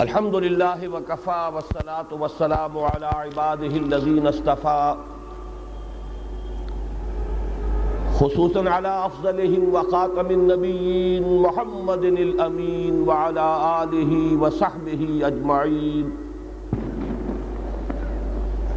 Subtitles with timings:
[0.00, 4.94] الحمد لله وكفى والصلاة والسلام على عباده الذين اصطفى
[8.20, 13.46] خصوصا على أفضلهم وخاتم النبيين محمد الأمين وعلى
[13.82, 16.16] آله وصحبه أجمعين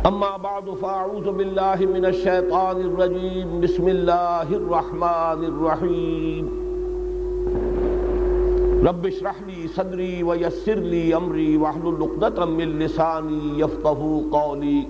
[0.06, 6.63] أما بعد فأعوذ بالله من الشيطان الرجيم بسم الله الرحمن الرحيم
[8.84, 14.88] رب اشرح لي صدري ويسر لي امري واحلل عقدة من لساني يفقهوا قولي.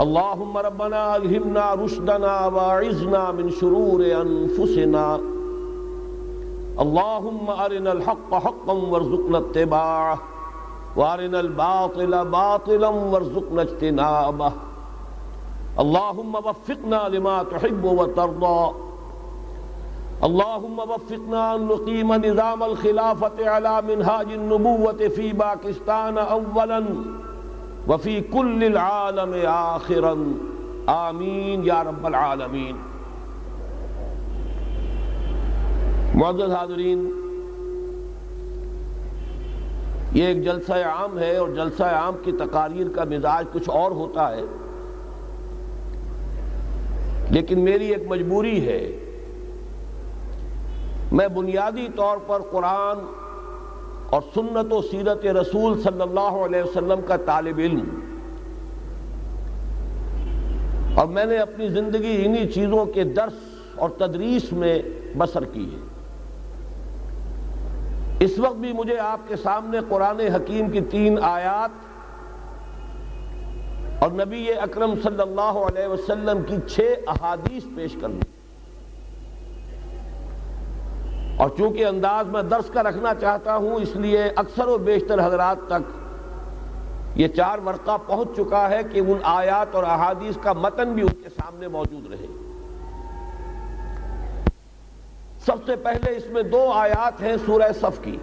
[0.00, 5.20] اللهم ربنا الهمنا رشدنا واعذنا من شرور انفسنا
[6.80, 10.18] اللهم ارنا الحق حقا وارزقنا اتباعه
[10.96, 14.52] وارنا الباطل باطلا وارزقنا اجتنابه.
[15.80, 18.85] اللهم وفقنا لما تحب وترضى.
[20.24, 26.80] اللهم وفقنا ان نقيم نظام الخلافة على منهاج النبوة في باکستان اولا
[27.88, 30.14] وفي كل العالم آخرا.
[30.86, 32.76] آمین یا رب العالمین.
[36.14, 37.06] معزز حاضرین،
[40.12, 44.30] یہ ایک جلسہ عام ہے اور جلسہ عام کی تقاریر کا مزاج کچھ اور ہوتا
[44.36, 44.44] ہے،
[47.30, 48.80] لیکن میری ایک مجبوری ہے
[51.16, 52.98] میں بنیادی طور پر قرآن
[54.10, 58.00] اور سنت و سیرت رسول صلی اللہ علیہ وسلم کا طالب علم
[60.96, 63.34] اور میں نے اپنی زندگی انہی چیزوں کے درس
[63.76, 64.82] اور تدریس میں
[65.18, 65.80] بسر کی ہے۔
[68.20, 71.70] اس وقت بھی مجھے آپ کے سامنے قرآن حکیم کی تین آیات
[74.02, 78.35] اور نبی اکرم صلی اللہ علیہ وسلم کی چھ احادیث پیش کرنی۔
[81.36, 85.56] اور چونکہ انداز میں درس کا رکھنا چاہتا ہوں، اس لیے اکثر و بیشتر حضرات
[85.66, 85.82] تک
[87.14, 91.22] یہ چار ورقہ پہنچ چکا ہے کہ ان آیات اور احادیث کا متن بھی ان
[91.22, 92.26] کے سامنے موجود رہے۔
[95.46, 98.16] سب سے پہلے اس میں دو آیات ہیں سورہ صف کی۔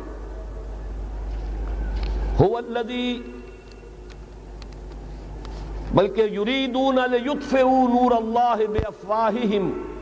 [5.92, 9.93] بلکہ یریدون لیطفئوا نور اللہ بافواہہم۔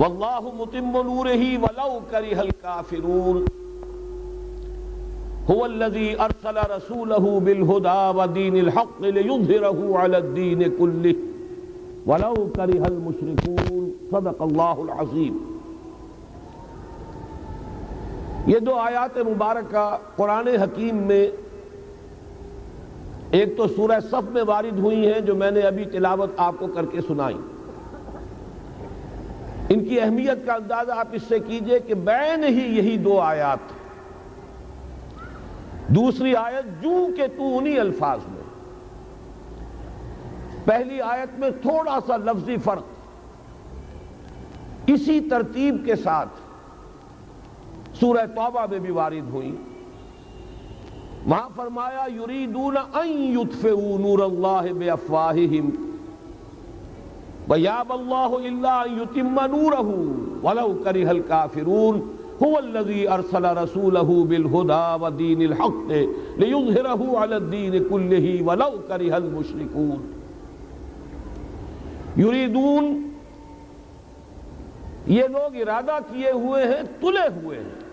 [0.00, 3.44] واللہ متم نورہی ولو کرہ الکافرون
[5.52, 11.12] هو الذي ارسل رسوله بالهدى ودين الحق ليظهره على الدين كله.
[12.06, 13.90] ولو كره المشركون.
[14.10, 15.60] صدق الله العظيم.
[18.46, 21.30] یہ دو آیات مبارکہ قرآن حکیم میں
[23.30, 26.66] ایک تو سورہ صف میں وارد ہوئی ہیں جو میں نے ابھی تلاوت آپ کو
[26.66, 27.36] کر کے سنائی۔
[29.70, 33.58] ان کی اہمیت کا اندازہ آپ اس سے کیجیے کہ بین ہی یہی دو آیات
[35.88, 38.42] دوسری آیت، جو کہ تو انہی الفاظ میں۔
[40.64, 42.82] پہلی آیت میں تھوڑا سا لفظی فرق۔
[44.86, 46.28] اسی ترتیب کے ساتھ
[48.00, 49.56] سورہ توبہ میں بھی وارد ہوئی۔
[51.26, 55.89] وہاں فرمایا، یریدون ان یطفئوا نور اللہ بے افواہہم
[57.50, 59.88] وَيَابَ اللَّهُ إِلَّا يُتِمَّ نُورَهُ
[60.42, 61.98] وَلَوْ كَرِهَ الْكَافِرُونَ
[62.46, 65.90] هُوَ الَّذِي أَرْسَلَ رَسُولَهُ بِالْهُدَى وَدِينِ الْحَقِّ
[66.38, 70.20] لِيُظْهِرَهُ عَلَى الدِّينِ كُلِّهِ وَلَوْ كَرِهَ الْمُشْرِكُونَ
[72.20, 73.10] یریدون
[75.06, 77.90] یہ لوگ ارادہ کیے ہوئے ہیں، تلے ہوئے ہیں۔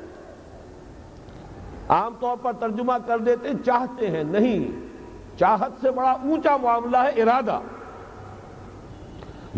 [1.90, 4.88] عام طور پر ترجمہ کر دیتے چاہتے ہیں، نہیں۔
[5.40, 7.59] چاہت سے بڑا اونچا معاملہ ہے ارادہ۔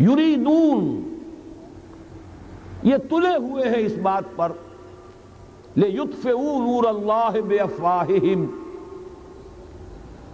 [0.00, 1.14] یریدون،
[2.82, 4.52] یہ تلے ہوئے ہیں اس بات پر۔
[5.76, 8.46] نور اللہ بے افواہہم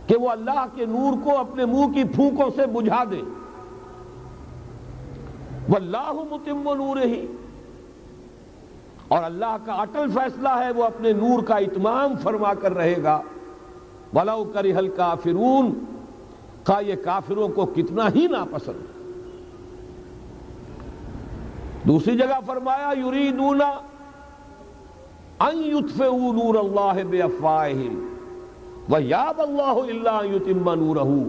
[0.06, 3.21] کہ وہ اللہ کے نور کو اپنے منہ کی پھونکوں سے بجھا دے۔
[5.69, 7.26] واللہ متم نور ہی
[9.09, 13.20] اور اللہ کا اٹل فیصلہ ہے وہ اپنے نور کا اتمام فرما کر رہے گا۔
[14.14, 15.85] ولو کرہ الکافرون
[16.64, 18.95] کا یہ کافروں کو کتنا ہی ناپسند۔
[21.87, 23.62] دوسری جگہ فرمایا، یریدون
[25.38, 28.15] ان یطفئوا نور اللہ بے افواہہم
[28.88, 31.29] ویاب اللہ الا ان یتم نورہ۔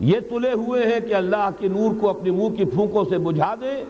[0.00, 3.54] یہ تلے ہوئے ہیں کہ اللہ کے نور کو اپنے منہ کی پھونکوں سے بجھا
[3.54, 3.84] دے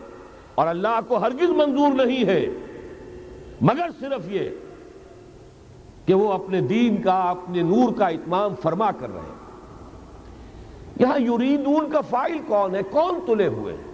[0.55, 2.45] اور اللہ کو ہرگز منظور نہیں ہے۔
[3.61, 4.49] مگر صرف یہ
[6.05, 9.37] کہ وہ اپنے دین کا، اپنے نور کا اتمام فرما کر رہے۔ ہیں
[10.99, 13.86] یہاں یریدون کا فائل کون ہے؟ کون تلے ہوئے ہیں؟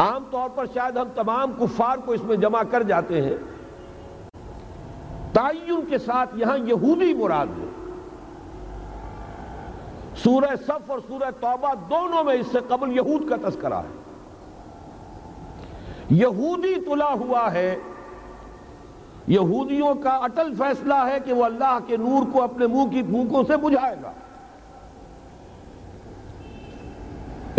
[0.00, 3.36] عام طور پر شاید ہم تمام کفار کو اس میں جمع کر جاتے ہیں۔
[5.32, 7.66] تعین کے ساتھ یہاں یہودی مراد ہے۔
[10.16, 13.98] سورہ صف اور سورہ توبہ دونوں میں اس سے قبل یہود کا تذکرہ ہے۔
[16.10, 17.76] یہودی تلا ہوا ہے۔
[19.26, 23.42] یہودیوں کا اٹل فیصلہ ہے کہ وہ اللہ کے نور کو اپنے منہ کی پھونکوں
[23.46, 24.12] سے بجھائے گا۔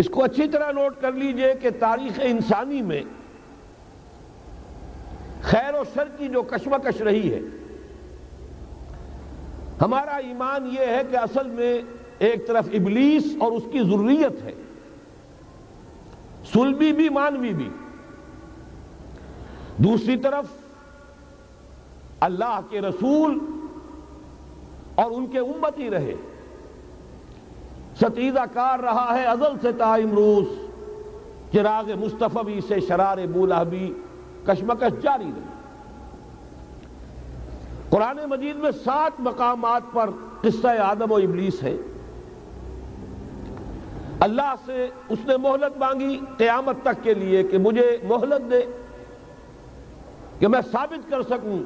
[0.02, 3.02] اس کو اچھی طرح نوٹ کر لیجیے کہ تاریخ انسانی میں
[5.42, 7.40] خیر و شر کی جو کشمکش رہی ہے،
[9.80, 11.82] ہمارا ایمان یہ ہے کہ اصل میں
[12.18, 14.52] ایک طرف ابلیس اور اس کی ضروریت ہے،
[16.52, 17.68] سلبی بھی، مانوی بھی۔
[19.76, 20.46] دوسری طرف
[22.20, 23.38] اللہ کے رسول
[24.94, 26.14] اور ان کے امتی رہے۔
[28.02, 30.48] ستیدہ کار رہا ہے، ازل سے تائم روس۔
[31.52, 33.92] چراغ مصطفی سے شرار بولا بھی
[34.46, 35.50] کشمکش جاری رہی۔
[37.90, 40.10] قرآن مجید میں سات مقامات پر
[40.42, 41.76] قصہ آدم و ابلیس ہے۔
[44.20, 48.60] اللہ سے اس نے مہلت مانگی قیامت تک کے لیے کہ مجھے مہلت دے،
[50.38, 51.58] کہ میں ثابت کر سکوں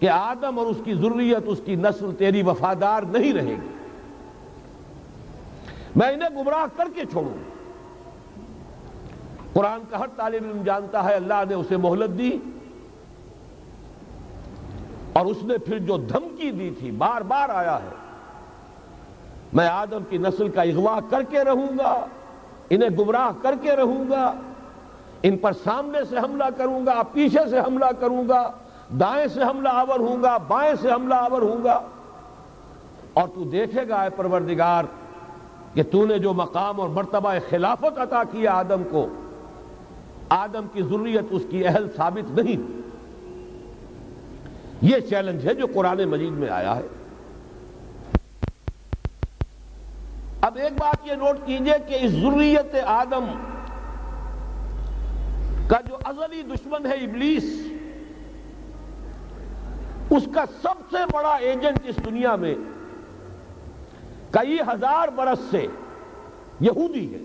[0.00, 3.75] کہ آدم اور اس کی ضروریت اس کی نسل تیری وفادار نہیں رہے گی۔
[5.96, 7.56] میں انہیں گمراہ کر کے چھوڑوں۔
[9.52, 12.38] قرآن کا ہر طالب علم جانتا ہے، اللہ نے اسے مہلت دی
[15.12, 17.88] اور اس نے پھر جو دھمکی دی تھی، بار بار آیا ہے۔
[19.52, 22.06] میں آدم کی نسل کا اغوا کر کے رہوں گا،
[22.70, 24.34] انہیں گمراہ کر کے رہوں گا،
[25.22, 28.50] ان پر سامنے سے حملہ کروں گا، پیچھے سے حملہ کروں گا،
[29.00, 31.80] دائیں سے حملہ آور ہوں گا، بائیں سے حملہ آور ہوں گا۔
[33.12, 34.84] اور تو دیکھے گا اے پروردگار
[35.76, 39.08] کہ تو نے جو مقام اور مرتبہ خلافت عطا کیا آدم کو،
[40.28, 42.80] آدم کی ضروریت اس کی اہل ثابت نہیں۔
[44.82, 46.86] یہ چیلنج ہے جو قرآن مجید میں آیا ہے۔
[50.40, 53.24] اب ایک بات یہ نوٹ کیجیے کہ اس ضروریت آدم
[55.68, 57.72] کا جو ازلی دشمن ہے ابلیس،
[60.10, 62.54] اس کا سب سے بڑا ایجنٹ اس دنیا میں
[64.30, 65.66] کئی ہزار برس سے
[66.60, 67.18] یہودی ہے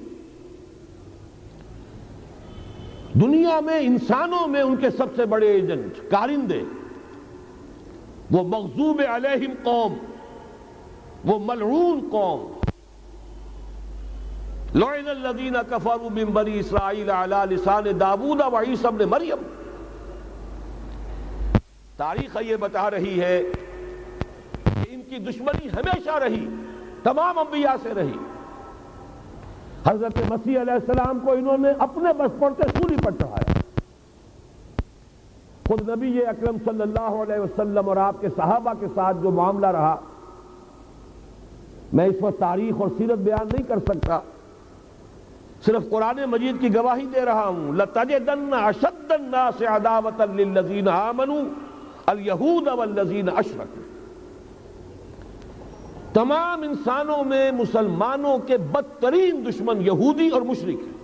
[3.13, 6.63] دنیا میں انسانوں میں ان کے سب سے بڑے ایجنٹ، کارندے۔
[8.31, 9.93] وہ مغزوب علیہم قوم،
[11.25, 12.59] وہ ملعون قوم۔
[14.75, 19.37] لعن الذین کفروا من بنی اسرائیل علی لسان داود و عیسی ابن مریم۔
[21.97, 23.43] تاریخ یہ بتا رہی ہے
[24.63, 26.47] کہ ان کی دشمنی ہمیشہ رہی۔
[27.03, 28.17] تمام انبیاء سے رہی۔
[29.87, 33.53] حضرت مسیح علیہ السلام کو انہوں نے اپنے بس پڑتے سولی پر چڑھایا۔
[35.67, 39.67] خود نبی اکرم صلی اللہ علیہ وسلم اور آپ کے صحابہ کے ساتھ جو معاملہ
[39.67, 39.95] رہا،
[41.93, 44.19] میں اس وقت تاریخ اور سیرت بیان نہیں کر سکتا۔
[45.65, 51.43] صرف قرآن مجید کی گواہی دے رہا ہوں۔ لَتَجِدَنَّ أَشَدَّ النَّاسِ عَدَاوَةً لِلَّذِينَ آمَنُوا،
[52.05, 54.00] الْيَهُودَ وَالَّذِينَ أَشْرَكُوا
[56.13, 60.99] تمام انسانوں میں مسلمانوں کے بدترین دشمن یہودی اور مشرق ہیں۔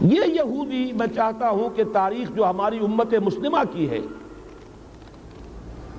[0.00, 4.00] یہ یہودی میں چاہتا ہوں کہ تاریخ جو ہماری امت مسلمہ کی ہے،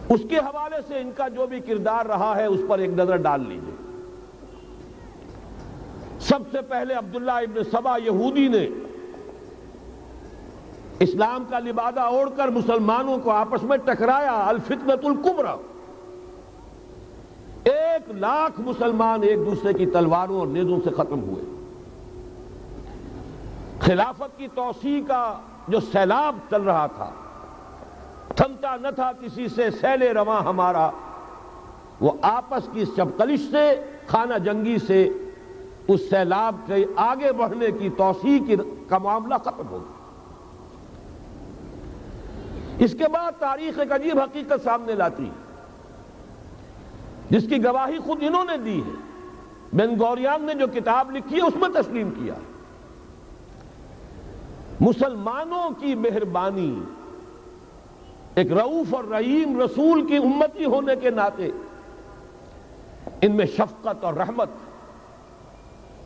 [0.10, 3.15] اس کے حوالے سے ان کا جو بھی کردار رہا ہے، اس پر ایک نظر
[3.15, 3.75] ڈال لیجیے۔
[6.19, 8.67] سب سے پہلے عبداللہ ابن سبا یہودی نے
[11.00, 15.55] اسلام کا لبادہ اوڑھ کر مسلمانوں کو آپس میں ٹکرایا الفتنت القبرہ
[18.07, 21.43] ایک لاکھ مسلمان ایک دوسرے کی تلواروں اور نیزوں سے ختم ہوئے۔
[23.79, 25.33] خلافت کی توسیع کا
[25.67, 27.10] جو سیلاب چل رہا تھا،
[28.36, 30.89] تھمتا نہ تھا کسی سے سیل رواں ہمارا۔
[32.01, 35.10] وہ آپس کی چپکلش سے، خانہ جنگی سے
[35.88, 38.39] اس سیلاب کے آگے بڑھنے کی توسیع
[38.89, 40.03] کا معاملہ ختم ہو گیا۔
[42.79, 45.42] اس کے بعد تاریخ ایک عجیب حقیقت سامنے لاتی۔ ہے
[47.34, 48.92] جس کی گواہی خود انہوں نے دی ہے۔
[49.74, 52.34] بن گوریان نے جو کتاب لکھی ہے، اس میں تسلیم کیا۔
[54.82, 56.80] مسلمانوں کی مہربانی،
[58.36, 61.52] ایک رعوف اور رحیم رسول کی امتی ہونے کے ناطے،
[63.22, 64.50] ان میں شفقت اور رحمت۔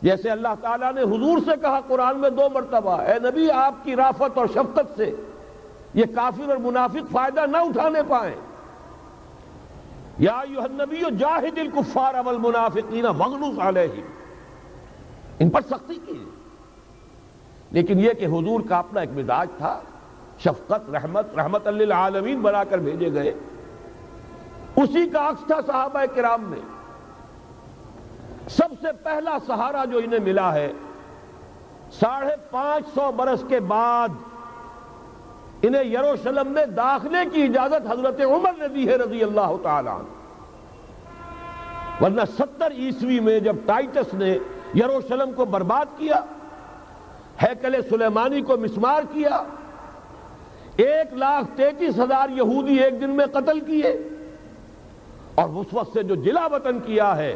[0.02, 3.96] جیسے اللہ تعالیٰ نے حضور سے کہا قرآن میں دو مرتبہ، اے نبی، آپ کی
[3.96, 5.14] رافت اور شفقت سے
[5.94, 8.47] یہ کافر اور منافق فائدہ نہ اٹھانے پائیں۔
[10.18, 14.06] یا ایوہ النبی جاہد الکفار والمنافقین مغلوظ علیہم۔
[15.38, 16.24] ان پر سختی کی۔
[17.70, 19.80] لیکن یہ کہ حضور کا اپنا ایک مزاج تھا،
[20.38, 23.34] شفقت، رحمت رحمت للعالمین بنا کر بھیجے گئے۔
[24.76, 26.60] اسی کا عکس تھا صحابہ کرام میں۔
[28.48, 30.72] سب سے پہلا سہارا جو انہیں ملا ہے،
[31.92, 34.08] ساڑھے پانچ سو برس کے بعد
[35.64, 39.98] انہیں یروشلم میں داخلے کی اجازت حضرت عمر نے دی ہے رضی اللہ تعالیٰ
[42.00, 44.36] ورنہ ستر عیسوی میں جب ٹائٹس نے
[44.78, 46.20] یروشلم کو برباد کیا،
[47.42, 49.42] ہیکل سلیمانی کو مسمار کیا،
[50.84, 53.92] ایک لاکھ تینتیس ہزار یہودی ایک دن میں قتل کیے
[55.34, 57.34] اور اس وقت سے جو جلا وطن کیا ہے،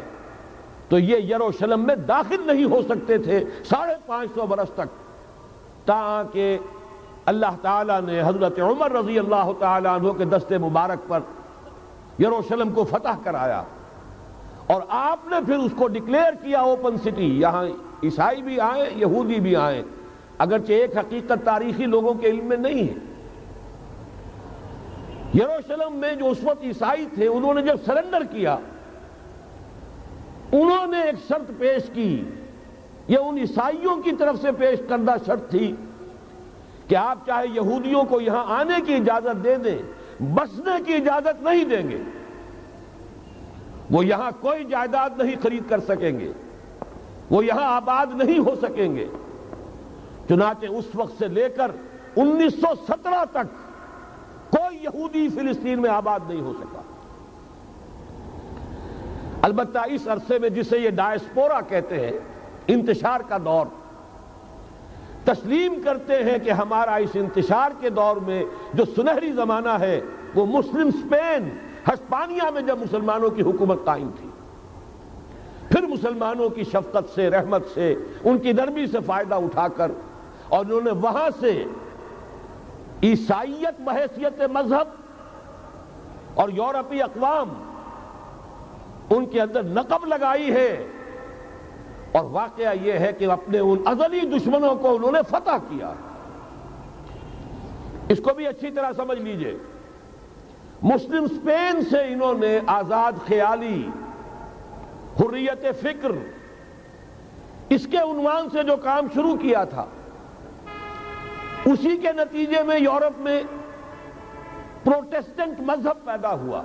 [0.89, 4.89] تو یہ یروشلم میں داخل نہیں ہو سکتے تھے ساڑھے پانچ سو برس تک،
[5.85, 6.57] تاکہ
[7.25, 11.19] اللہ تعالیٰ نے حضرت عمر رضی اللہ تعالیٰ عنہ کے دست مبارک پر
[12.21, 13.61] یروشلم کو فتح کرایا
[14.67, 17.63] اور آپ نے پھر اس کو ڈکلیئر کیا اوپن سٹی، یہاں
[18.03, 19.81] عیسائی بھی آئے یہودی بھی آئے
[20.45, 23.11] اگرچہ ایک حقیقت تاریخی لوگوں کے علم میں نہیں ہے۔
[25.39, 28.57] یروشلم میں جو اس وقت عیسائی تھے، انہوں نے جب سرنڈر کیا،
[30.51, 32.23] انہوں نے ایک شرط پیش کی،
[33.07, 35.73] یہ ان عیسائیوں کی طرف سے پیش کردہ شرط تھی
[36.93, 39.77] کہ آپ چاہے یہودیوں کو یہاں آنے کی اجازت دے دیں،
[40.23, 42.03] بسنے کی اجازت نہیں دیں گے۔
[43.91, 46.31] وہ یہاں کوئی جائیداد نہیں خرید کر سکیں گے۔
[47.29, 49.07] وہ یہاں آباد نہیں ہو سکیں گے۔
[50.29, 51.71] چنانچہ اس وقت سے لے کر
[52.15, 53.45] انیس سو سترہ تک
[54.51, 56.81] کوئی یہودی فلسطین میں آباد نہیں ہو سکا۔
[59.41, 62.19] البتہ اس عرصے میں جسے یہ ڈائسپورا کہتے ہیں،
[62.67, 63.65] انتشار کا دور۔
[65.25, 70.01] تسلیم کرتے ہیں کہ ہمارا اس انتشار کے دور میں جو سنہری زمانہ ہے،
[70.35, 71.49] وہ مسلم سپین،
[71.89, 74.29] ہسپانیہ میں جب مسلمانوں کی حکومت قائم تھی،
[75.69, 79.91] پھر مسلمانوں کی شفقت سے، رحمت سے، ان کی نرمی سے فائدہ اٹھا کر
[80.47, 81.63] اور انہوں نے وہاں سے
[83.03, 84.87] عیسائیت بحیثیت مذہب
[86.33, 87.53] اور یورپی اقوام
[89.09, 90.87] ان کے اندر نقب لگائی ہے۔
[92.13, 95.93] اور واقعہ یہ ہے کہ اپنے ان ازلی دشمنوں کو انہوں نے فتح کیا۔
[98.09, 99.57] اس کو بھی اچھی طرح سمجھ لیجیے۔
[100.83, 103.87] مسلم سپین سے انہوں نے آزاد خیالی،
[105.19, 106.11] حریت فکر،
[107.69, 109.85] اس کے عنوان سے جو کام شروع کیا تھا،
[111.65, 113.41] اسی کے نتیجے میں یورپ میں
[114.83, 116.63] پروٹیسٹنٹ مذہب پیدا ہوا۔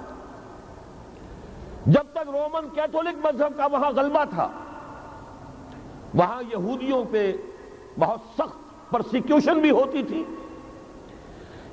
[1.86, 4.48] جب تک رومن کیتھولک مذہب کا وہاں غلبہ تھا
[6.14, 7.32] وہاں یہودیوں پہ
[7.98, 10.24] بہت سخت پرسیکیوشن بھی ہوتی تھی۔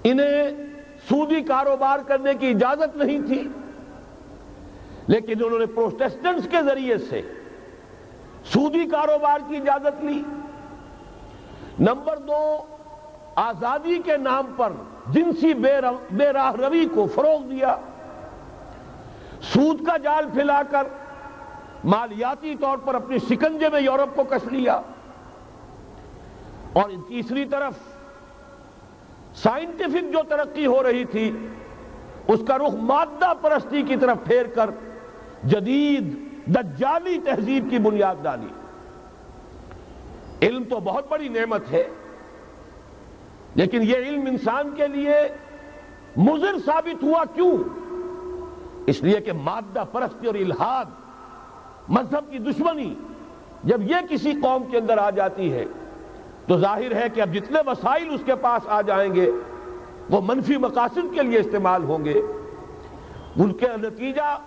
[0.03, 0.51] انہیں
[1.09, 3.47] سودی کاروبار کرنے کی اجازت نہیں تھی۔
[5.07, 7.21] لیکن انہوں نے پروٹیسٹنٹس کے ذریعے سے
[8.45, 10.23] سودی کاروبار کی اجازت لی۔
[11.79, 12.57] نمبر دو،
[13.35, 14.73] آزادی کے نام پر
[15.07, 15.53] جنسی
[16.11, 17.75] بے راہ روی کو فروغ دیا۔
[19.41, 20.83] سود کا جال پھیلا کر
[21.85, 24.81] مالیاتی طور پر اپنی شکنجے میں یورپ کو کس لیا۔
[26.73, 27.73] اور تیسری طرف
[29.35, 31.47] سائنٹیفک جو ترقی ہو رہی تھی،
[32.27, 34.69] اس کا رخ مادہ پرستی کی طرف پھیر کر
[35.43, 36.15] جدید
[36.47, 38.47] دجالی تہذیب کی بنیاد ڈالی۔
[40.41, 41.87] علم تو بہت بڑی نعمت ہے،
[43.55, 45.15] لیکن یہ علم انسان کے لیے
[46.17, 47.57] مضر ثابت ہوا کیوں؟
[48.87, 50.85] اس لیے کہ مادہ پرستی اور الہاد
[51.89, 52.95] مذہب کی دشمنی
[53.63, 55.65] جب یہ کسی قوم کے اندر آ جاتی ہے،
[56.47, 59.31] تو ظاہر ہے کہ اب جتنے وسائل اس کے پاس آ جائیں گے،
[60.09, 62.21] وہ منفی مقاصد کے لیے استعمال ہوں گے۔
[63.37, 64.37] ان کے نتیجہ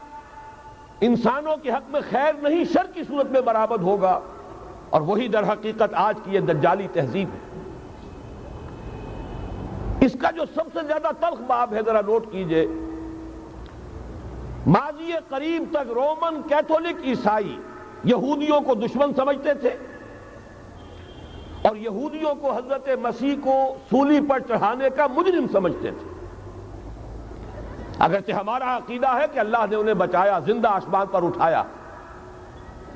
[1.00, 4.20] انسانوں کے حق میں خیر نہیں، شر کی صورت میں برابر ہوگا۔
[4.90, 7.60] اور وہی در حقیقت آج کی یہ دجالی تہذیب ہے۔
[10.06, 12.66] اس کا جو سب سے زیادہ تلخ باب ہے، ذرا نوٹ کیجیے۔
[14.66, 17.58] ماضی قریب تک رومن کیتھولک عیسائی
[18.04, 19.76] یہودیوں کو دشمن سمجھتے تھے
[21.62, 26.06] اور یہودیوں کو حضرت مسیح کو سولی پر چڑھانے کا مجرم سمجھتے تھے۔
[27.98, 31.62] اگرچہ ہمارا عقیدہ ہے کہ اللہ نے انہیں بچایا، زندہ آسمان پر اٹھایا،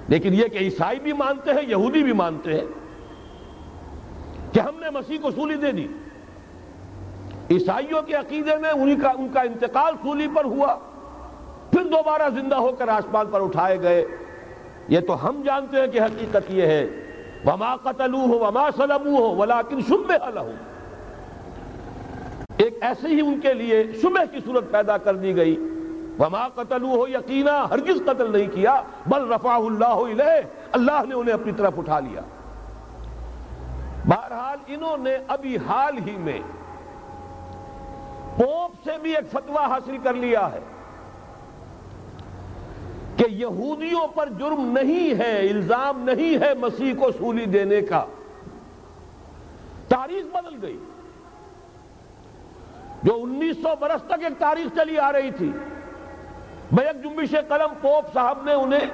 [0.08, 2.66] لیکن یہ کہ عیسائی بھی مانتے ہیں، یہودی بھی مانتے ہیں،
[4.52, 5.86] کہ ہم نے مسیح کو سولی دے دی۔
[7.50, 10.78] عیسائیوں کے عقیدے میں ان کا انتقال سولی پر ہوا۔
[11.72, 14.04] پھر دوبارہ زندہ ہو کر آسمان پر اٹھائے گئے۔
[14.88, 16.86] یہ تو ہم جانتے ہیں کہ حقیقت یہ ہے۔
[17.44, 20.50] وما قتلو ہو وما سلمو ہو ولیکن شبہ لہو
[22.56, 25.56] ایک ایسے ہی ان کے لیے شبہ کی صورت پیدا کر دی گئی۔
[26.18, 30.40] وما قتلو ہو یقینا ہرگز قتل نہیں کیا۔ بل رفع اللہ علیہ
[30.72, 32.20] اللہ نے انہیں اپنی طرف اٹھا لیا۔
[34.04, 36.40] بہرحال انہوں نے ابھی حال ہی میں
[38.36, 40.60] پوپ سے بھی ایک فتویٰ حاصل کر لیا ہے۔
[43.16, 48.04] کہ یہودیوں پر جرم نہیں ہے، الزام نہیں ہے مسیح کو سولی دینے کا۔
[49.88, 50.78] تاریخ بدل گئی۔
[53.02, 55.52] جو انیس سو برس تک ایک تاریخ چلی آ رہی تھی
[56.72, 58.90] بیک جنبش قلم پوپ صاحب نے انہیں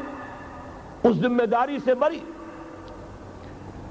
[1.02, 2.20] اس ذمہ داری سے بری۔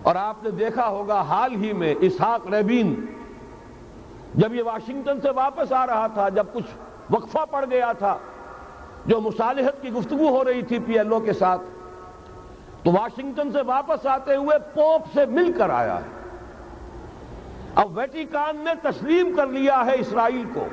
[0.02, 3.06] اور آپ نے دیکھا ہوگا حال ہی میں اسحاق ریبین
[4.36, 6.66] جب یہ واشنگٹن سے واپس آ رہا تھا، جب کچھ
[7.10, 8.18] وقفہ پڑ گیا تھا
[9.08, 11.62] جو مصالحت کی گفتگو ہو رہی تھی پی ایل او کے ساتھ،
[12.84, 16.18] تو واشنگٹن سے واپس آتے ہوئے پوپ سے مل کر آیا ہے۔
[17.76, 20.68] اب ویٹیکان نے تسلیم کر لیا ہے اسرائیل کو۔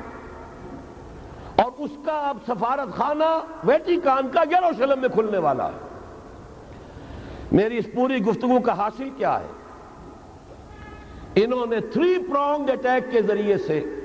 [1.55, 5.79] اور اس کا اب سفارت خانہ ویٹیکان کا یروشلم میں کھلنے والا ہے۔
[7.51, 9.47] میری اس پوری گفتگو کا حاصل کیا ہے؟
[11.35, 13.95] انہوں نے تھری پرونگ اٹیک کے ذریعے سے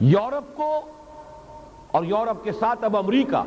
[0.00, 0.80] یورپ کو
[1.94, 3.42] اور یورپ کے ساتھ اب امریکہ،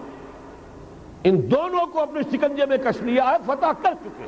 [1.24, 4.28] ان دونوں کو اپنے شکنجے میں کش لیا ہے فتح کر چکے۔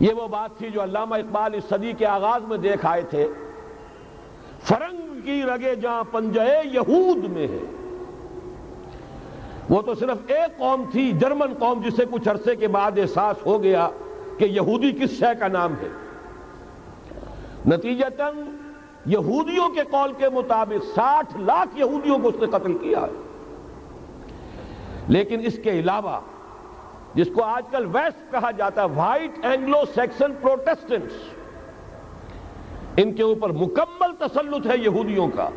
[0.00, 3.28] یہ وہ بات تھی جو علامہ اقبال اس صدی کے آغاز میں دیکھ آئے تھے۔
[4.62, 7.64] فرنگ کی رگے جہاں پنجے یہود میں ہے۔
[9.70, 13.62] وہ تو صرف ایک قوم تھی، جرمن قوم، جسے کچھ عرصے کے بعد احساس ہو
[13.62, 13.88] گیا
[14.38, 15.88] کہ یہودی کس شے کا نام ہے۔
[17.66, 18.34] نتیجتاً
[19.06, 23.22] یہودیوں کے قول کے مطابق ساٹھ لاکھ یہودیوں کو اس نے قتل کیا ہے۔
[25.08, 26.20] لیکن اس کے علاوہ
[27.14, 31.14] جس کو آج کل ویسٹ کہا جاتا ہے، وائٹ اینگلو سیکسن پروٹیسٹنٹس،
[32.96, 35.48] ان کے اوپر مکمل تسلط ہے یہودیوں کا۔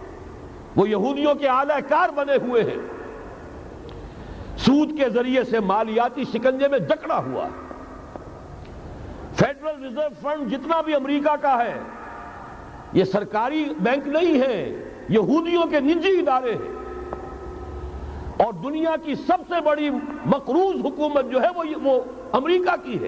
[0.75, 3.01] وہ یہودیوں کے اعلی کار بنے ہوئے ہیں۔
[4.57, 7.47] سود کے ذریعے سے مالیاتی شکنجے میں جکڑا ہوا
[9.35, 11.79] فیڈرل ریزرو فنڈ جتنا بھی امریکہ کا ہے
[12.93, 16.81] یہ سرکاری بینک نہیں ہے، یہودیوں کے نجی ادارے ہیں۔
[18.37, 19.89] اور دنیا کی سب سے بڑی
[20.25, 21.47] مقروض حکومت جو ہے
[21.83, 23.07] وہ امریکہ کی ہے۔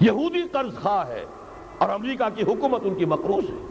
[0.00, 1.24] یہودی قرض خواہ ہے
[1.78, 3.66] اور امریکہ کی حکومت ان کی مقروض ہے۔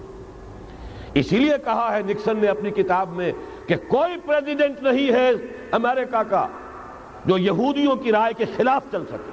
[1.14, 3.32] اسی لیے کہا ہے نکسن نے اپنی کتاب میں
[3.68, 5.30] کہ کوئی پریزیڈنٹ نہیں ہے
[5.72, 6.48] امریکہ کا
[7.26, 9.32] جو یہودیوں کی رائے کے خلاف چل سکے۔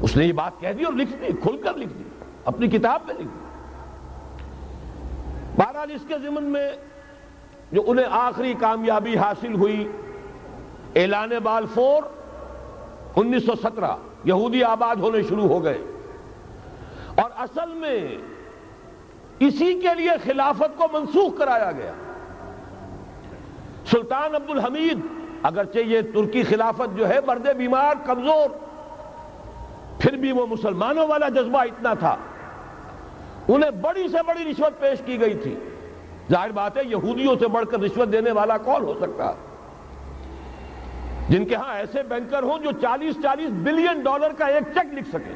[0.00, 2.04] اس نے یہ بات کہہ دی اور لکھ دی، کھل کر لکھ دی،
[2.44, 3.47] اپنی کتاب میں لکھ دی۔
[5.58, 6.72] بہرحال اس کے ضمن میں
[7.72, 9.92] جو انہیں آخری کامیابی حاصل ہوئی،
[10.94, 12.02] اعلان بال فور
[13.16, 13.90] انیس سو سترہ،
[14.24, 15.78] یہودی آباد ہونے شروع ہو گئے۔
[17.14, 18.18] اور اصل میں
[19.38, 21.92] اسی کے لیے خلافت کو منسوخ کرایا گیا۔
[23.86, 24.98] سلطان عبد الحمید
[25.42, 28.50] اگرچہ یہ ترکی خلافت جو ہے مرد بیمار، کمزور،
[29.98, 32.16] پھر بھی وہ مسلمانوں والا جذبہ اتنا تھا۔
[33.48, 35.54] انہیں بڑی سے بڑی رشوت پیش کی گئی تھی۔
[36.30, 39.32] ظاہر بات ہے، یہودیوں سے بڑھ کر رشوت دینے والا کون ہو سکتا؟
[41.28, 45.08] جن کے ہاں ایسے بینکر ہوں جو چالیس چالیس بلین ڈالر کا ایک چیک لکھ
[45.08, 45.34] سکے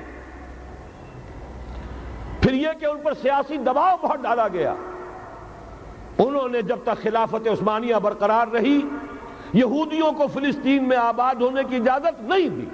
[2.40, 4.75] پھر یہ کہ ان پر سیاسی دباؤ بہت ڈالا گیا۔
[6.18, 8.81] انہوں نے جب تک خلافت عثمانیہ برقرار رہی،
[9.53, 12.66] یہودیوں کو فلسطین میں آباد ہونے کی اجازت نہیں دی۔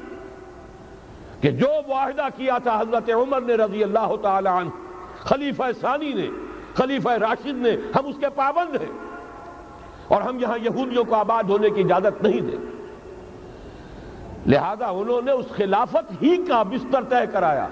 [1.40, 4.70] کہ جو معاہدہ کیا تھا، حضرت عمر نے رضی اللہ تعالی عنہ
[5.18, 6.28] خلیفہ ثانی نے،
[6.74, 8.92] خلیفہ راشد نے، ہم اس کے پابند ہیں۔
[10.08, 12.58] اور ہم یہاں یہودیوں کو آباد ہونے کی اجازت نہیں دیں۔
[14.46, 17.68] لہذا انہوں نے اس خلافت ہی کا بستر طے کرایا۔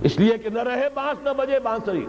[0.00, 2.06] اس لیے کہ نہ رہے بانس، نہ بجے بانسری۔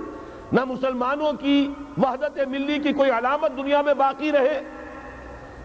[0.51, 4.61] نہ مسلمانوں کی وحدت ملی کی کوئی علامت دنیا میں باقی رہے۔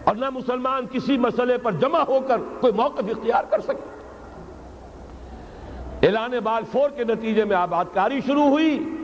[0.03, 4.00] اور نہ مسلمان کسی مسئلے پر جمع ہو کر کوئی موقف اختیار کر سکے۔
[6.01, 8.95] اعلان بال فور کے نتیجے میں آباد کاری شروع ہوئی۔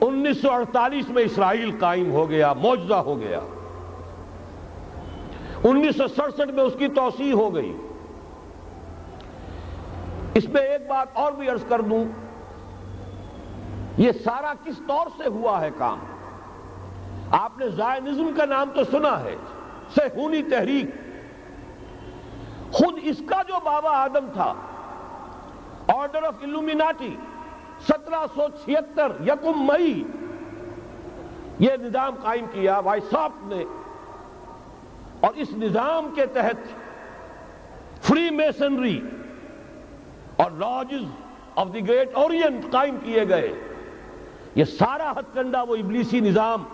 [0.00, 3.40] انیس سو اڑتالیس میں اسرائیل قائم ہو گیا موجزہ ہو گیا۔
[5.64, 7.76] انیس سو سڑسٹھ میں اس کی توسیع ہو گئی۔
[10.34, 12.04] اس میں ایک بات اور بھی عرض کر دوں۔
[13.98, 15.98] یہ سارا کس طور سے ہوا ہے کام؟
[17.30, 19.36] آپ نے زائنزم کا نام تو سنا ہے،
[19.96, 20.86] سہونی تحریک۔
[22.72, 24.54] خود اس کا جو بابا آدم تھا
[25.88, 27.16] آرڈر آف الومیناٹی
[27.88, 30.04] سترہ سو چھتر یکم مئی۔
[31.58, 33.64] یہ نظام قائم کیا وائساپ نے۔
[35.20, 36.56] اور اس نظام کے تحت
[38.04, 39.00] فری میسنری
[40.36, 41.04] اور lodges
[41.56, 43.54] of the Great Orient قائم کیے گئے۔
[44.54, 46.64] یہ سارا ہتھ کنڈا وہ ابلیسی نظام۔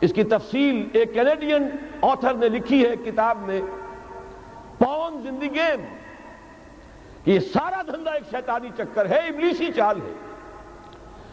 [0.00, 1.68] اس کی تفصیل ایک کینیڈین
[2.02, 3.60] آتھر نے لکھی ہے کتاب میں۔
[4.78, 5.80] پون زندگی گیم
[7.26, 10.12] یہ سارا دھندا ایک شیطانی چکر ہے، ابلیسی چال ہے۔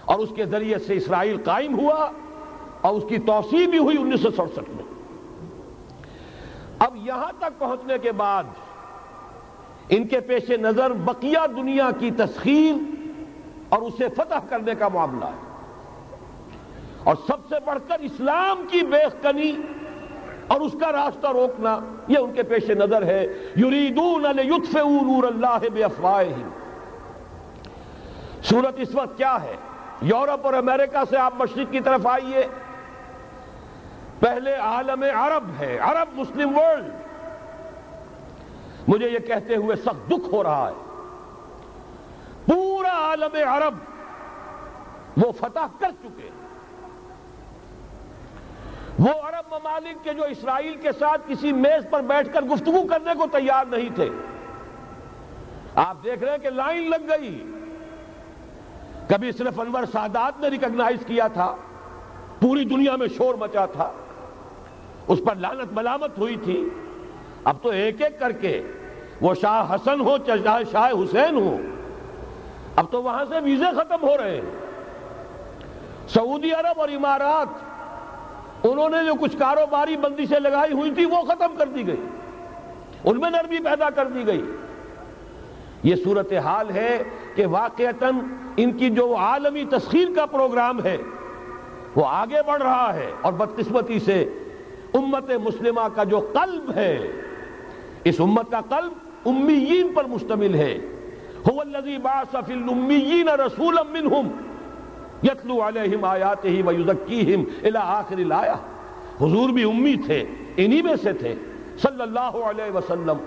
[0.05, 2.11] اور اس کے ذریعے سے اسرائیل قائم ہوا
[2.81, 4.83] اور اس کی توسیع بھی ہوئی انیس سو سڑسٹھ میں۔
[6.79, 8.43] اب یہاں تک پہنچنے کے بعد
[9.89, 12.75] ان کے پیش نظر بقیہ دنیا کی تسخیر
[13.69, 15.55] اور اسے فتح کرنے کا معاملہ ہے۔
[17.03, 19.51] اور سب سے بڑھ کر اسلام کی بے کنی
[20.47, 23.23] اور اس کا راستہ روکنا، یہ ان کے پیش نظر ہے۔
[23.57, 25.83] یریدون نور اللہ بے
[28.43, 29.55] صورت اس وقت کیا ہے؟
[30.01, 32.47] یورپ اور امریکہ سے آپ مشرق کی طرف آئیے۔
[34.19, 36.85] پہلے عالم عرب ہے، عرب مسلم ورلڈ
[38.87, 40.85] مجھے یہ کہتے ہوئے سخت دکھ ہو رہا ہے۔
[42.45, 43.73] پورا عالم عرب
[45.17, 46.29] وہ فتح کر چکے۔
[48.99, 53.11] وہ عرب ممالک کے جو اسرائیل کے ساتھ کسی میز پر بیٹھ کر گفتگو کرنے
[53.17, 54.09] کو تیار نہیں تھے۔
[55.75, 57.51] آپ دیکھ رہے ہیں کہ لائن لگ گئی۔
[59.07, 61.55] کبھی صرف انور سادات نے ریکگنائز کیا تھا۔
[62.41, 63.91] پوری دنیا میں شور مچا تھا۔
[65.07, 66.69] اس پر لانت ملامت ہوئی تھی۔
[67.43, 68.71] اب تو ایک ایک کر کے
[69.21, 71.57] وہ شاہ حسن ہو، چاہے شاہ حسین ہو۔
[72.75, 74.41] اب تو وہاں سے ویزے ختم ہو رہے ہیں۔
[76.07, 77.74] سعودی عرب اور امارات
[78.71, 82.07] انہوں نے جو کچھ کاروباری بندی سے لگائی ہوئی تھی وہ ختم کر دی گئی۔
[83.03, 84.51] ان میں نرمی پیدا کر دی گئی۔
[85.83, 87.03] یہ صورتحال ہے
[87.35, 88.15] کہ واقعتاً
[88.57, 90.97] ان کی جو عالمی تسخیر کا پروگرام ہے،
[91.95, 94.29] وہ آگے بڑھ رہا ہے اور بدقسمتی سے
[94.93, 97.11] امت مسلمہ کا جو قلب ہے،
[98.03, 98.93] اس امت کا قلب
[99.25, 100.77] امیین پر مشتمل ہے۔
[101.51, 104.27] هو الذي بعث في الاميين رسولا منهم
[105.25, 108.55] يتلو عليهم آياته ويزكيهم الى آخر الآية
[109.21, 110.25] حضور بھی امی تھے،
[110.57, 111.35] انہی میں سے تھے،
[111.81, 113.17] صلی اللہ علیہ وسلم۔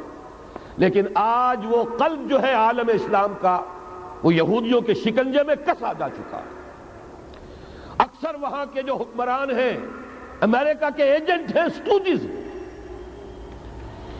[0.76, 3.60] لیکن آج وہ قلب جو ہے عالم اسلام کا،
[4.22, 6.40] وہ یہودیوں کے شکنجے میں کسا جا چکا۔
[7.98, 9.76] اکثر وہاں کے جو حکمران ہیں،
[10.40, 12.26] امریکہ کے ایجنٹ ہیں سٹوڈیز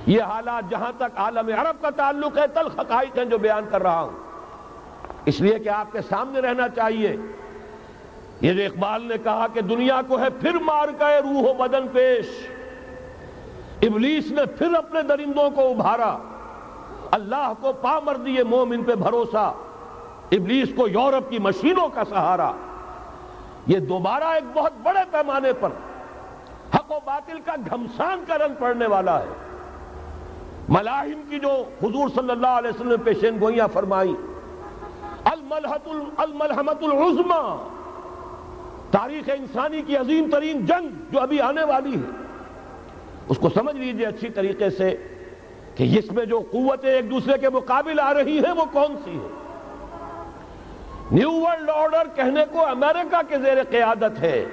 [0.06, 3.82] یہ حالات جہاں تک عالم عرب کا تعلق ہے تل حقائق ہیں جو بیان کر
[3.82, 4.10] رہا ہوں۔
[5.24, 7.16] اس لیے کہ آپ کے سامنے رہنا چاہیے۔
[8.40, 11.88] یہ جو اقبال نے کہا کہ دنیا کو ہے پھر مار کا روح و بدن
[11.92, 12.27] پیش۔
[13.83, 16.16] ابلیس نے پھر اپنے درندوں کو ابھارا۔
[17.11, 19.53] اللہ کو پا مر دیے مومن پہ بھروسہ۔
[20.33, 22.53] ابلیس کو یورپ کی مشینوں کا سہارا۔
[23.66, 25.68] یہ دوبارہ ایک بہت بڑے پیمانے پر
[26.74, 29.27] حق و باطل کا گھمسان کا رنگ پڑنے والا ہے۔
[30.68, 34.14] ملاحم کی جو حضور صلی اللہ علیہ وسلم پیشین گوئیاں فرمائی
[36.16, 37.68] الملحمت العظمہ
[38.90, 42.11] تاریخ انسانی کی عظیم ترین جنگ جو ابھی آنے والی ہے۔
[43.29, 45.07] اس کو سمجھ لیجیے اچھی طریقے سے
[45.74, 49.11] کہ اس میں جو قوتیں ایک دوسرے کے مقابل آ رہی ہیں وہ کون سی
[49.11, 49.29] ہے
[51.11, 54.46] نیو ورلڈ آرڈر کہنے کو امریکہ کے زیر قیادت ہے۔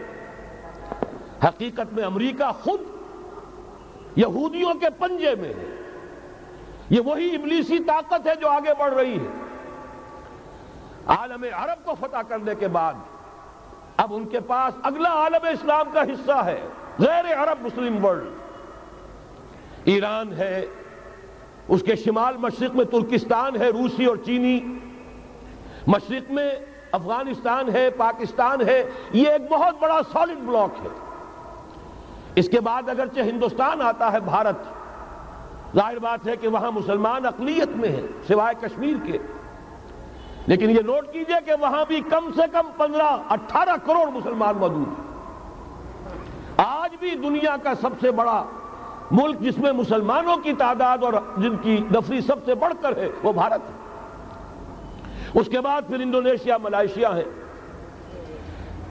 [1.43, 2.82] حقیقت میں امریکہ خود
[4.15, 5.76] یہودیوں کے پنجے میں ہے۔
[6.89, 9.43] یہ وہی ابلیسی طاقت ہے جو آگے بڑھ رہی ہے۔
[11.08, 12.93] عالم عرب کو فتح کرنے کے بعد
[13.97, 16.62] اب ان کے پاس اگلا عالم اسلام کا حصہ ہے،
[16.99, 18.27] غیر عرب مسلم ورلڈ
[19.84, 20.65] ایران ہے،
[21.67, 24.60] اس کے شمال مشرق میں ترکستان ہے، روسی اور چینی.
[25.88, 26.51] مشرق میں
[26.91, 30.89] افغانستان ہے، پاکستان ہے، یہ ایک بہت بڑا سالڈ بلاک ہے.
[32.36, 34.55] اس کے بعد اگرچہ ہندوستان آتا ہے، بھارت.
[35.75, 39.17] ظاہر بات ہے کہ وہاں مسلمان اقلیت میں ہے سوائے کشمیر کے.
[40.47, 44.88] لیکن یہ نوٹ کیجیے کہ وہاں بھی کم سے کم پندرہ اٹھارہ کروڑ مسلمان موجود
[44.88, 45.05] ہیں۔
[46.58, 48.43] آج بھی دنیا کا سب سے بڑا
[49.12, 53.10] ملک جس میں مسلمانوں کی تعداد اور جن کی نفری سب سے بڑھ کر ہے،
[53.23, 53.86] وہ بھارت ہے۔
[55.39, 57.23] اس کے بعد پھر انڈونیشیا، ملائیشیا ہے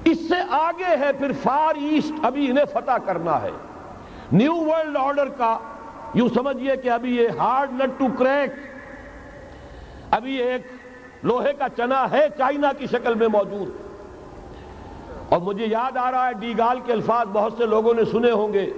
[0.05, 3.51] اس سے آگے ہے پھر فار ایسٹ، ابھی انہیں فتح کرنا ہے۔
[4.33, 5.59] نیو ورلڈ آرڈر کا
[6.15, 8.51] یوں سمجھئے کہ ابھی یہ ہارڈ نٹ ٹو کریک۔
[10.11, 10.67] ابھی ایک
[11.25, 13.69] لوہے کا چنا ہے، چائنا کی شکل میں موجود۔
[15.29, 18.31] اور مجھے یاد آ رہا ہے ڈی گال کے الفاظ بہت سے لوگوں نے سنے
[18.31, 18.71] ہوں گے۔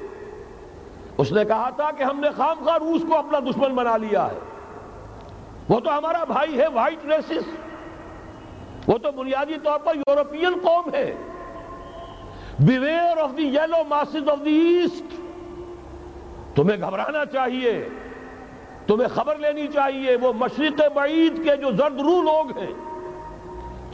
[1.19, 4.27] اس نے کہا تھا کہ ہم نے خام خواہ روس کو اپنا دشمن بنا لیا
[4.27, 4.39] ہے۔
[5.69, 7.49] وہ تو ہمارا بھائی ہے، وائٹ ریسس۔
[8.87, 11.15] وہ تو بنیادی طور پر یورپین قوم ہے۔
[12.59, 15.15] Beware of the yellow masses of the East
[16.57, 17.89] تمہیں گھبرانا چاہیے۔
[18.87, 22.73] تمہیں خبر لینی چاہیے، وہ مشرق بعید کے جو زرد رو لوگ ہیں۔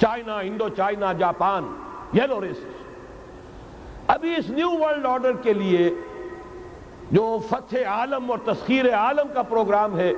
[0.01, 1.77] China, Indo China, Japan,
[2.15, 2.65] yellow races
[4.07, 5.91] ابھی اس نیو ورلڈ آرڈر کے لیے
[7.11, 10.13] جو فتح عالم اور تسخیر عالم کا پروگرام ہے،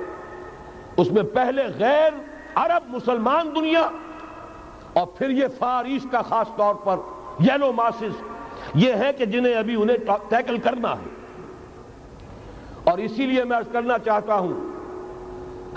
[0.97, 2.11] اس میں پہلے غیر
[2.55, 3.89] عرب مسلمان دنیا
[4.93, 6.97] اور پھر یہ فاریس کا خاص طور پر
[7.39, 8.21] یلو ماسز۔
[8.73, 9.97] یہ ہے کہ جنہیں ابھی انہیں
[10.29, 11.24] ٹیکل کرنا ہے۔
[12.85, 14.53] اور اسی لیے میں کرنا چاہتا ہوں،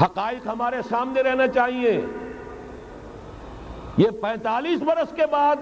[0.02, 2.06] حقائق ہمارے سامنے رہنا چاہیے۔
[3.96, 5.56] یہ پینتالیس برس کے بعد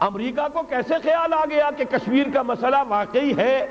[0.00, 3.66] امریکہ کو کیسے خیال آ گیا کہ کشمیر کا مسئلہ واقعی ہے؟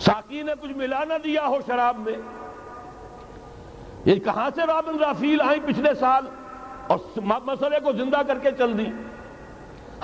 [0.00, 2.14] ساکی نے کچھ ملا نہ دیا ہو شراب میں۔
[4.04, 6.26] یہ کہاں سے رابن رافیل آئیں پچھلے سال؟
[6.86, 6.98] اور
[7.44, 8.86] مسئلے کو زندہ کر کے چل دی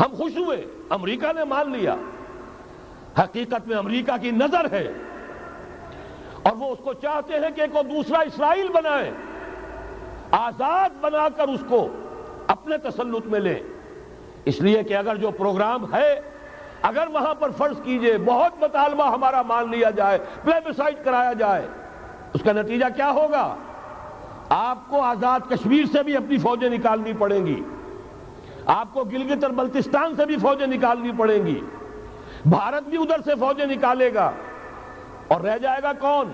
[0.00, 1.94] ہم خوش ہوئے، امریکہ نے مان لیا۔
[3.18, 4.92] حقیقت میں امریکہ کی نظر ہے۔
[6.42, 9.10] اور وہ اس کو چاہتے ہیں کہ کوئی دوسرا اسرائیل بنائے۔
[10.30, 11.88] آزاد بنا کر اس کو
[12.46, 13.62] اپنے تسلط میں لے۔
[14.44, 16.20] اس لیے کہ اگر جو پروگرام ہے،
[16.82, 21.66] اگر وہاں پر فرض کیجیے، بہت مطالبہ ہمارا مان لیا جائے پلیبسائٹ کرایا جائے،
[22.34, 23.56] اس کا نتیجہ کیا ہوگا؟
[24.48, 27.62] آپ کو آزاد کشمیر سے بھی اپنی فوجیں نکالنی پڑیں گی۔
[28.66, 31.60] آپ کو گلگت اور بلتستان سے بھی فوجیں نکالنی پڑیں گی۔
[32.46, 34.30] بھارت بھی ادھر سے فوجیں نکالے گا
[35.28, 36.32] اور رہ جائے گا کون؟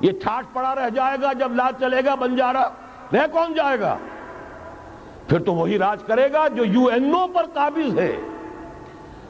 [0.00, 2.68] یہ ٹھاٹ پڑا رہ جائے گا جب لاج چلے گا بنجارا
[3.12, 3.96] رہ کون جائے گا؟
[5.28, 8.16] پھر تو وہی راج کرے گا جو یو این او پر قابض ہے۔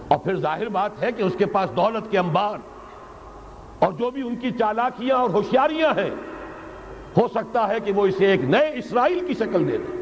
[0.08, 2.58] اور پھر ظاہر بات ہے کہ اس کے پاس دولت کے انبار
[3.78, 6.10] اور جو بھی ان کی چالاکیاں اور ہوشیاریاں ہیں،
[7.16, 10.00] ہو سکتا ہے کہ وہ اسے ایک نئے اسرائیل کی شکل دے دیں۔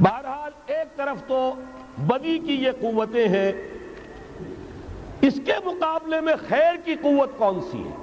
[0.00, 1.52] بہرحال ایک طرف تو
[1.98, 3.52] بدی کی یہ قوتیں ہیں
[5.26, 7.94] اس کے مقابلے میں خیر کی قوت کون سی ہے؟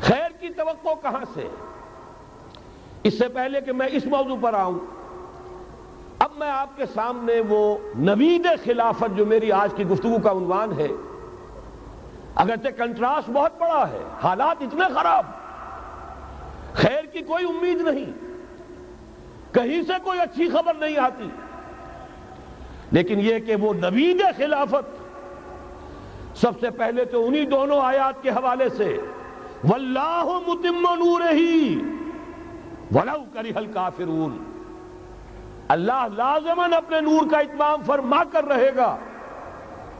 [0.00, 1.46] خیر کی توقع کہاں سے
[3.02, 4.78] اس سے پہلے کہ میں اس موضوع پر آؤں،
[6.18, 7.62] اب میں آپ کے سامنے وہ
[8.00, 10.88] نوید خلافت جو میری آج کی گفتگو کا عنوان ہے،
[12.34, 15.26] اگرچہ کنٹراسٹ بہت بڑا ہے، حالات اتنے خراب،
[16.74, 18.12] خیر کی کوئی امید نہیں،
[19.54, 21.28] کہیں سے کوئی اچھی خبر نہیں آتی،
[22.92, 25.00] لیکن یہ کہ وہ نوید خلافت
[26.34, 28.98] سب سے پہلے تو انہی دونوں آیات کے حوالے سے
[29.68, 31.82] واللہ متم نورہی
[32.94, 34.52] ولو کریہ الکافرون
[35.68, 38.96] اللہ لازمن اپنے نور کا اتمام فرما کر رہے گا،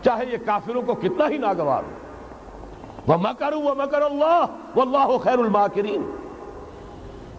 [0.03, 6.03] چاہے یہ کافروں کو کتنا ہی ناگوار ہو۔ وَمَكَرُوا وَمَكَرَ اللَّهُ وَاللَّهُ خَيْرُ الْمَاكِرِينَ۔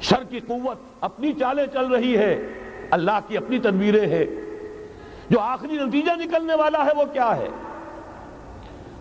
[0.02, 2.54] شر کی قوت اپنی چالیں چل رہی ہے،
[2.92, 4.26] اللہ کی اپنی تدبیریں ہیں۔
[5.30, 7.48] جو آخری نتیجہ نکلنے والا ہے وہ کیا ہے؟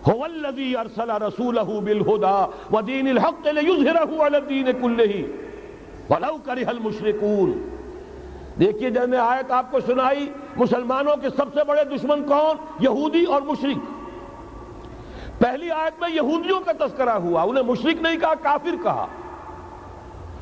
[0.07, 5.23] هو الذي ارسل رسوله بالهدى ودين الحق ليظهره على الدين كله.
[6.09, 7.51] ولو كره المشركون.
[8.59, 13.23] دیکھیے جب میں آیت آپ کو سنائی، مسلمانوں کے سب سے بڑے دشمن کون؟ یہودی
[13.23, 13.77] اور مشرک.
[15.39, 19.05] پہلی آیت میں یہودیوں کا تذکرہ ہوا، انہیں مشرک نہیں کہا، کافر کہا.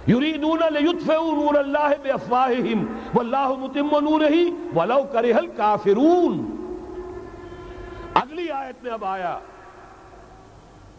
[0.07, 4.33] یریدون لیطفئوا نور اللہ بافواہہم، واللہ متم نورہ
[4.75, 6.60] ولو کرہ الکافرون.
[8.13, 9.39] اگلی آیت میں اب آیا،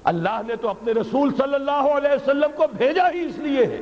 [0.04, 3.80] اللہ نے تو اپنے رسول صلی اللہ علیہ وسلم کو بھیجا ہی اس لیے ہے۔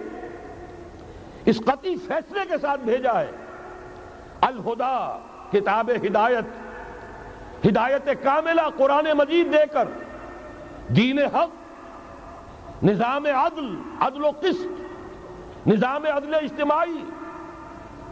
[1.45, 3.31] اس قطعی فیصلے کے ساتھ بھیجا ہے۔
[4.41, 5.19] الہدا،
[5.53, 9.89] کتاب ہدایت ہدایت کاملہ قرآن مجید دے کر
[10.89, 17.05] دین حق، نظام عدل عدل و قسط، نظام عدل اجتماعی،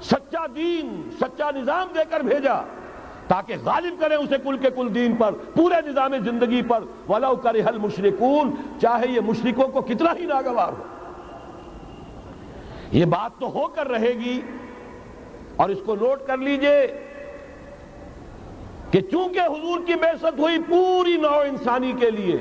[0.02, 2.62] سچا دین، سچا نظام دے کر بھیجا۔
[3.28, 7.60] تاکہ غالب کریں اسے کل کے کل دین پر، پورے نظام زندگی پر۔ ولو کرے
[7.60, 7.78] حل
[8.80, 10.82] چاہے یہ مشرقوں کو کتنا ہی ناگوار ہو۔
[12.92, 14.40] یہ بات تو ہو کر رہے گی۔
[15.56, 17.08] اور اس کو نوٹ کر لیجیے
[18.90, 22.36] کہ چونکہ حضور کی بے ہوئی پوری نو انسانی کے لیے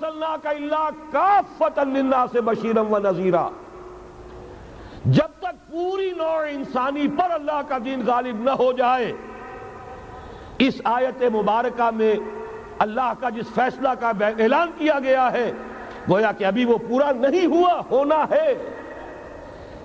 [0.00, 2.98] صلی اللہ کا اللہ کافت اللہ سے بشیرم و
[5.04, 9.12] جب تک پوری نوع انسانی پر اللہ کا دین غالب نہ ہو جائے،
[10.58, 12.14] اس آیت مبارکہ میں
[12.78, 15.52] اللہ کا جس فیصلہ کا اعلان کیا گیا ہے،
[16.10, 18.54] گویا کہ ابھی وہ پورا نہیں ہوا، ہونا ہے۔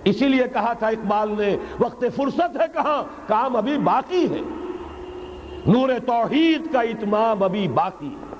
[0.03, 4.41] اسی لیے کہا تھا اقبال نے، وقت فرصت ہے کہاں، کام ابھی باقی ہے۔
[5.67, 8.35] نور توحید کا اتمام ابھی باقی ہے۔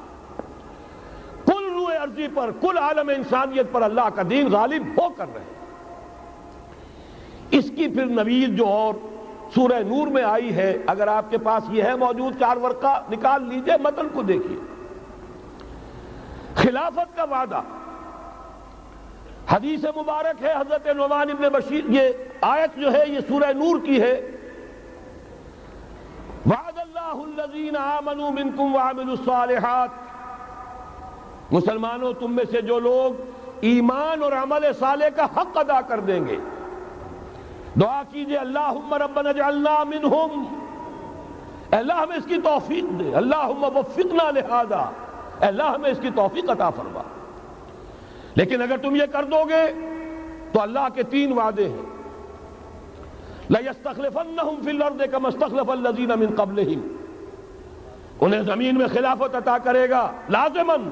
[1.46, 5.55] کل روح عرضی پر، کل عالم انسانیت پر اللہ کا دین غالب ہو کر رہے۔
[7.56, 8.94] اس کی پھر نوید جو اور
[9.56, 13.44] سورہ نور میں آئی ہے، اگر آپ کے پاس یہ ہے موجود چار ورقہ، نکال
[13.44, 14.58] لیجیے، متن کو دیکھیے۔
[16.56, 17.62] خلافت کا وعدہ۔
[19.50, 22.10] حدیث مبارک ہے، حضرت نعمان ابن بشیر، یہ
[22.42, 24.32] آیت جو ہے، یہ سورہ نور کی ہے۔
[26.46, 29.90] وعد اللہ الذین آمنوا منکم وعملوا الصالحات۔
[31.52, 33.22] مسلمانوں، تم میں سے جو لوگ
[33.62, 36.38] ایمان اور عمل صالح کا حق ادا کر دیں گے۔
[37.82, 40.60] دعا کیجیے، اللہم ربنا جعلنا منہم۔
[41.72, 44.90] اللہ، ہمیں اس کی توفیق دے۔ اللہم وفقنا لہذا۔
[45.40, 47.02] اللہ، ہمیں اس کی توفیق عطا فرما۔
[48.36, 49.74] لیکن اگر تم یہ کر دو گے
[50.52, 51.82] تو اللہ کے تین وعدے ہیں۔
[53.50, 56.88] لَيَسْتَخْلِفَنَّهُمْ فِي الْأَرْضِ كَمَا اسْتَخْلَفَ الَّذِينَ مِن قَبْلِهِمْ۔
[58.20, 60.90] انہیں زمین میں خلافت عطا کرے گا لازماً،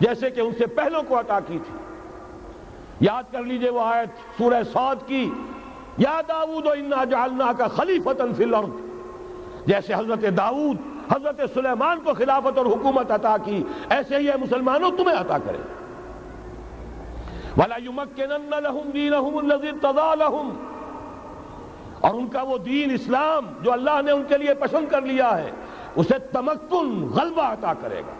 [0.00, 1.78] جیسے کہ ان سے پہلوں کو عطا کی تھی۔
[3.00, 5.30] یاد کر لیجیے وہ آیت سورہ سعود کی۔
[5.98, 8.68] یا داود و انا جعلنا کا خلیفتا فی الارض۔
[9.66, 10.76] جیسے حضرت داود
[11.12, 15.58] حضرت سلیمان کو خلافت اور حکومت عطا کی، ایسے ہی ہے مسلمانوں تمہیں عطا کرے۔
[17.56, 20.54] وَلَا يُمَكِّنَنَّ لَهُمْ دِينَهُمُ الَّذِي ارْتَضَىٰ لَهُمْ۔
[22.00, 25.38] اور ان کا وہ دین اسلام جو اللہ نے ان کے لیے پسند کر لیا
[25.38, 25.50] ہے،
[25.96, 28.12] اسے تمکن، غلبہ عطا کرے گا۔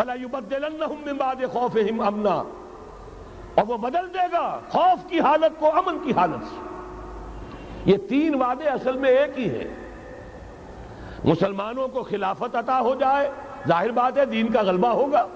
[0.00, 2.42] وَلَا يُبَدِّلَنَّهُمْ مِن بَعْدِ خَوْفِهِمْ أَمْنًا۔
[3.54, 6.60] اور وہ بدل دے گا، خوف کی حالت کو امن کی حالت سے۔
[7.90, 9.74] یہ تین وعدے اصل میں ایک ہی ہیں۔
[11.24, 13.30] مسلمانوں کو خلافت عطا ہو جائے،
[13.68, 15.26] ظاہر بات ہے دین کا غلبہ ہوگا۔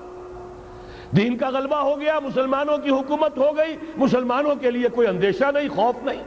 [1.16, 5.44] دین کا غلبہ ہو گیا، مسلمانوں کی حکومت ہو گئی، مسلمانوں کے لیے کوئی اندیشہ
[5.54, 6.22] نہیں، خوف نہیں۔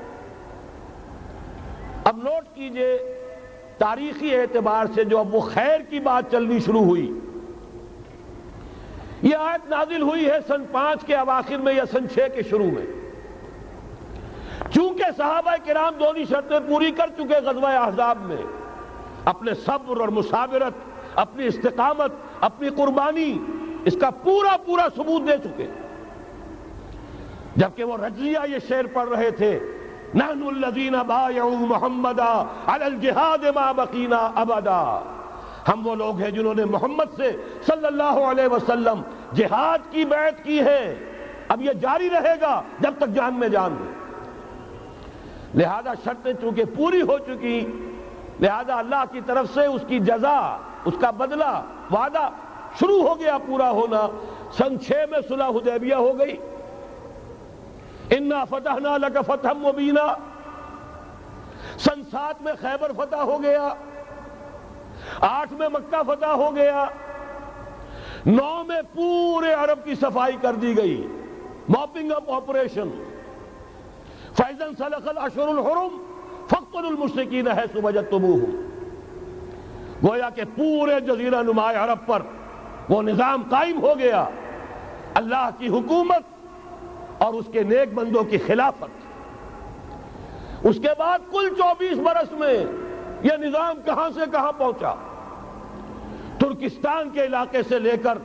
[2.04, 3.00] اب نوٹ کیجیے
[3.78, 7.20] تاریخی اعتبار سے جو اب وہ خیر کی بات چلنی شروع ہوئی۔
[9.22, 12.70] یہ آیت نازل ہوئی ہے سن پانچ کے اواخر میں یا سن چھ کے شروع
[12.72, 12.86] میں۔
[14.74, 18.42] چونکہ صحابہ کرام دونی شرطیں پوری کر چکے غزوہ احزاب میں،
[19.26, 20.74] اپنے صبر اور مسابرت
[21.20, 23.32] اپنی استقامت، اپنی قربانی،
[23.86, 25.68] اس کا پورا پورا ثبوت دے چکے
[27.56, 29.58] جبکہ وہ رجلیہ یہ شعر پڑھ رہے تھے
[30.14, 32.32] نحن الذین بایعوا محمدا
[32.66, 34.84] علی الجہاد ما بقینا ابدا۔
[35.68, 37.32] ہم وہ لوگ ہیں جنہوں نے محمد سے
[37.68, 39.02] صلی اللہ علیہ وسلم
[39.34, 40.96] جہاد کی بیعت کی ہے۔
[41.48, 43.90] اب یہ جاری رہے گا جب تک جان میں جان دے
[45.60, 47.60] لہذا شرطیں چونکہ پوری ہو چکی،
[48.40, 52.30] لہذا اللہ کی طرف سے اس کی جزا، اس کا بدلہ، وعدہ
[52.80, 54.08] شروع ہو گیا، پورا ہونا۔
[54.58, 56.38] سن چھ میں صلح حدیبیہ ہو گئی۔
[58.10, 60.14] انا فتحنا لک فتح مبینہ
[61.78, 63.74] سن سات میں خیبر فتح ہو گیا۔
[65.22, 66.86] آٹھ میں مکہ فتح ہو گیا،
[68.26, 71.08] نو میں پورے عرب کی صفائی کر دی گئی
[71.70, 72.90] موپنگ اپ آپریشن
[74.38, 75.98] فیضن سلخ الاشر الحرم
[76.50, 78.14] فقر المشرقین ہے سبجت
[80.04, 82.22] گویا کہ پورے جزیرہ نمائے عرب پر
[82.90, 84.24] وہ نظام قائم ہو گیا،
[85.16, 88.92] اللہ کی حکومت اور اس کے نیک بندوں کی خلافت.
[90.68, 92.58] اس کے بعد کل چوبیس برس میں
[93.24, 94.94] یہ نظام کہاں سے کہاں پہنچا؟
[96.40, 98.18] ترکستان کے علاقے سے لے کر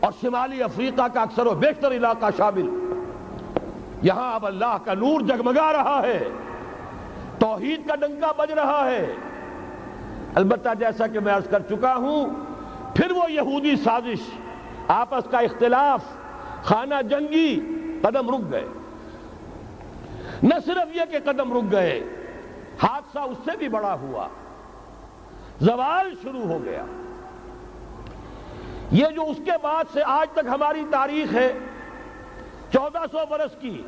[0.00, 2.92] اور شمالی افریقہ کا اکثر و بیشتر علاقہ شامل۔
[4.02, 6.24] یہاں اب اللہ کا نور جگمگا رہا ہے۔
[7.38, 9.14] توحید کا ڈنکا بج رہا ہے۔
[10.34, 12.26] البتہ جیسا کہ میں عرض کر چکا ہوں،
[12.96, 14.30] پھر وہ یہودی سازش،
[14.88, 16.00] آپس کا اختلاف،
[16.62, 17.60] خانہ جنگی،
[18.02, 18.66] قدم رک گئے۔
[20.42, 22.04] نہ صرف یہ کہ قدم رک گئے
[22.82, 24.28] حادثہ اس سے بھی بڑا ہوا۔
[25.60, 26.84] زوال شروع ہو گیا۔
[28.90, 31.52] یہ جو اس کے بعد سے آج تک ہماری تاریخ ہے،
[32.72, 33.82] چودہ سو برس کی،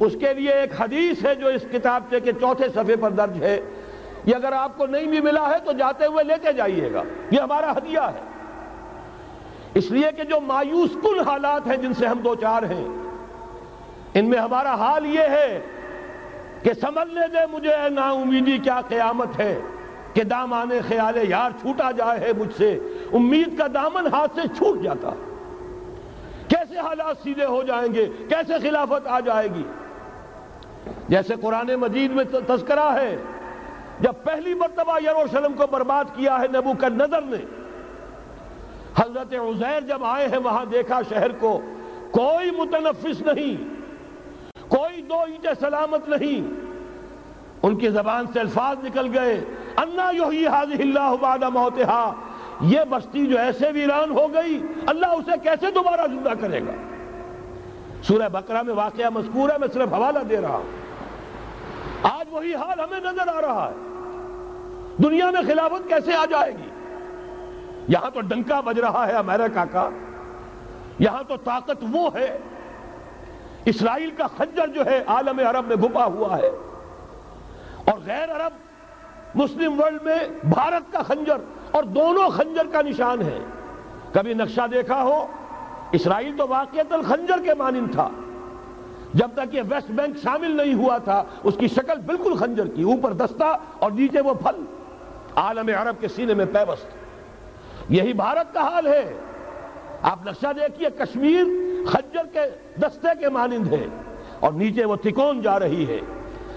[0.00, 3.42] اس کے لیے ایک حدیث ہے جو اس کتاب سے کہ چوتھے صفحے پر درج
[3.44, 3.60] ہے۔
[4.24, 7.40] یہ اگر آپ کو نہیں بھی ملا ہے تو جاتے ہوئے لیتے جائیے گا۔ یہ
[7.40, 8.20] ہمارا ہدیہ ہے۔
[9.74, 12.88] اس لیے کہ جو مایوس کن حالات ہیں جن سے ہم دو چار ہیں،
[14.14, 15.60] ان میں ہمارا حال یہ ہے
[16.62, 19.60] کہ سمجھنے دے مجھے، اے نا امیدی کیا قیامت ہے؟
[20.14, 22.78] کہ دامان خیال یار چھوٹا جائے ہے مجھ سے،
[23.12, 25.10] امید کا دامن ہاتھ سے چھوٹ جاتا۔
[26.48, 29.62] کیسے حالات سیدھے ہو جائیں گے؟ کیسے خلافت آ جائے گی؟
[31.08, 33.16] جیسے قرآن مجید میں تذکرہ ہے،
[34.00, 37.44] جب پہلی مرتبہ یروشلم کو برباد کیا ہے نبو کا نظر نے،
[38.96, 41.60] حضرت عزیر جب آئے ہیں، وہاں دیکھا شہر کو
[42.10, 43.79] کوئی متنفس نہیں۔
[44.70, 46.60] کوئی دو اینٹیں سلامت نہیں۔
[47.62, 49.44] ان کی زبان سے الفاظ نکل گئے۔
[49.76, 52.12] انا یحیی حاضی اللہ بعد موتہا۔
[52.60, 56.70] یہ بستی جو ایسے ویران ہو گئی، اللہ اسے کیسے دوبارہ زندہ کرے گا؟
[58.02, 60.80] سورہ بقرہ میں واقعہ مذکور ہے، میں صرف حوالہ دے رہا ہوں۔
[62.02, 63.74] آج وہی حال ہمیں نظر آ رہا ہے۔
[65.02, 66.70] دنیا میں خلافت کیسے آ جائے گی؟
[67.88, 69.88] یہاں تو ڈنکا بج رہا ہے امریکہ کا۔
[70.98, 72.38] یہاں تو طاقت وہ ہے
[73.64, 76.50] اسرائیل کا خنجر جو ہے عالم عرب میں گھپا ہوا ہے۔
[77.84, 78.52] اور غیر عرب،
[79.34, 81.36] مسلم ورلڈ میں بھارت کا خنجر
[81.70, 83.38] اور دونوں خنجر کا نشان ہے۔
[84.12, 85.26] کبھی نقشہ دیکھا ہو،
[85.92, 88.08] اسرائیل تو واقعیت الخنجر کے مانند تھا۔
[89.14, 92.82] جب تک یہ ویسٹ بینک شامل نہیں ہوا تھا، اس کی شکل بالکل خنجر کی،
[92.82, 94.64] اوپر دستہ اور نیچے وہ پھل۔
[95.36, 96.86] عالم عرب کے سینے میں پیوست۔
[97.88, 99.14] یہی بھارت کا حال ہے۔
[100.02, 101.44] آپ نقشہ دیکھیے، کشمیر
[101.86, 102.40] خنجر کے
[102.80, 103.86] دستے کے مانند ہے
[104.40, 106.00] اور نیچے وہ تکون جا رہی ہے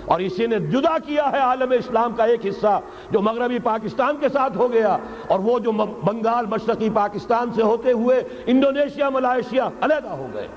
[0.06, 2.80] اور اسی نے جدا کیا ہے عالم اسلام کا ایک حصہ
[3.12, 7.92] جو مغربی پاکستان کے ساتھ ہو گیا اور وہ جو بنگال مشرقی پاکستان سے ہوتے
[7.92, 10.48] ہوئے انڈونیشیا، ملائیشیا علیحدہ ہو گئے۔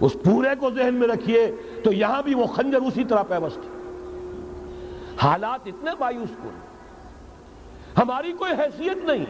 [0.00, 1.52] اس پورے کو ذہن میں رکھیے
[1.84, 3.60] تو یہاں بھی وہ خنجر اسی طرح پیوست
[5.22, 6.48] حالات اتنے مایوس کو
[8.02, 9.26] ہماری کوئی حیثیت نہیں۔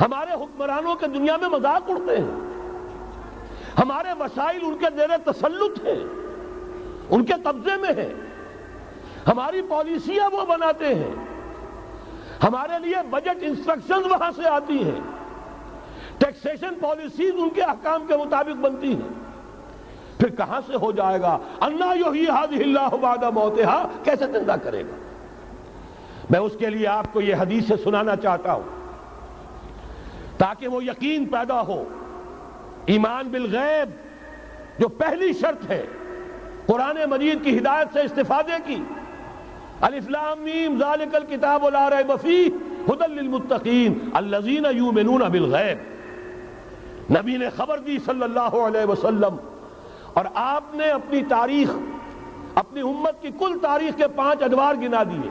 [0.00, 2.48] ہمارے حکمرانوں کے دنیا میں مذاق اڑتے ہیں۔
[3.78, 6.04] ہمارے وسائل ان کے زیر تسلط ہیں۔
[7.10, 8.14] ان کے قبضے میں ہے
[9.28, 11.14] ہماری پالیسیاں وہ بناتے ہیں۔
[12.42, 15.00] ہمارے لیے بجٹ انسٹرکشن وہاں سے آتی ہیں۔
[16.18, 19.08] ٹیکسیشن پالیسیز ان کے احکام کے مطابق بنتی ہیں۔
[20.18, 24.96] پھر کہاں سے ہو جائے گا؟ اللہ اللہ بعد موتہا، کیسے زندہ کرے گا؟
[26.30, 28.77] میں اس کے لیے آپ کو یہ حدیث سے سنانا چاہتا ہوں۔
[30.38, 31.84] تاکہ وہ یقین پیدا ہو۔
[32.86, 33.88] ایمان بالغیب،
[34.80, 35.86] جو پہلی شرط ہے۔
[36.66, 38.82] قرآن مجید کی ہدایت سے استفادے کی۔
[39.80, 42.48] الفلام میم، ذالک الکتاب لا ریب فیہ،
[42.92, 45.78] ہدل للمتقین الذین یؤمنون بالغیب۔
[47.10, 49.36] نبی نے خبر دی صلی اللہ علیہ وسلم۔
[50.14, 51.70] اور آپ نے اپنی تاریخ،
[52.54, 55.30] اپنی امت کی کل تاریخ کے پانچ ادوار گنا دیے۔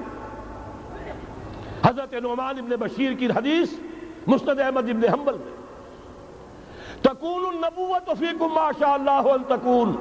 [1.86, 3.70] حضرت نعمان ابن بشیر کی حدیث
[4.28, 5.58] مستد احمد ابن حنبل میں۔
[7.02, 9.96] تکون النبوت فیکم ما شاء اللہ ان تکون۔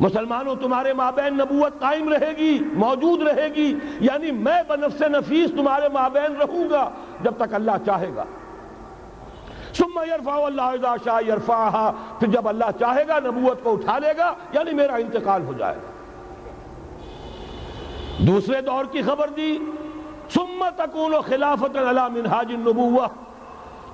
[0.00, 5.88] مسلمانوں، تمہارے مابین نبوت قائم رہے گی، موجود رہے گی یعنی میں بنفس نفیس تمہارے
[5.88, 8.24] مابین رہوں گا جب تک اللہ چاہے گا۔
[9.74, 14.12] ثم یرفع اللہ اذا شاء یرفعها پھر جب اللہ چاہے گا، نبوت کو اٹھا لے
[14.18, 15.90] گا یعنی میرا انتقال ہو جائے گا۔
[18.18, 19.58] دوسرے دور کی خبر دی
[20.30, 23.06] ثم تکون خلافت علی منہاج النبوہ۔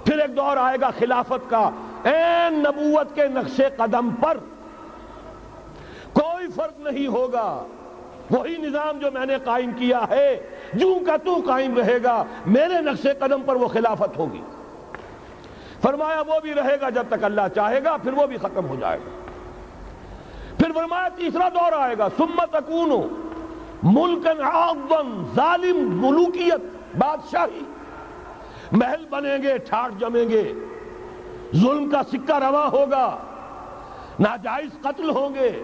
[0.04, 1.70] پھر ایک دور آئے گا خلافت کا۔
[2.04, 4.38] این نبوت کے نقش قدم پر
[6.12, 7.66] کوئی فرق نہیں ہوگا۔
[8.30, 12.80] وہی نظام جو میں نے قائم کیا ہے، جوں کا تو قائم رہے گا۔ میرے
[12.80, 14.42] نقش قدم پر وہ خلافت ہوگی۔
[15.82, 18.74] فرمایا وہ بھی رہے گا جب تک اللہ چاہے گا، پھر وہ بھی ختم ہو
[18.80, 19.22] جائے گا۔
[20.58, 23.02] پھر فرمایا تیسرا دور آئے گا۔ سمت اکونو
[23.82, 26.60] ملکن عظم ظالم ملوکیت،
[26.96, 27.64] بادشاہی۔
[28.72, 30.52] محل بنیں گے ٹھاٹ جمیں گے۔
[31.56, 33.18] ظلم کا سکہ رواں ہوگا،
[34.20, 35.62] ناجائز قتل ہوں گے۔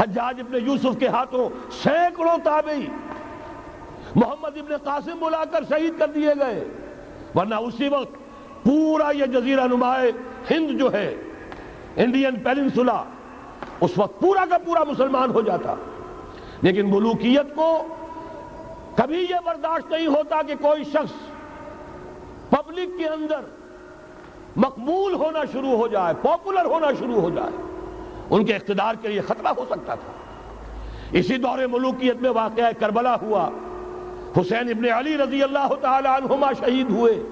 [0.00, 2.86] حجاج ابن یوسف کے ہاتھوں سینکڑوں تابعی۔
[4.16, 6.68] محمد ابن قاسم بلا کر شہید کر دیے گئے۔
[7.34, 8.14] ورنہ اسی وقت
[8.62, 10.12] پورا یہ جزیرہ نمائے
[10.50, 11.14] ہند جو ہے،
[11.96, 13.04] انڈین پیننسولا،
[13.80, 15.74] اس وقت پورا کا پورا مسلمان ہو جاتا۔
[16.64, 17.86] لیکن ملوکیت کو
[18.94, 21.12] کبھی یہ برداشت نہیں ہوتا کہ کوئی شخص
[22.50, 23.40] پبلک کے اندر
[24.56, 27.50] مقبول ہونا شروع ہو جائے پاپولر ہونا شروع ہو جائے۔
[28.30, 30.12] ان کے اقتدار کے لیے خطرہ ہو سکتا تھا۔
[31.12, 33.48] اسی دور ملوکیت میں واقعہ کربلا ہوا۔
[34.40, 37.22] حسین ابن علی رضی اللہ تعالی عنہما شہید ہوئے۔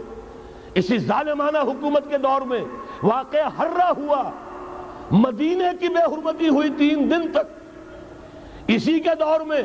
[0.75, 2.65] اسی ظالمانہ حکومت کے دور میں
[3.03, 4.31] واقعہ ہررا ہوا۔
[5.11, 7.62] مدینے کی بے حرمتی ہوئی تین دن تک
[8.75, 9.63] اسی کے دور میں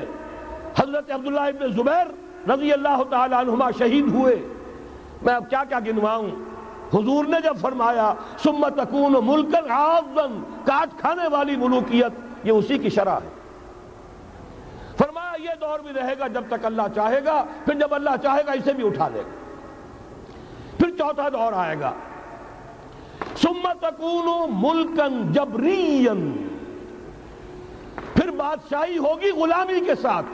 [0.80, 2.08] حضرت عبداللہ ابن زبیر
[2.50, 4.36] رضی اللہ تعالی عنہما شہید ہوئے۔
[5.22, 6.30] میں اب کیا کیا گنواؤں؟
[6.94, 12.12] حضور نے جب فرمایا سمت اکون ملکن عاظم کاٹ کھانے والی ملوکیت،
[12.44, 13.30] یہ اسی کی شرح ہے۔
[14.98, 18.42] فرمایا، یہ دور بھی رہے گا جب تک اللہ چاہے گا، پھر جب اللہ چاہے
[18.48, 19.32] گا، اسے بھی اٹھا دے گا۔
[20.78, 21.92] پھر چوتھا دور آئے گا۔
[23.36, 26.48] سمت اکون ملکن جبرین
[28.28, 30.26] پھر بادشاہی ہوگی غلامی کے ساتھ۔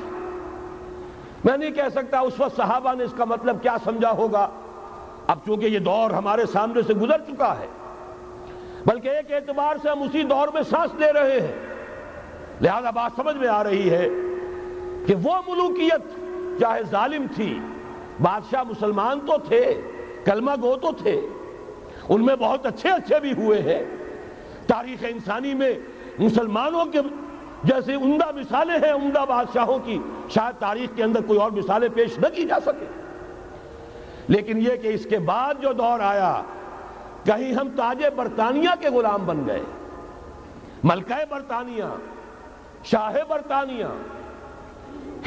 [1.46, 4.48] میں نہیں کہہ سکتا اس وقت صحابہ نے اس کا مطلب کیا سمجھا ہوگا۔
[5.28, 7.68] اب چونکہ یہ دور ہمارے سامنے سے گزر چکا ہے،
[8.86, 11.52] بلکہ ایک اعتبار سے ہم اسی دور میں سانس لے رہے ہیں۔
[12.62, 14.08] لہذا بات سمجھ میں آ رہی ہے
[15.08, 16.12] کہ وہ ملوکیت
[16.60, 17.60] چاہے ظالم تھی،
[18.22, 19.64] بادشاہ مسلمان تو تھے،
[20.26, 21.20] کلمہ گو تو تھے،
[22.10, 23.84] ان میں بہت اچھے اچھے بھی ہوئے ہیں۔
[24.68, 25.74] تاریخ انسانی میں
[26.20, 27.00] مسلمانوں کے
[27.64, 29.99] جیسے عمدہ مثالیں ہیں عمدہ بادشاہوں کی،
[30.30, 32.86] شاید تاریخ کے اندر کوئی اور مثالیں پیش نہ کی جا سکے
[34.28, 36.41] لیکن یہ کہ اس کے بعد جو دور آیا،
[37.26, 39.61] کہیں ہم تاج برطانیہ کے غلام بن گئے۔
[40.84, 41.84] ملکہ برطانیہ،
[42.84, 43.86] شاہ برطانیہ،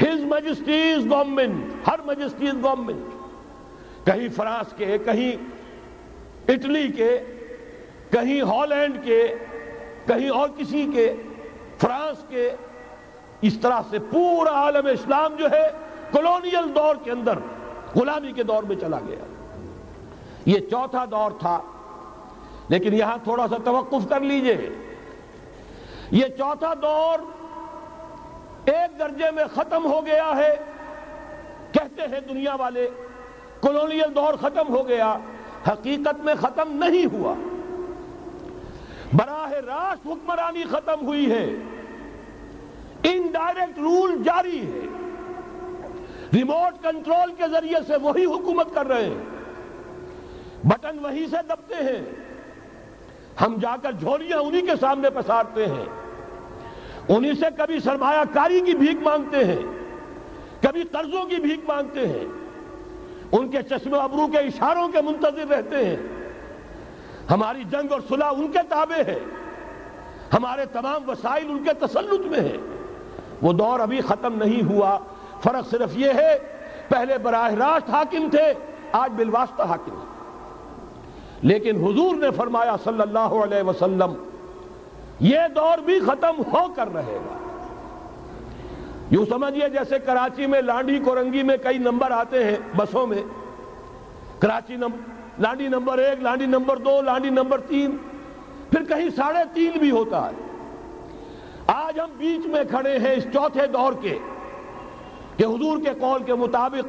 [0.01, 3.05] his majesty's government, her majesty's government.
[4.05, 5.31] کہیں فرانس کے، کہیں
[6.47, 7.19] اٹلی کے،
[8.11, 9.35] کہیں ہالینڈ کے،
[10.07, 11.15] کہیں اور کسی کے۔
[11.81, 12.55] فرانس کے
[13.41, 15.69] اس طرح سے پورا عالم اسلام جو ہے
[16.11, 17.33] کلونیل دور کے اندر،
[17.95, 19.25] غلامی کے دور میں چلا گیا۔
[20.45, 21.61] یہ چوتھا دور تھا۔
[22.67, 24.69] لیکن یہاں تھوڑا سا توقف کر لیجیے۔
[26.11, 27.19] یہ چوتھا دور
[28.65, 30.55] ایک درجے میں ختم ہو گیا ہے۔
[31.71, 32.89] کہتے ہیں دنیا والے،
[33.61, 35.17] کلونیل دور ختم ہو گیا،
[35.67, 37.33] حقیقت میں ختم نہیں ہوا۔
[39.13, 41.55] براہ راست حکمرانی ختم ہوئی ہے۔
[43.03, 44.79] انڈائریکٹ رول جاری ہے۔
[46.33, 49.23] ریموٹ کنٹرول کے ذریعے سے وہی حکومت کر رہے ہیں۔
[50.63, 52.05] بٹن وہی سے دبتے ہیں۔
[53.41, 55.85] ہم جا کر جھولیاں انہی کے سامنے پسارتے ہیں۔
[57.09, 59.61] انہی سے کبھی سرمایہ کاری کی بھیک مانگتے ہیں۔
[60.61, 62.25] کبھی قرضوں کی بھیک مانگتے ہیں۔
[63.31, 66.16] ان کے چشم ابرو کے اشاروں کے منتظر رہتے ہیں۔
[67.31, 69.19] ہماری جنگ اور صلح ان کے تابع ہے۔
[70.33, 72.57] ہمارے تمام وسائل ان کے تسلط میں ہے
[73.41, 74.97] وہ دور ابھی ختم نہیں ہوا۔
[75.43, 76.37] فرق صرف یہ ہے،
[76.87, 78.53] پہلے براہ راست حاکم تھے،
[78.91, 80.03] آج بالواسطہ حاکم
[81.41, 84.13] لیکن حضور نے فرمایا صلی اللہ علیہ وسلم،
[85.19, 87.37] یہ دور بھی ختم ہو کر رہے گا۔
[89.11, 93.21] یوں سمجھئے جیسے کراچی میں لانڈی کورنگی میں کئی نمبر آتے ہیں بسوں میں۔
[94.39, 97.97] کراچی نمبر لانڈی نمبر ایک لانڈی نمبر دو لانڈی نمبر تین۔
[98.69, 100.31] پھر کہیں ساڑھے تین بھی ہوتا ہے۔
[101.67, 104.19] آج ہم بیچ میں کھڑے ہیں اس چوتھے دور کے
[105.37, 106.87] کہ حضور کے قول کے مطابق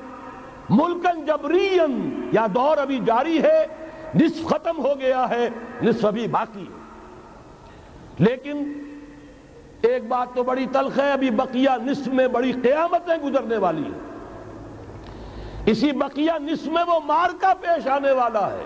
[0.71, 3.67] ملکن جبرین یا دور ابھی جاری ہے،
[4.15, 5.49] نصف ختم ہو گیا ہے،
[5.83, 6.79] نصف ابھی باقی ہے۔
[8.19, 8.73] لیکن
[9.83, 14.08] ایک بات تو بڑی تلخ ہے، ابھی بقیہ نصف میں بڑی قیامتیں گزرنے والی ہیں۔
[15.71, 18.65] اسی بقیہ نصف میں وہ مارکہ پیش آنے والا ہے۔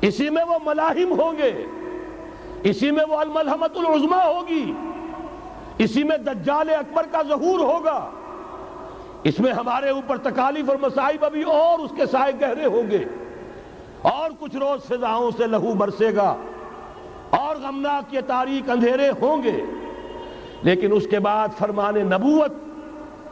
[0.00, 1.66] اسی میں وہ ملاحم ہوں گے۔
[2.62, 4.72] اسی میں وہ الملحمت العظمہ ہوگی۔
[5.78, 8.10] اسی میں دجال اکبر کا ظہور ہوگا۔
[9.24, 13.04] اس میں ہمارے اوپر تکالیف اور مسائب ابھی اور اس کے سائے گہرے ہوں گے۔
[14.02, 16.36] اور کچھ روز فضاؤں سے لہو برسے گا۔
[17.30, 19.64] اور غمناک یہ تاریخ اندھیرے ہوں گے۔
[20.62, 22.52] لیکن اس کے بعد فرمان نبوت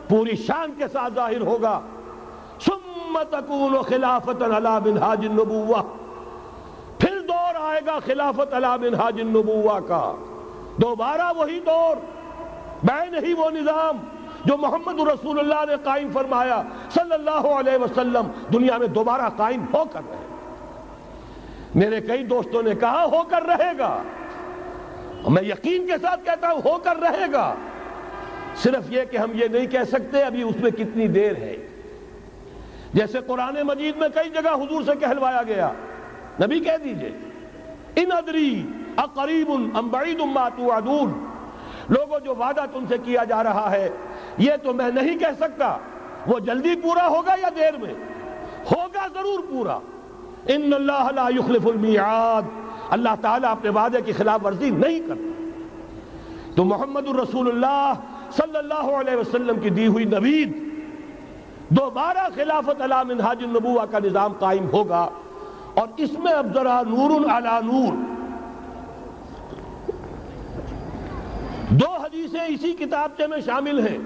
[0.09, 1.81] پوری شان کے ساتھ ظاہر ہوگا۔
[3.89, 5.83] خلافت النبوہ
[6.99, 10.13] پھر دور آئے گا خلافت منہاج النبوہ کا.
[10.81, 11.97] دوبارہ وہی دور.
[12.83, 13.99] بین ہی وہ نظام
[14.45, 16.63] جو محمد رسول اللہ نے قائم فرمایا.
[16.91, 20.25] صلی اللہ علیہ وسلم دنیا میں دوبارہ قائم ہو کر رہے.
[21.75, 24.03] میرے کئی دوستوں نے کہا ہو کر رہے گا.
[25.29, 27.55] میں یقین کے ساتھ کہتا ہوں ہو کر رہے گا.
[28.57, 31.57] صرف یہ کہ ہم یہ نہیں کہہ سکتے ابھی اس میں کتنی دیر ہے.
[32.93, 35.73] جیسے قرآن مجید میں کئی جگہ حضور سے کہلوایا گیا۔
[36.45, 37.19] نبی کہہ دیجیے،
[37.97, 38.67] ان ادری
[38.97, 41.27] اقریب ام بعید ما توعدون
[41.89, 43.89] لوگوں، جو وعدہ تم سے کیا جا رہا ہے،
[44.39, 45.79] یہ تو میں نہیں کہہ سکتا۔
[46.27, 47.95] وہ جلدی پورا ہوگا یا دیر میں؟
[48.73, 49.79] ہوگا ضرور پورا۔
[50.47, 52.43] ان اللہ لا يخلف المیعاد۔
[52.91, 55.49] اللہ تعالیٰ اپنے وعدے کی خلاف ورزی نہیں کرتا۔
[56.57, 57.93] تو محمد الرسول اللہ
[58.33, 60.66] صلی اللہ علیہ وسلم کی دی ہوئی نوید
[61.69, 65.09] دوبارہ خلافت علی منہاج النبوہ کا نظام قائم ہوگا
[65.75, 67.93] اور اس میں اب ذرا نور علی نور۔
[71.69, 73.99] دو حدیثیں اسی کتابچے میں شامل ہیں۔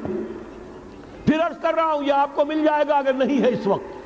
[1.27, 3.67] پھر عرض کر رہا ہوں، یہ آپ کو مل جائے گا اگر نہیں ہے اس
[3.67, 3.97] وقت۔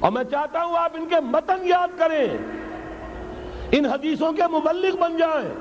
[0.00, 2.26] اور میں چاہتا ہوں آپ ان کے متن یاد کریں۔
[3.72, 5.54] ان حدیثوں کے مبلغ بن جائیں۔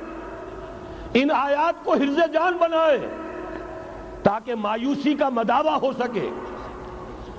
[1.13, 3.07] ان آیات کو حرز جان بنائیں
[4.23, 6.29] تاکہ مایوسی کا مداوع ہو سکے۔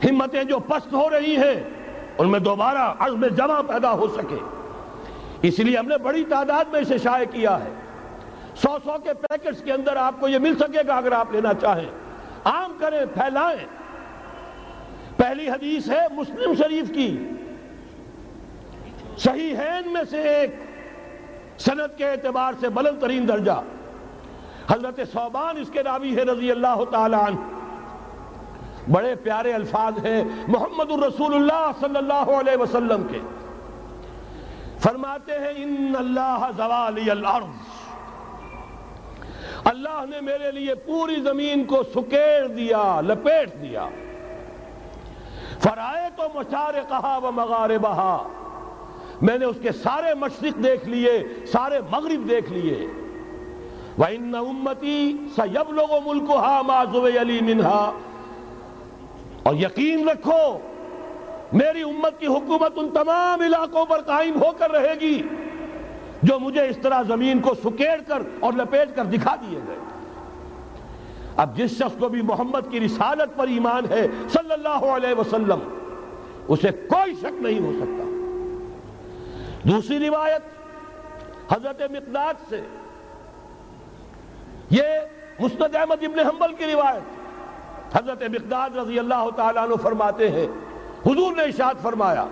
[0.05, 1.71] ہمتیں جو پست ہو رہی ہیں،
[2.19, 4.37] ان میں دوبارہ عزم جمع پیدا ہو سکے۔
[5.43, 7.71] اس لیے ہم نے بڑی تعداد میں اسے شائع کیا ہے۔
[8.57, 11.55] سو سو کے پیکٹس کے اندر آپ کو یہ مل سکے گا اگر آپ لینا
[11.55, 11.91] چاہیں۔
[12.45, 13.67] عام کریں، پھیلائیں۔
[15.17, 17.29] پہلی حدیث ہے مسلم شریف کی۔
[19.19, 20.55] صحیحین میں سے ایک
[21.59, 23.63] سنت کے اعتبار سے بلند ترین درجہ۔
[24.71, 27.54] حضرت صوبان اس کے راوی ہے رضی اللہ تعالی عنہ۔
[28.93, 33.19] بڑے پیارے الفاظ ہیں محمد الرسول اللہ صلی اللہ علیہ وسلم کے۔
[34.79, 37.45] فرماتے ہیں، ان اللہ زوالی الارض
[39.65, 43.89] اللہ نے میرے لیے پوری زمین کو سکیڑ دیا، لپیٹ دیا۔
[45.61, 48.29] فرائے تو مشار کہا و مغاربہا۔
[49.23, 52.87] میں نے اس کے سارے مشرق دیکھ لیے، سارے مغرب دیکھ لیے۔
[53.99, 57.93] وَإِنَّ أُمَّتِي سَيَبْلُغُ مُلْكُهَا مَا زُوَيَ عَلِي مِنْهَا۔
[59.45, 60.59] اور یقین رکھو،
[61.53, 65.23] میری امت کی حکومت ان تمام علاقوں پر قائم ہو کر رہے گی،
[66.23, 69.77] جو مجھے اس طرح زمین کو سکیڑ کر اور لپیٹ کر دکھا دیے گئے۔
[71.37, 75.61] اب جس شخص کو بھی محمد کی رسالت پر ایمان ہے، صلی اللہ علیہ وسلم،
[76.49, 78.05] اسے کوئی شک نہیں ہو سکتا۔
[79.71, 82.61] دوسری روایت حضرت مقداد سے،
[84.71, 84.85] یہ
[85.41, 87.14] مستد احمد ابن حنبل کی روایت۔
[87.95, 90.47] حضرت مقداد رضی اللہ تعالیٰ عنہ فرماتے ہیں،
[91.07, 92.25] حضور نے اشاد فرمایا،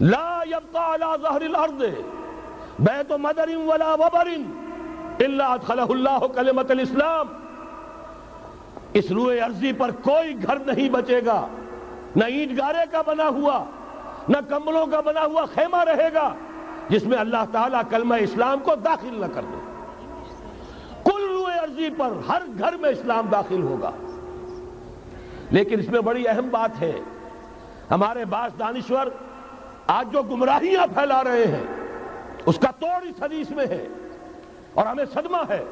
[0.00, 1.82] لا يبقى على ظهر الارض
[2.86, 4.28] بیت مدر ولا وبر
[5.26, 7.28] الا ادخلہ اللہ کلمت الاسلام.
[9.00, 11.38] اس روئے عرضی پر کوئی گھر نہیں بچے گا،
[12.16, 13.58] نہ اینٹ گارے کا بنا ہوا،
[14.28, 16.28] نہ کمبلوں کا بنا ہوا خیمہ رہے گا،
[16.88, 19.65] جس میں اللہ تعالیٰ کلمہ اسلام کو داخل نہ کر دے۔
[21.66, 23.90] عرضی پر ہر گھر میں اسلام داخل ہوگا۔
[25.50, 27.00] لیکن اس میں بڑی اہم بات ہے،
[27.90, 29.06] ہمارے بعض دانشور
[29.86, 31.64] آج جو گمراہیاں پھیلا رہے ہیں،
[32.46, 33.86] اس کا توڑ اس حدیث میں ہے
[34.74, 35.64] اور ہمیں صدمہ ہے۔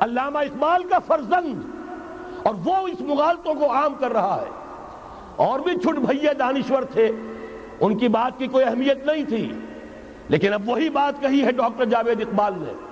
[0.00, 1.60] علامہ اقبال کا فرزند
[2.42, 4.50] اور وہ اس مغالطوں کو عام کر رہا ہے۔
[5.36, 7.10] اور بھی چھٹ بھئیے دانشور تھے،
[7.80, 9.52] ان کی بات کی کوئی اہمیت نہیں تھی۔
[10.28, 12.87] لیکن اب وہی بات کہی ہے ڈاکٹر جاوید اقبال نے۔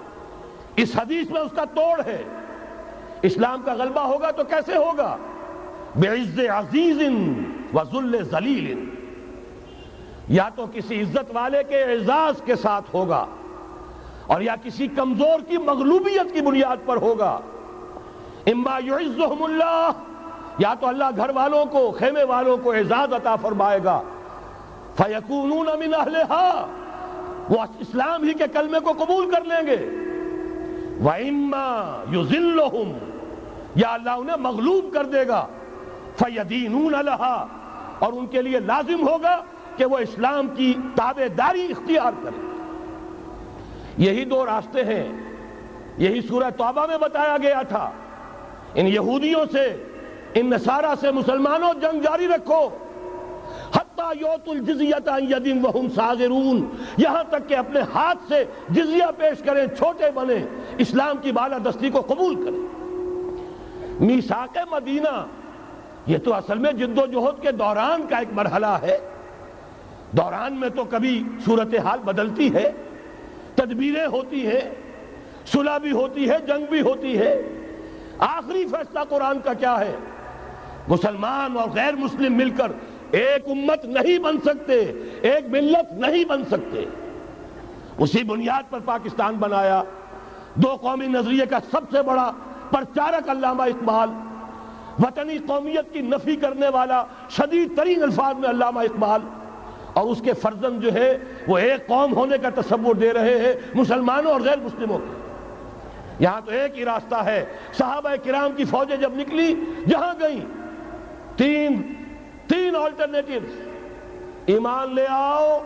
[0.77, 2.22] اس حدیث میں اس کا توڑ ہے۔
[3.22, 5.16] اسلام کا غلبہ ہوگا تو کیسے ہوگا؟
[5.97, 7.03] بعز عزیز
[7.74, 8.91] و ذل ذلیل۔
[10.29, 13.27] یا تو کسی عزت والے کے اعزاز کے ساتھ ہوگا
[14.27, 17.41] اور یا کسی کمزور کی مغلوبیت کی بنیاد پر ہوگا۔
[18.47, 19.91] اما یعزہم اللہ،
[20.59, 24.03] یا تو اللہ گھر والوں کو، خیمے والوں کو اعزاز عطا فرمائے گا۔
[24.97, 26.66] فَيَكُونُونَ مِنْ أَهْلِهَا
[27.49, 30.05] وہ اسلام ہی کے کلمے کو قبول کر لیں گے۔
[31.05, 32.92] وَإِمَّا يُزِلُّهُمْ
[33.74, 35.47] یا اللہ انہیں مغلوب کر دے گا
[36.18, 37.47] فَيَدِينُونَ لَهَا،
[37.99, 39.44] اور ان کے لیے لازم ہوگا
[39.76, 42.42] کہ وہ اسلام کی تابع داری اختیار کریں۔
[43.99, 45.12] یہی دو راستے ہیں،
[45.99, 47.90] یہی سورہ توبہ میں بتایا گیا تھا۔
[48.74, 49.84] ان یہودیوں سے،
[50.34, 52.86] ان نصارہ سے مسلمانوں جنگ جاری رکھو۔
[53.75, 55.09] حتی یوت الجزیت
[55.62, 60.45] وہم یہاں تک کہ اپنے ہاتھ سے جزیہ پیش کریں، چھوٹے بنے
[60.79, 62.87] اسلام کی بالا دستی کو قبول کریں۔
[64.01, 65.27] میساق مدینہ،
[66.07, 68.99] یہ تو اصل میں جد و جہد کے دوران کا ایک مرحلہ ہے۔
[70.12, 72.73] دوران میں تو کبھی صورتحال بدلتی ہے،
[73.55, 74.71] تدبیریں ہوتی ہیں،
[75.47, 77.43] صلح بھی ہوتی ہے، جنگ بھی ہوتی ہے۔
[78.19, 79.97] آخری فیصلہ قرآن کا کیا ہے؟
[80.89, 82.73] مسلمان اور غیر مسلم مل کر
[83.11, 84.92] ایک امت نہیں بن سکتے،
[85.22, 86.84] ایک ملت نہیں بن سکتے۔
[87.98, 89.82] اسی بنیاد پر پاکستان بنایا۔
[90.54, 92.32] دو قومی نظریے کا سب سے بڑا
[92.70, 94.11] پرچارک علامہ اقبال،
[94.98, 99.20] وطنی قومیت کی نفی کرنے والا شدید ترین الفاظ میں علامہ اقبال۔
[99.92, 103.52] اور اس کے فرزند جو ہے، وہ ایک قوم ہونے کا تصور دے رہے ہیں،
[103.74, 105.20] مسلمانوں اور غیر مسلموں کے۔
[106.18, 109.54] یہاں تو ایک ہی راستہ ہے۔ صحابہ کرام کی فوجیں جب نکلی،
[109.88, 110.40] جہاں گئیں،
[111.36, 111.94] تین
[112.49, 113.68] تین آلٹرنیٹیوز
[114.47, 115.59] ایمان لے آؤ،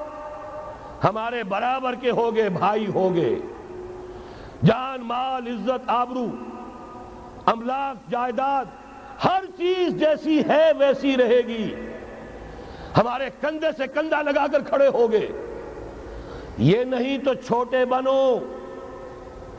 [1.04, 3.38] ہمارے برابر کے ہوگے، بھائی ہوگے۔
[4.64, 6.26] جان، مال، عزت، آبرو،
[7.46, 8.64] املاک، جائیداد،
[9.24, 11.74] ہر چیز جیسی ہے ویسی رہے گی۔
[12.96, 15.28] ہمارے کندھے سے کندھا لگا کر کھڑے ہوگے۔
[16.58, 18.38] یہ نہیں تو چھوٹے بنو،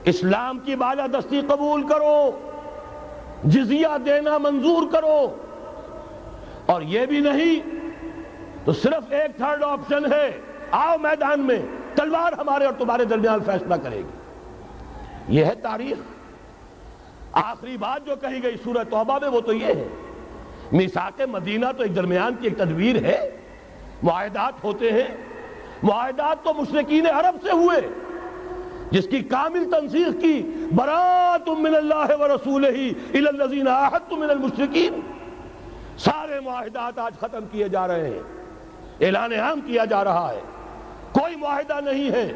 [0.06, 2.32] اسلام کی بالا دستی قبول کرو،
[3.44, 5.36] جزیہ دینا منظور کرو۔
[6.72, 7.70] اور یہ بھی نہیں
[8.66, 10.42] تو صرف ایک تھرڈ آپشن ہے۔
[10.72, 11.60] آؤ میدان میں،
[11.96, 14.20] تلوار ہمارے اور تمہارے درمیان فیصلہ کرے گی۔
[15.28, 15.98] یہ ہے تاریخ۔
[17.32, 19.88] آخری بات جو کہی گئی سورہ توبہ میں وہ تو یہ ہے۔
[20.72, 23.38] میساک مدینہ تو ایک درمیان کی ایک تدبیر ہے۔
[24.04, 25.18] معاہدات ہوتے ہیں۔
[25.84, 27.90] معاہدات تو مشرقین عرب سے ہوئے۔
[28.92, 32.94] جس کی کامل تنسیخ کی برات من اللہ و رسول ہی
[34.12, 35.11] من المشرقین
[36.06, 38.20] سارے معاہدات آج ختم کیے جا رہے ہیں۔
[39.02, 40.42] اعلان عام کیا جا رہا ہے۔
[41.12, 42.34] کوئی معاہدہ نہیں ہے۔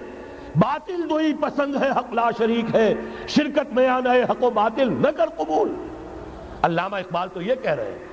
[0.56, 2.94] باطل دوئی پسند ہے، حق لا شریک ہے۔
[3.28, 5.76] شرکت میں آنا ہے، حق و باطل نہ کر قبول۔
[6.64, 8.06] علامہ اقبال تو یہ کہہ رہے ہیں۔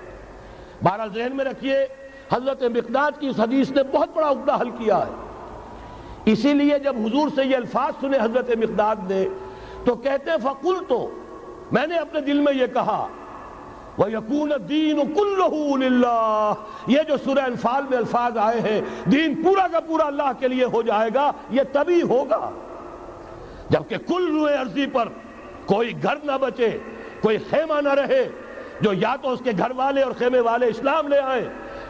[0.84, 1.86] بہرحال ذہن میں رکھیے،
[2.32, 5.12] حضرت مقداد کی اس حدیث نے بہت بڑا عقدہ حل کیا ہے۔
[6.24, 9.24] اسی لیے جب حضور سے یہ الفاظ سنے حضرت مقداد نے،
[9.84, 11.20] تو کہتے فقل تو
[11.72, 13.08] میں نے اپنے دل میں یہ کہا
[13.98, 16.54] وَيَكُونَ الدِّينُ كُلُّهُ لِلَّهِ۔
[16.86, 20.64] یہ جو سورہ انفال میں الفاظ آئے ہیں، دین پورا کا پورا اللہ کے لیے
[20.64, 22.50] ہو جائے گا، یہ تبھی ہوگا۔
[23.70, 25.08] جبکہ کل روئے عرضی پر
[25.66, 26.78] کوئی گھر نہ بچے،
[27.22, 28.28] کوئی خیمہ نہ رہے،
[28.80, 31.44] جو یا تو اس کے گھر والے اور خیمے والے اسلام لے آئیں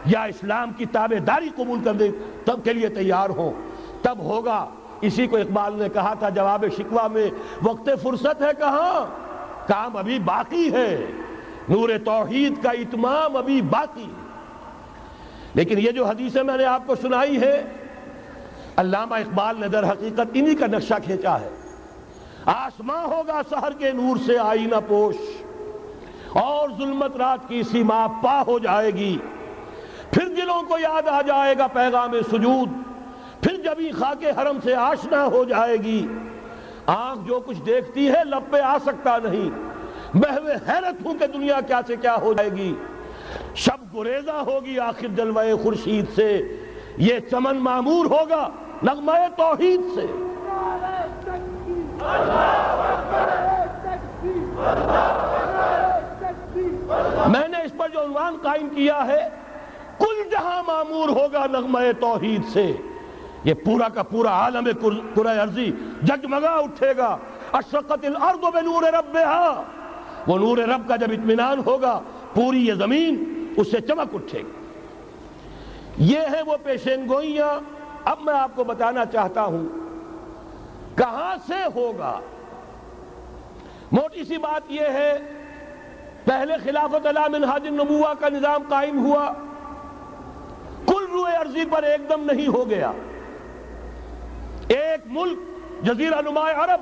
[0.05, 2.11] یا اسلام کی تابع داری قبول کر دیں،
[2.45, 3.53] تب کے لیے تیار ہوں۔
[4.01, 4.69] تب ہوگا۔
[5.01, 7.29] اسی کو اقبال نے کہا تھا جواب شکوہ میں،
[7.63, 9.05] وقت فرصت ہے کہاں؟
[9.67, 11.05] کام ابھی باقی ہے۔
[11.69, 14.21] نور توحید کا اتمام ابھی باقی ہے۔
[15.53, 17.63] لیکن یہ جو حدیثیں میں نے آپ کو سنائی ہے
[18.77, 21.49] علامہ اقبال نے در حقیقت انہی کا نقشہ کھینچا ہے۔
[22.45, 25.15] آسماں ہوگا سہر کے نور سے آئینہ پوش،
[26.33, 29.17] اور ظلمت رات کی سیما پا ہو جائے گی۔
[30.11, 32.69] پھر دلوں کو یاد آ جائے گا پیغام سجود۔
[33.41, 36.07] پھر جب ہی خاک حرم سے آشنا ہو جائے گی،
[36.85, 39.49] آنکھ جو کچھ دیکھتی ہے لب پہ آ سکتا نہیں۔
[40.13, 42.75] بہوے حیرت ہوں کہ دنیا کیا سے کیا ہو جائے گی۔
[43.55, 46.57] شب گریزہ ہوگی آخر جلوہ خورشید سے۔
[46.97, 48.49] یہ چمن معمور ہوگا
[48.83, 50.05] نغمہ توحید سے۔
[57.27, 59.29] میں نے اس پر جو عنوان قائم کیا ہے،
[59.99, 62.71] کل جہاں معمور ہوگا نغمہ توحید سے۔
[63.43, 64.67] یہ پورا کا پورا عالم
[65.15, 65.71] قرآن عرضی
[66.03, 67.17] جگمگا اٹھے گا۔
[67.53, 69.63] اشرقت الارض بنور ربها
[70.27, 72.01] وہ نور رب کا جب اطمینان ہوگا،
[72.33, 74.51] پوری یہ زمین اس سے چمک اٹھے گی۔
[75.97, 77.59] یہ ہے وہ پیشین گوئیاں۔
[78.05, 79.65] اب میں آپ کو بتانا چاہتا ہوں،
[80.97, 82.19] کہاں سے ہوگا؟
[83.91, 85.19] موٹی سی بات یہ ہے،
[86.25, 89.33] پہلے خلافت اللہ منہاج النبوہ کا نظام قائم ہوا۔
[90.87, 92.91] کل روئے عرضی پر ایک دم نہیں ہو گیا۔
[94.67, 95.39] ایک ملک،
[95.83, 96.81] جزیرہ نماء عرب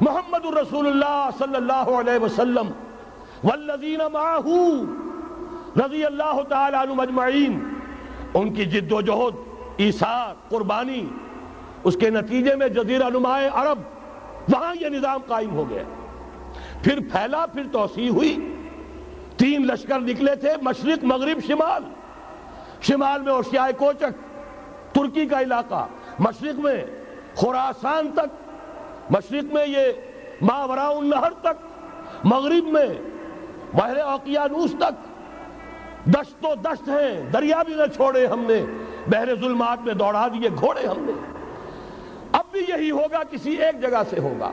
[0.00, 2.70] محمد الرسول اللہ صلی اللہ علیہ وسلم
[3.44, 4.84] والذین معاہو
[5.76, 7.74] رضی اللہ تعالیٰ عنہ مجمعین
[8.34, 9.34] ان کی جد و جہد
[9.80, 11.06] عیسار قربانی،
[11.84, 13.78] اس کے نتیجے میں جزیرہ نماء عرب،
[14.52, 15.82] وہاں یہ نظام قائم ہو گیا۔
[16.82, 18.54] پھر پھیلا، پھر توسیع ہوئی۔
[19.36, 21.82] تین لشکر نکلے تھے، مشرق، مغرب، شمال۔
[22.80, 24.12] شمال میں اوشیائے کوچک،
[24.94, 25.86] ترکی کا علاقہ،
[26.18, 26.84] مشرق میں
[27.34, 28.45] خوراسان تک
[29.10, 29.92] مشرق میں یہ
[30.40, 31.66] ماورا النہر تک،
[32.24, 32.86] مغرب میں
[33.74, 34.94] بحر اوقیانوس تک
[36.06, 38.64] دشت و دشت ہیں، دریا بھی نہ چھوڑے ہم نے،
[39.08, 41.12] بحر ظلمات میں دوڑا دیے گھوڑے ہم نے۔
[42.32, 44.52] اب بھی یہی ہوگا، کسی ایک جگہ سے ہوگا۔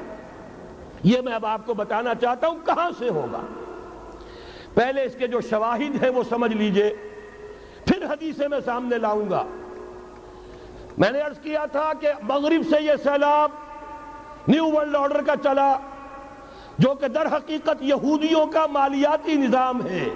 [1.03, 3.41] یہ میں اب آپ کو بتانا چاہتا ہوں، کہاں سے ہوگا؟
[4.73, 6.95] پہلے اس کے جو شواہد ہیں وہ سمجھ لیجیے،
[7.85, 9.43] پھر حدیثیں میں سامنے لاؤں گا۔
[10.97, 13.49] میں نے عرض کیا تھا کہ مغرب سے یہ سیلاب
[14.47, 15.77] نیو ورلڈ آرڈر کا چلا،
[16.77, 20.09] جو کہ در حقیقت یہودیوں کا مالیاتی نظام ہے۔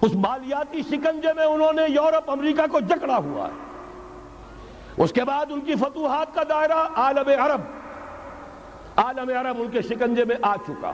[0.00, 5.46] اس مالیاتی شکنجے میں انہوں نے یورپ، امریکہ کو جکڑا ہوا ہے۔ اس کے بعد
[5.50, 7.60] ان کی فتوحات کا دائرہ عالم عرب
[8.96, 10.92] عالم عرب ان کے شکنجے میں آ چکا۔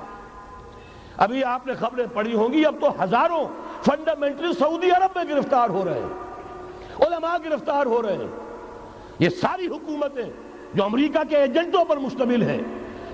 [1.17, 3.45] ابھی آپ نے خبریں پڑھی ہوں گی، اب تو ہزاروں
[3.83, 8.31] فنڈامنٹل سعودی عرب میں گرفتار ہو رہے ہیں، علماء گرفتار ہو رہے ہیں۔
[9.19, 10.31] یہ ساری حکومتیں
[10.75, 12.63] جو امریکہ کے ایجنٹوں پر مشتمل ہیں۔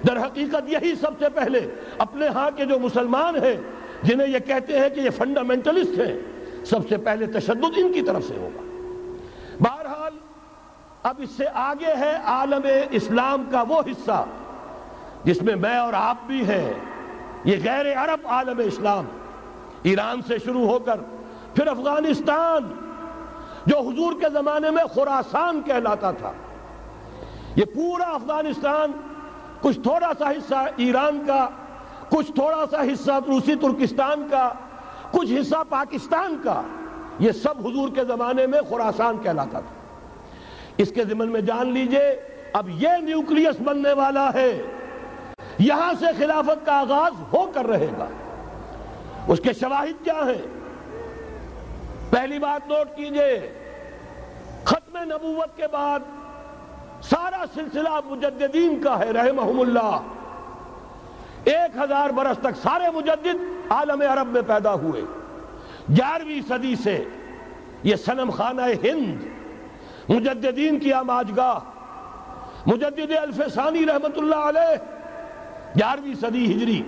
[0.06, 3.56] در حقیقت یہی سب سے پہلے اپنے ہاں کے جو مسلمان ہیں،
[4.02, 6.18] جنہیں یہ کہتے ہیں کہ یہ فنڈامنٹلسٹ ہیں،
[6.64, 8.62] سب سے پہلے تشدد ان کی طرف سے ہوگا۔
[9.60, 10.18] بہرحال،
[11.02, 14.24] اب اس سے آگے ہے عالم اسلام کا وہ حصہ،
[15.24, 16.72] جس میں میں اور آپ بھی ہیں۔
[17.44, 19.04] یہ غیر عرب عالم اسلام،
[19.82, 21.00] ایران سے شروع ہو کر
[21.54, 22.72] پھر افغانستان،
[23.66, 26.32] جو حضور کے زمانے میں خوراسان کہلاتا تھا۔
[27.58, 28.92] یہ پورا افغانستان،
[29.60, 31.48] کچھ تھوڑا سا حصہ ایران کا،
[32.08, 34.52] کچھ تھوڑا سا حصہ روسی ترکستان کا،
[35.10, 36.62] کچھ حصہ پاکستان کا،
[37.18, 39.96] یہ سب حضور کے زمانے میں خوراسان کہلاتا تھا۔
[40.76, 42.20] اس کے ضمن میں جان لیجیے،
[42.52, 44.62] اب یہ نیوکلیس بننے والا ہے۔
[45.58, 48.06] یہاں سے خلافت کا آغاز ہو کر رہے گا۔
[49.28, 50.46] اس کے شواہد کیا ہیں؟
[52.10, 53.52] پہلی بات نوٹ کیجیے،
[54.64, 56.00] ختم نبوت کے بعد
[57.02, 59.98] سارا سلسلہ مجددین کا ہے، رحمہم اللہ۔
[61.44, 63.36] ایک ہزار برس تک سارے مجدد
[63.70, 65.02] عالم عرب میں پیدا ہوئے۔
[65.88, 67.04] گیارہویں صدی سے
[67.82, 69.26] یہ سنم خانہ ہند
[70.08, 71.58] مجددین کی آماجگاہ،
[72.66, 74.76] مجدد الف ثانی رحمت اللہ علیہ،
[75.76, 76.82] گیارہویں صدی ہجری،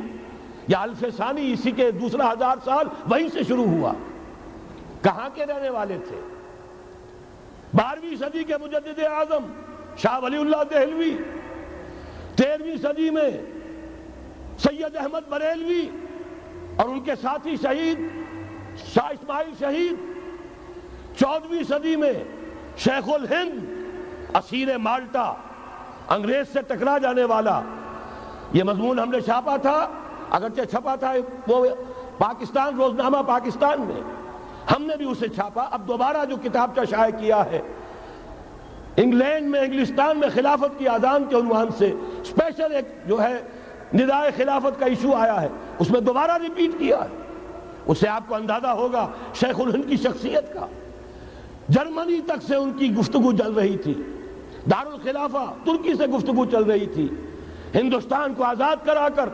[0.68, 3.92] یا الف ثانی اسی کے دوسرا ہزار سال وہیں سے شروع ہوا۔
[5.02, 6.20] کہاں کے رہنے والے تھے؟
[7.74, 9.44] بارہویں صدی کے مجدد اعظم
[10.02, 11.16] شاہ ولی اللہ دہلوی
[12.36, 13.30] تیرہویں صدی میں
[14.58, 15.88] سید احمد بریلوی
[16.76, 17.98] اور ان کے ساتھی شہید،
[18.94, 22.12] شاہ اسماعیل شہید چودہویں صدی میں
[22.78, 25.34] شیخ الہند اسیر مالٹا
[26.08, 27.60] انگریز سے ٹکرا جانے والا۔
[28.52, 29.88] یہ مضمون ہم نے چھاپا تھا،
[30.30, 31.12] اگرچہ چھپا تھا
[31.46, 31.66] وہ
[32.18, 34.00] پاکستان، روزنامہ پاکستان میں۔
[34.70, 37.60] ہم نے بھی اسے چھاپا۔ اب دوبارہ جو کتاب کا شائع کیا ہے
[38.96, 43.42] انگلینڈ میں، انگلستان میں خلافت کی آدان کے عنوان سے اسپیشل ایک جو ہے
[43.94, 47.08] ندائے خلافت کا ایشو آیا ہے۔ اس میں دوبارہ ریپیٹ کیا ہے۔
[47.86, 50.66] اس سے آپ کو اندازہ ہوگا شیخ الہند کی شخصیت کا۔
[51.68, 53.94] جرمنی تک سے ان کی گفتگو چل رہی تھی۔
[54.70, 57.08] دارالخلافہ ترکی سے گفتگو چل رہی تھی۔
[57.74, 59.28] ہندوستان کو آزاد کرا کر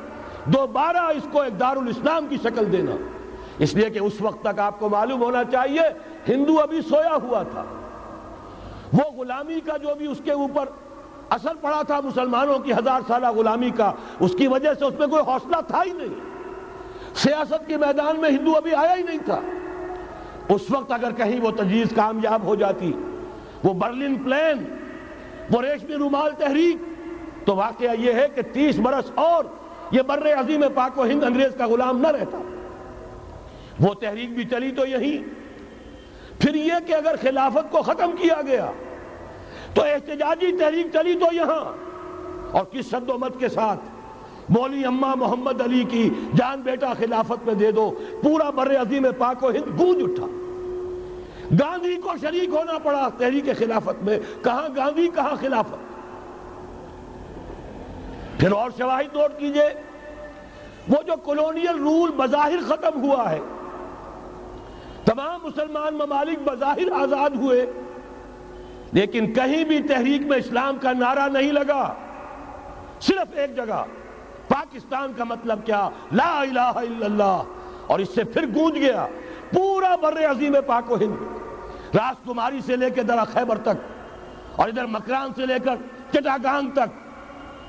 [0.44, 2.92] دوبارہ اس کو ایک دارالاسلام کی شکل دینا۔
[3.58, 5.80] اس لیے کہ اس وقت تک آپ کو معلوم ہونا چاہیے،
[6.28, 7.64] ہندو ابھی سویا ہوا تھا۔
[8.96, 10.64] وہ غلامی کا جو بھی اس کے اوپر
[11.30, 15.06] اثر پڑا تھا مسلمانوں کی ہزار سالہ غلامی کا، اس کی وجہ سے اس میں
[15.06, 16.14] کوئی حوصلہ تھا ہی نہیں۔
[17.14, 19.40] سیاست کے میدان میں ہندو ابھی آیا ہی نہیں تھا۔
[20.48, 22.92] اس وقت اگر کہیں وہ تجویز کامیاب ہو جاتی،
[23.64, 24.76] وہ برلن پلین،
[25.50, 26.76] وہ ریشمی رومال تحریک،
[27.46, 29.44] تو واقعہ یہ ہے کہ تیس برس اور
[29.90, 32.38] یہ بر عظیم پاک و ہند انگریز کا غلام نہ رہتا۔
[33.80, 35.24] وہ تحریک بھی چلی تو یہی
[36.38, 38.70] پھر یہ کہ اگر خلافت کو ختم کیا گیا
[39.76, 41.64] تو احتجاجی تحریک چلی تو یہاں۔
[42.52, 43.80] اور کس شد و مت کے ساتھ
[44.48, 49.44] مولی اماں محمد علی کی جان بیٹا خلافت میں دے دو، پورا بر عظیم پاک
[49.44, 50.26] و ہند گونج اٹھا۔
[51.60, 55.96] گاندھی کو شریک ہونا پڑا تحریک خلافت میں، کہاں گاندھی، کہاں خلافت؟
[58.40, 59.68] پھر اور شواہد نوٹ کیجیے،
[60.88, 63.38] وہ جو کلونیل رول بظاہر ختم ہوا ہے،
[65.04, 67.66] تمام مسلمان ممالک بظاہر آزاد ہوئے۔
[68.96, 71.94] لیکن کہیں بھی تحریک میں اسلام کا نعرہ نہیں لگا۔
[73.00, 73.84] صرف ایک جگہ،
[74.48, 77.42] پاکستان کا مطلب کیا؟ لا الہ الا اللہ۔
[77.86, 79.06] اور اس سے پھر گونج گیا۔
[79.52, 81.14] پورا بر عظیم پاک و ہند۔
[81.96, 84.06] راس کماری سے لے کے درہ خیبر تک۔
[84.56, 85.74] اور ادھر مکران سے لے کر
[86.12, 86.88] چٹاگانگ تک۔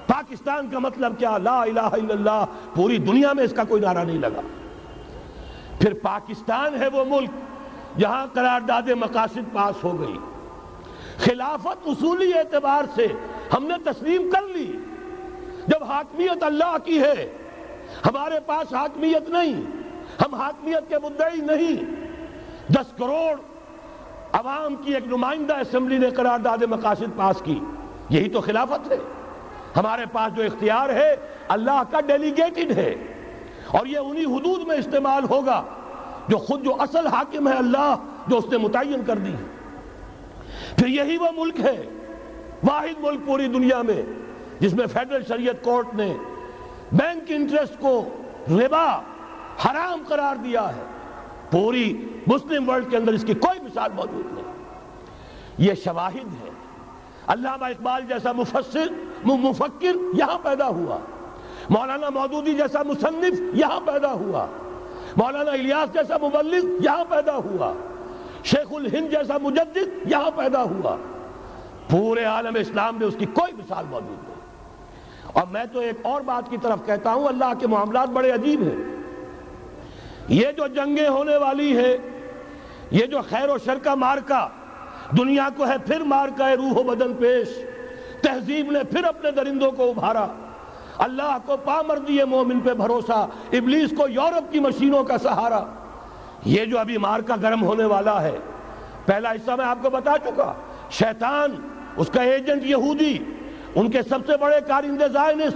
[0.08, 4.04] پاکستان کا مطلب کیا؟ لا الہ الا اللہ۔ پوری دنیا میں اس کا کوئی نعرہ
[4.04, 4.42] نہیں لگا۔
[5.80, 7.30] پھر پاکستان ہے وہ ملک
[7.98, 10.18] جہاں قرارداد مقاصد پاس ہو گئی۔
[11.20, 13.08] خلافت اصولی اعتبار سے
[13.54, 14.78] ہم نے تسلیم کر لی۔
[15.68, 17.32] جب حاکمیت اللہ کی ہے،
[18.06, 19.54] ہمارے پاس حاکمیت نہیں،
[20.22, 21.84] ہم حاکمیت کے مدعی نہیں۔
[22.74, 23.40] دس کروڑ
[24.32, 27.60] عوام کی ایک نمائندہ اسمبلی نے قرارداد مقاصد پاس کی۔
[28.10, 28.98] یہی تو خلافت ہے۔
[29.78, 31.16] ہمارے پاس جو اختیار ہے،
[31.48, 32.96] اللہ کا ڈیلیگیٹڈ ہے۔
[33.68, 35.64] اور یہ انہی حدود میں استعمال ہوگا
[36.28, 37.96] جو خود جو اصل حاکم ہے اللہ،
[38.28, 39.57] جو اس نے متعین کر دی۔ ہے
[40.76, 41.86] پھر یہی وہ ملک ہے،
[42.64, 44.04] واحد ملک پوری دنیا میں،
[44.60, 46.18] جس میں فیڈرل شریعت کورٹ نے
[46.92, 48.10] بینک انٹرسٹ کو
[48.50, 49.02] ربا
[49.66, 50.84] حرام قرار دیا ہے۔
[51.52, 54.44] پوری مسلم ورلڈ کے اندر اس کی کوئی مثال موجود نہیں۔
[55.58, 56.50] یہ شواہد ہے۔
[57.28, 58.88] علامہ اقبال جیسا مفسر
[59.26, 60.98] مفکر یہاں پیدا ہوا۔
[61.70, 64.46] مولانا مودودی جیسا مصنف یہاں پیدا ہوا۔
[65.18, 67.74] مولانا الیاس جیسا مبلغ یہاں پیدا ہوا۔
[68.48, 70.96] شیخ الہند جیسا مجدد یہاں پیدا ہوا۔
[71.90, 74.38] پورے عالم اسلام میں اس کی کوئی مثال موجود نہیں۔
[75.34, 78.62] اور میں تو ایک اور بات کی طرف کہتا ہوں، اللہ کے معاملات بڑے عجیب
[78.62, 79.04] ہیں۔
[80.28, 81.98] یہ جو جنگیں ہونے والی ہے
[82.92, 84.50] یہ جو خیر و شر کا مارکا
[85.18, 87.48] دنیا کو ہے پھر مارکا ہے روح و بدن پیش۔
[88.22, 90.28] تہذیب نے پھر اپنے درندوں کو ابھارا۔
[90.98, 95.64] اللہ کو پامر دیے مومن پہ بھروسہ، ابلیس کو یورپ کی مشینوں کا سہارا۔
[96.48, 98.38] یہ جو ابھی مار کا گرم ہونے والا ہے،
[99.06, 100.54] پہلا حصہ میں آپ کو بتا چکا،
[100.92, 101.56] شیطان،
[101.98, 103.18] اس کا ایجنٹ یہودی،
[103.76, 105.54] ان کے سب سے بڑے کارندے زائنس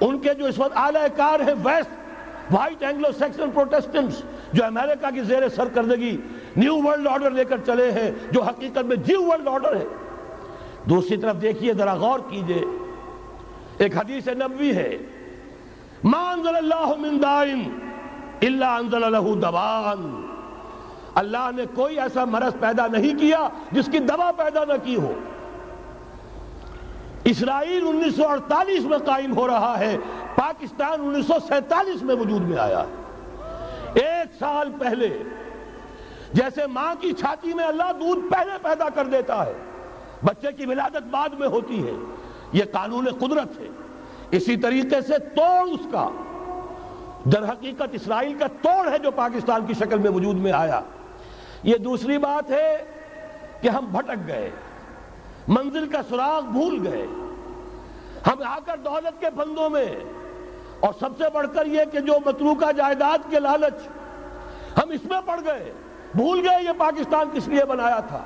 [0.00, 4.22] ان کے جو اس وقت اعلی کار ہیں west white Anglo Saxon Protestants
[4.52, 6.16] جو امریکہ کی زیر سرکردگی
[6.56, 9.84] نیو ورلڈ آرڈر لے کر چلے ہیں، جو حقیقت میں جیو ورلڈ آرڈر ہے۔
[10.84, 12.64] دوسری طرف دیکھیے، ذرا غور کیجیے۔
[13.78, 14.96] ایک حدیث نبوی ہے۔
[16.04, 17.62] ما انزل اللہ من دائن
[18.40, 20.26] الا انزل له دوان۔
[21.14, 25.12] اللہ نے کوئی ایسا مرض پیدا نہیں کیا جس کی دوا پیدا نہ کی ہو۔
[27.24, 29.96] اسرائیل انیس سو اڑتالیس میں قائم ہو رہا ہے،
[30.34, 32.94] پاکستان انیس سو سینتالیس میں وجود میں آیا۔ ہے
[33.94, 35.22] ایک سال پہلے،
[36.32, 39.52] جیسے ماں کی چھاتی میں اللہ دودھ پہلے پیدا کر دیتا ہے،
[40.24, 41.92] بچے کی ولادت بعد میں ہوتی ہے۔
[42.52, 43.68] یہ قانون قدرت ہے۔
[44.30, 46.08] اسی طریقے سے توڑ اس کا۔
[47.32, 50.80] در حقیقت اسرائیل کا توڑ ہے جو پاکستان کی شکل میں وجود میں آیا۔
[51.62, 52.84] یہ دوسری بات ہے
[53.60, 54.50] کہ ہم بھٹک گئے۔
[55.48, 57.06] منزل کا سراغ بھول گئے۔
[58.26, 59.86] ہم آ کر دولت کے بندوں میں۔
[60.80, 63.88] اور سب سے بڑھ کر یہ کہ جو متروکہ جائیداد کے لالچ
[64.78, 65.72] ہم اس میں پڑ گئے۔
[66.14, 68.24] بھول گئے یہ پاکستان کس لیے بنایا تھا۔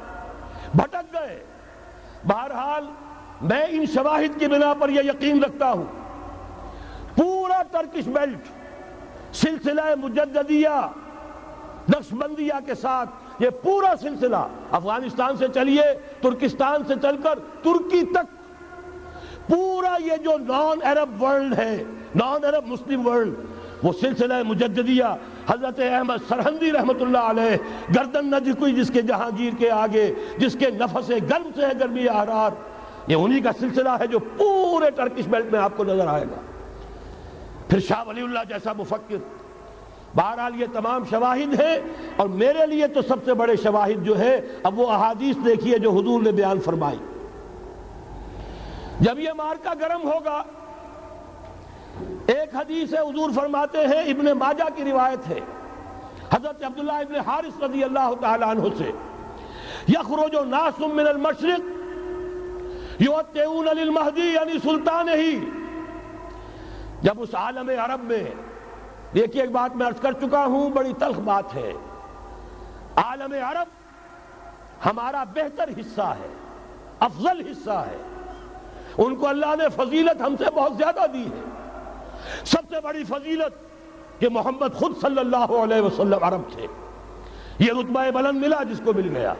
[0.75, 1.45] بھٹک گئے۔
[2.25, 2.87] بہرحال
[3.43, 5.85] میں ان شواہد کی بنا پر یہ یقین رکھتا ہوں۔
[7.17, 8.39] پورا ترکش بیلٹ
[9.33, 10.69] سلسلہ مجددیہ
[11.89, 14.37] نقش بندیہ کے ساتھ یہ پورا سلسلہ
[14.71, 15.83] افغانستان سے چلیے،
[16.21, 18.39] ترکستان سے چل کر ترکی تک۔
[19.49, 23.35] پورا یہ جو نان عرب ورلڈ ہے نان عرب مسلم ورلڈ
[23.83, 25.05] وہ سلسلہ مجددیہ۔
[25.49, 27.57] حضرت احمد سرحندی رحمت اللہ علیہ،
[27.97, 32.09] گردن نہ جھکوئی جس کے جہانگیر کے آگے، جس کے نفس گرم سے ہے، گرمی
[32.09, 32.51] احرار
[33.07, 36.41] یہ انہی کا سلسلہ ہے جو پورے ٹرکش بیلٹ میں آپ کو نظر آئے گا۔
[37.71, 39.17] پھر شاہ ولی اللہ جیسا مفکر۔
[40.15, 41.79] بہرحال یہ تمام شواہد ہیں
[42.17, 45.91] اور میرے لیے تو سب سے بڑے شواہد جو ہے اب وہ احادیث دیکھیے جو
[45.91, 46.99] حضور نے بیان فرمائی۔
[49.01, 50.43] جب یہ مارکا گرم ہوگا،
[52.27, 55.41] ایک حدیث ہے، حضور فرماتے ہیں، ابن ماجہ کی روایت ہے۔
[56.35, 58.91] حضرت عبداللہ ابن حارث رضی اللہ تعالیٰ عنہ سے،
[59.89, 65.60] یخرج ناس من المشرق یوتیون للمہدی یعنی سلطان ہی۔
[67.03, 68.25] جب اس عالم عرب میں،
[69.15, 71.73] دیکھیے ایک بات میں عرض کر چکا ہوں، بڑی تلخ بات ہے۔
[72.97, 73.67] عالم عرب
[74.87, 76.29] ہمارا بہتر حصہ ہے،
[77.01, 77.97] افضل حصہ ہے۔
[78.99, 81.41] ان کو اللہ نے فضیلت ہم سے بہت زیادہ دی ہے۔
[82.45, 83.55] سب سے بڑی فضیلت
[84.21, 86.67] کہ محمد خود صلی اللہ علیہ وسلم عرب تھے۔
[87.59, 89.35] یہ رتبہ بلند ملا جس کو مل گیا۔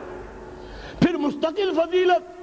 [0.99, 2.41] پھر مستقل فضیلت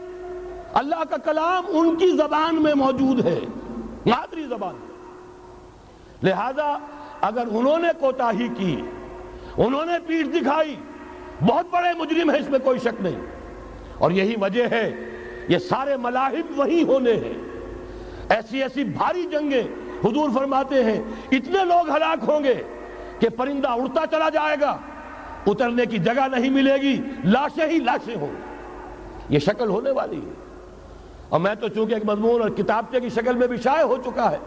[0.74, 3.40] اللہ کا کلام ان کی زبان میں موجود ہے،
[4.06, 4.87] مادری زبان۔
[6.24, 6.78] لہذا
[7.22, 8.82] اگر انہوں نے کوتاہی کی،
[9.58, 10.76] انہوں نے پیٹ دکھائی،
[11.42, 13.26] بہت بڑے مجرم ہیں، اس میں کوئی شک نہیں۔
[13.98, 14.92] اور یہی وجہ ہے،
[15.48, 17.34] یہ سارے ملاحب وہی ہونے ہیں۔
[18.30, 19.64] ایسی ایسی بھاری جنگیں
[20.06, 22.64] حضور فرماتے ہیں، اتنے لوگ ہلاک ہوں گے
[23.20, 24.78] کہ پرندہ اڑتا چلا جائے گا،
[25.48, 28.32] اترنے کی جگہ نہیں ملے گی، لاشیں ہی لاشیں ہوں۔
[29.30, 30.34] یہ شکل ہونے والی ہے۔
[31.30, 34.32] اور میں تو چونکہ ایک مضمون اور کتابچے کی شکل میں بھی شائع ہو چکا
[34.32, 34.38] ہے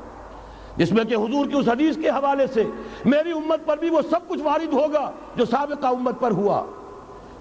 [0.77, 2.65] جس میں کہ حضور کی اس حدیث کے حوالے سے
[3.05, 6.67] میری امت پر بھی وہ سب کچھ وارد ہوگا جو سابقہ امت پر ہوا۔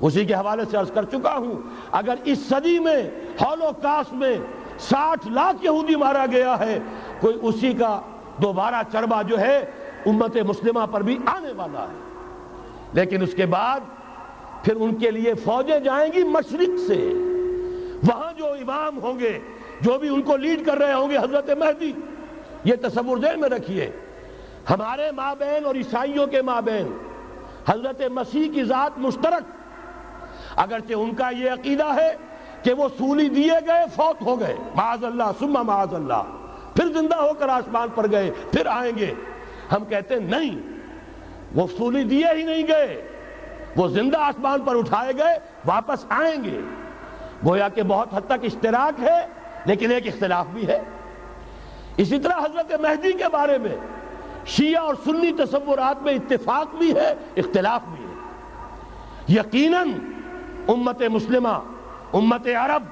[0.01, 1.55] اسی کے حوالے سے عرض کر چکا ہوں،
[1.91, 3.09] اگر اس صدی میں
[3.41, 4.37] ہولو کاسٹ میں
[4.79, 6.79] ساٹھ لاکھ یہودی مارا گیا ہے،
[7.19, 8.01] کوئی اسی کا
[8.41, 9.71] دوبارہ چربہ جو ہے
[10.05, 11.97] امت مسلمہ پر بھی آنے والا ہے۔
[12.93, 13.79] لیکن اس کے بعد
[14.63, 17.13] پھر ان کے لیے فوجیں جائیں گی مشرق سے۔
[18.03, 19.39] وہاں جو امام ہوں گے،
[19.81, 21.93] جو بھی ان کو لیڈ کر رہے ہوں گے، حضرت مہدی
[22.63, 23.89] یہ تصور ذہن میں رکھیے۔
[24.69, 26.97] ہمارے ماں بہن اور عیسائیوں کے ماں بہن
[27.67, 29.43] حضرت مسیح کی ذات مشترک،
[30.55, 32.15] اگرچہ ان کا یہ عقیدہ ہے
[32.63, 36.23] کہ وہ سولی دیے گئے، فوت ہو گئے۔ معاذ اللہ سمہ معاذ اللہ۔
[36.75, 39.13] پھر زندہ ہو کر آسمان پر گئے، پھر آئیں گے۔
[39.71, 40.59] ہم کہتے ہیں، نہیں،
[41.55, 43.07] وہ سولی دیے ہی نہیں گئے۔
[43.75, 46.61] وہ زندہ آسمان پر اٹھائے گئے، واپس آئیں گے۔
[47.45, 49.27] گویا کہ بہت حد تک اشتراک ہے،
[49.65, 50.81] لیکن ایک اختلاف بھی ہے۔
[51.99, 53.75] اسی طرح حضرت مہدی کے بارے میں
[54.45, 58.13] شیعہ اور سنی تصورات میں اتفاق بھی ہے، اختلاف بھی ہے۔
[59.39, 59.91] یقیناً
[60.67, 61.57] امت مسلمہ،
[62.13, 62.83] امت عرب،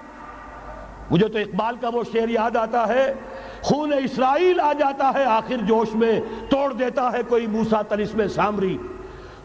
[1.12, 3.14] مجھے تو اقبال کا وہ شعر یاد آتا ہے،
[3.62, 8.28] خون اسرائیل آ جاتا ہے آخر جوش میں، توڑ دیتا ہے کوئی موسا ترس میں
[8.28, 8.78] سامری۔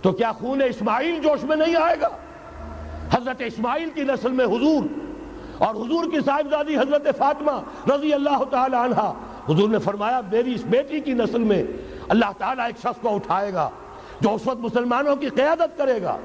[0.03, 2.09] تو کیا خون اسماعیل جوش میں نہیں آئے گا؟
[3.13, 4.85] حضرت اسماعیل کی نسل میں حضور
[5.59, 7.61] اور حضور کی صاحبزادی حضرت فاطمہ
[7.95, 9.13] رضی اللہ تعالی عنہ
[9.49, 11.64] حضور نے فرمایا، میری اس بیٹی کی نسل میں
[12.09, 13.70] اللہ تعالیٰ ایک شخص کو اٹھائے گا
[14.20, 16.16] جو اس وقت مسلمانوں کی قیادت کرے گا۔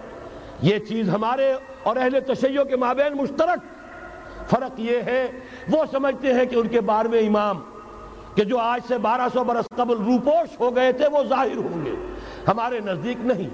[0.62, 1.54] یہ چیز ہمارے
[1.84, 3.60] اور اہل تشیع کے مابین مشترک
[4.50, 5.32] فرق یہ ہے،
[5.70, 7.60] وہ سمجھتے ہیں کہ ان کے بارہویں امام
[8.36, 11.86] کہ جو آج سے بارہ سو برس قبل روپوش ہو گئے تھے، وہ ظاہر ہوں
[11.86, 11.92] گے۔
[12.48, 13.50] ہمارے نزدیک نہیں۔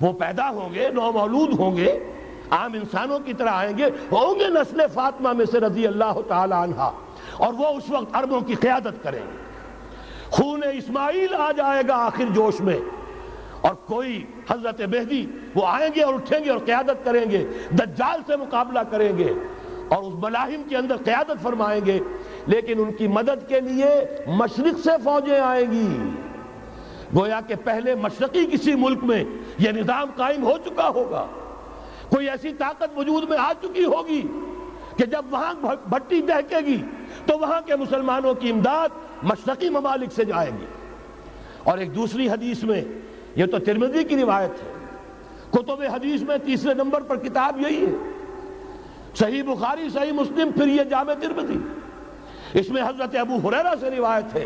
[0.00, 2.12] وہ پیدا ہوں گے، نو مولود ہوں گے،
[2.50, 6.54] عام انسانوں کی طرح آئیں گے، ہوں گے نسل فاطمہ میں سے رضی اللہ تعالی
[6.58, 6.90] عنہ۔
[7.36, 9.38] اور وہ اس وقت عربوں کی قیادت کریں گے۔
[10.30, 12.78] خون اسماعیل آ جائے گا آخر جوش میں۔
[13.60, 18.20] اور کوئی حضرت مہدی وہ آئیں گے اور اٹھیں گے اور قیادت کریں گے، دجال
[18.26, 19.32] سے مقابلہ کریں گے
[19.88, 21.98] اور اس ملاحم کے اندر قیادت فرمائیں گے۔
[22.46, 23.86] لیکن ان کی مدد کے لیے
[24.26, 26.10] مشرق سے فوجیں آئیں گی۔
[27.16, 29.24] گویا کہ پہلے مشرقی کسی ملک میں
[29.58, 31.26] یہ نظام قائم ہو چکا ہوگا۔
[32.08, 34.22] کوئی ایسی طاقت وجود میں آ چکی ہوگی
[34.96, 35.54] کہ جب وہاں
[35.88, 36.82] بھٹی دہکے گی
[37.26, 38.88] تو وہاں کے مسلمانوں کی امداد
[39.22, 40.66] مشرقی ممالک سے جائے گی۔
[41.64, 42.84] اور ایک دوسری حدیث میں
[43.36, 44.72] یہ تو ترمذی کی روایت ہے۔
[45.50, 48.10] کتب حدیث میں تیسرے نمبر پر کتاب یہی ہے۔
[49.14, 51.58] صحیح بخاری، صحیح مسلم، پھر یہ جامع ترمذی۔
[52.58, 54.44] اس میں حضرت ابو حریرہ سے روایت ہے۔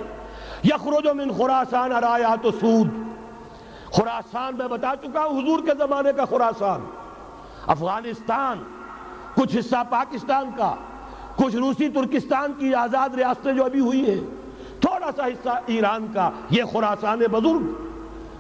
[0.64, 2.89] یخرج من خراسان ارایات و سود۔
[3.93, 6.81] خراسان، میں بتا چکا ہوں، حضور کے زمانے کا خراسان۔
[7.66, 8.62] افغانستان،
[9.35, 10.74] کچھ حصہ پاکستان کا۔
[11.37, 14.20] کچھ روسی ترکستان کی آزاد ریاستیں جو ابھی ہوئی ہیں،
[14.80, 17.72] تھوڑا سا حصہ ایران کا، یہ خراسان بزرگ،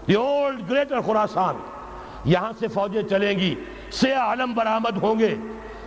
[0.08, 1.56] دی اولڈ گریٹر خراسان،
[2.24, 3.54] یہاں سے فوجیں چلیں گی،
[3.92, 5.34] سیاہ علم برآمد ہوں گے،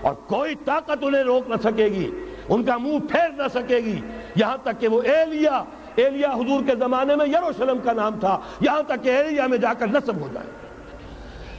[0.02, 2.10] اور کوئی طاقت انہیں روک نہ سکے گی،
[2.50, 4.00] ان کا منہ پھیر نہ سکے گی۔
[4.36, 5.64] یہاں تک کہ وہ ایلیا
[5.96, 9.74] ایلیا حضور کے زمانے میں یروشلم کا نام تھا، یہاں تک کہ ایلیا میں جا
[9.74, 10.48] کر نصب ہو جائے۔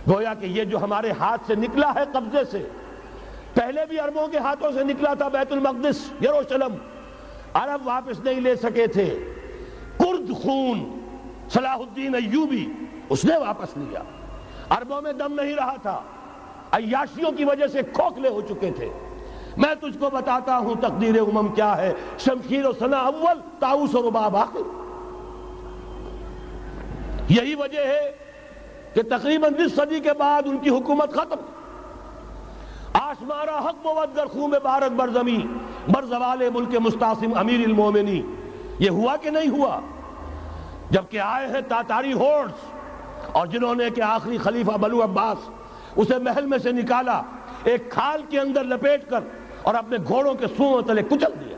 [0.08, 2.66] گویا کہ یہ جو ہمارے ہاتھ سے نکلا ہے قبضے سے
[3.54, 6.74] پہلے بھی عربوں کے ہاتھوں سے نکلا تھا بیت المقدس، یروشلم۔
[7.54, 9.32] عرب واپس نہیں لے سکے تھے۔
[9.98, 11.00] کرد خون،
[11.48, 12.72] صلاح الدین ایوبی،
[13.08, 14.02] اس نے واپس لیا۔
[14.70, 16.02] عربوں میں دم نہیں رہا تھا۔
[16.72, 18.88] عیاشیوں کی وجہ سے کھوکھلے ہو چکے تھے۔
[19.56, 24.10] میں تجھ کو بتاتا ہوں تقدیر امم کیا ہے۔ شمشیر و سنا اول تاؤس و
[24.10, 24.80] رباب آخر
[27.28, 28.12] یہی وجہ ہے
[28.94, 31.36] کہ تقریباً جس صدی کے بعد ان کی حکومت ختم۔
[32.94, 35.46] آشمارا حق موت در خون بارت بر زمین،
[35.88, 38.20] بر زوال ملک مستاسم امیر المومنی
[38.78, 39.78] یہ ہوا کہ نہیں ہوا؟
[40.90, 42.64] جبکہ آئے ہیں تاتاری ہورس
[43.32, 45.48] اور جنہوں نے کہ آخری خلیفہ بلو عباس،
[45.96, 47.20] اسے محل میں سے نکالا،
[47.64, 49.20] ایک کھال کے اندر لپیٹ کر
[49.62, 51.56] اور اپنے گھوڑوں کے سو تلے کچل دیا۔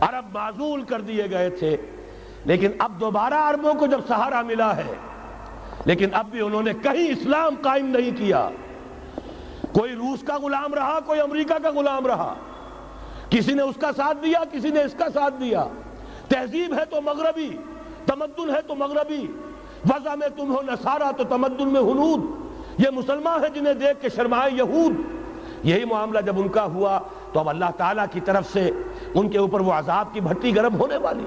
[0.00, 1.76] عرب معذول کر دیے گئے تھے،
[2.44, 4.92] لیکن اب دوبارہ عربوں کو جب سہارا ملا ہے،
[5.84, 8.48] لیکن اب بھی انہوں نے کہیں اسلام قائم نہیں کیا۔
[9.72, 12.34] کوئی روس کا غلام رہا، کوئی امریکہ کا غلام رہا۔
[13.30, 15.64] کسی نے اس کا ساتھ دیا، کسی نے اس کا ساتھ دیا۔
[16.28, 17.56] تہذیب ہے تو مغربی،
[18.06, 19.26] تمدن ہے تو مغربی۔
[19.84, 22.20] وضع میں تم ہو نصارہ تو تمدن میں ہنود
[22.80, 24.92] یہ مسلمان ہے جنہیں دیکھ کے شرمائے یہود۔
[25.62, 27.00] یہی معاملہ جب ان کا ہوا
[27.32, 28.70] تو اب اللہ تعالیٰ کی طرف سے
[29.14, 31.26] ان کے اوپر وہ عذاب کی بھٹی گرم ہونے والی۔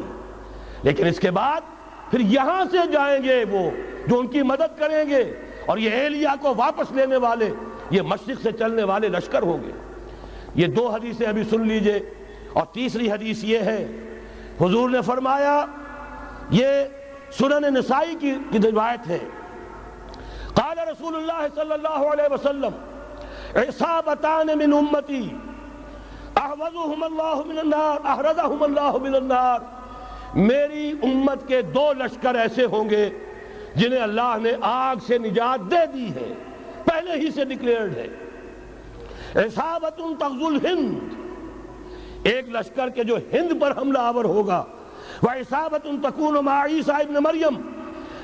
[0.83, 1.61] لیکن اس کے بعد
[2.11, 3.71] پھر یہاں سے جائیں گے وہ
[4.07, 5.21] جو ان کی مدد کریں گے
[5.65, 7.53] اور یہ ایلیا کو واپس لینے والے۔
[7.89, 9.71] یہ مشرق سے چلنے والے لشکر ہوں گے۔
[10.55, 11.99] یہ دو حدیثیں ابھی سن لیجیے۔
[12.53, 13.87] اور تیسری حدیث یہ ہے،
[14.61, 15.65] حضور نے فرمایا،
[16.49, 16.67] یہ
[17.31, 19.19] سنن نسائی کی روایت ہے۔
[20.53, 22.69] قال رسول اللہ صلی اللہ علیہ وسلم،
[23.55, 25.29] عصابتان من امتی
[26.35, 29.59] احوضهم اللہ من النار احرضهم اللہ من النار۔
[30.35, 33.09] میری امت کے دو لشکر ایسے ہوں گے
[33.75, 36.33] جنہیں اللہ نے آگ سے نجات دے دی ہے۔
[36.85, 38.07] پہلے ہی سے ڈکلیئرڈ ہے۔
[39.35, 40.99] عصابت تغزل ہند
[42.23, 44.63] ایک لشکر کے جو ہند پر حملہ آور ہوگا۔
[45.23, 47.69] وَعِصَابَةٌ تَكُونُ مَا عِيسَىٰ ابن مریم۔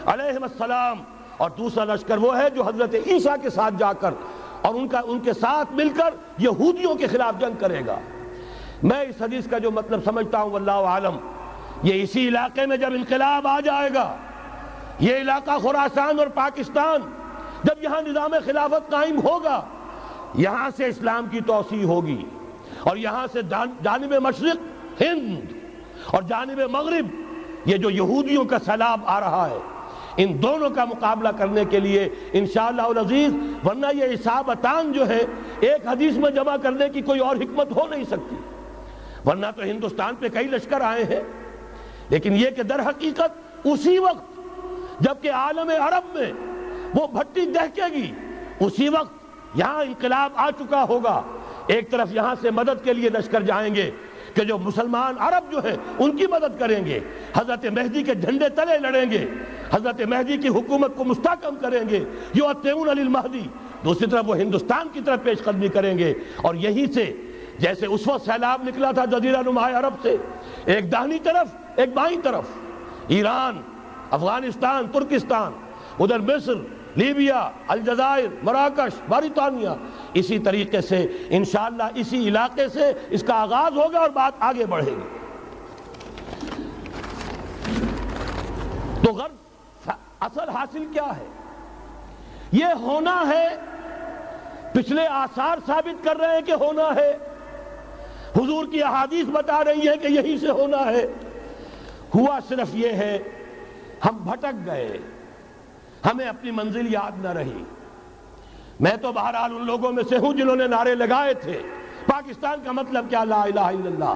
[0.05, 0.97] علیہ السلام۔
[1.37, 4.13] اور دوسرا لشکر وہ ہے جو حضرت عیسیٰ کے ساتھ جا کر
[4.61, 7.99] اور ان کا، ان کے ساتھ مل کر یہودیوں کے خلاف جنگ کرے گا۔
[8.83, 11.17] میں اس حدیث کا جو مطلب سمجھتا ہوں، واللہ عالم،
[11.83, 14.15] یہ اسی علاقے میں جب انقلاب آ جائے گا،
[14.99, 17.01] یہ علاقہ خراسان اور پاکستان
[17.63, 19.61] جب یہاں نظام خلافت قائم ہوگا،
[20.35, 22.23] یہاں سے اسلام کی توسیع ہوگی
[22.79, 23.41] اور یہاں سے
[23.83, 25.51] جانب مشرق، ہند
[26.13, 27.07] اور جانب مغرب،
[27.69, 29.57] یہ جو یہودیوں کا سیلاب آ رہا ہے،
[30.17, 33.33] ان دونوں کا مقابلہ کرنے کے لیے انشاءاللہ العزیز،
[33.65, 35.19] ورنہ یہ عصابتان جو ہے،
[35.59, 38.35] ایک حدیث میں جمع کرنے کی کوئی اور حکمت ہو نہیں سکتی۔
[39.25, 41.21] ورنہ تو ہندوستان پہ کئی لشکر آئے ہیں،
[42.09, 44.39] لیکن یہ کہ در حقیقت اسی وقت
[45.01, 46.31] جبکہ عالم عرب میں
[46.95, 48.11] وہ بھٹی دہکے گی۔
[48.59, 49.13] اسی وقت
[49.55, 51.21] یہاں انقلاب آ چکا ہوگا۔
[51.67, 53.91] ایک طرف یہاں سے مدد کے لیے لشکر جائیں گے
[54.33, 56.99] کہ جو مسلمان عرب جو ہیں، ان کی مدد کریں گے۔
[57.37, 59.25] حضرت مہدی کے جھنڈے تلے لڑیں گے۔
[59.71, 63.41] حضرت مہدی کی حکومت کو مستحکم کریں گے۔ جو اتعون علی المہدی
[63.83, 67.15] دوسری طرف وہ ہندوستان کی طرف پیش قدمی کریں گے۔ اور یہی سے
[67.57, 70.15] جیسے اس وقت سیلاب نکلا تھا جزیرہ نمائے عرب سے،
[70.65, 72.43] ایک دہنی طرف، ایک بائیں طرف۔
[73.07, 73.61] ایران،
[74.11, 75.51] افغانستان، ترکستان،
[75.99, 76.53] ادھر مصر
[76.95, 79.69] لیبیا، الجزائر، مراکش باریتانیہ
[80.13, 84.91] اسی طریقے سے، انشاءاللہ اسی علاقے سے اس کا آغاز ہوگا اور بات آگے بڑھے
[84.91, 85.17] گی۔
[89.05, 89.31] تو غرب
[90.19, 91.25] اصل حاصل کیا ہے؟
[92.51, 93.47] یہ ہونا ہے،
[94.73, 97.17] پچھلے آثار ثابت کر رہے ہیں کہ ہونا ہے۔
[98.35, 101.07] حضور کی احادیث بتا رہی ہے کہ یہی سے ہونا ہے۔
[102.15, 103.19] ہوا صرف یہ ہے،
[104.05, 104.97] ہم بھٹک گئے۔
[106.05, 107.63] ہمیں اپنی منزل یاد نہ رہی۔
[108.79, 111.61] میں تو بہرحال ان لوگوں میں سے ہوں جنہوں نے نعرے لگائے تھے۔
[112.05, 114.13] پاکستان کا مطلب کیا؟ لا الہ الا اللہ۔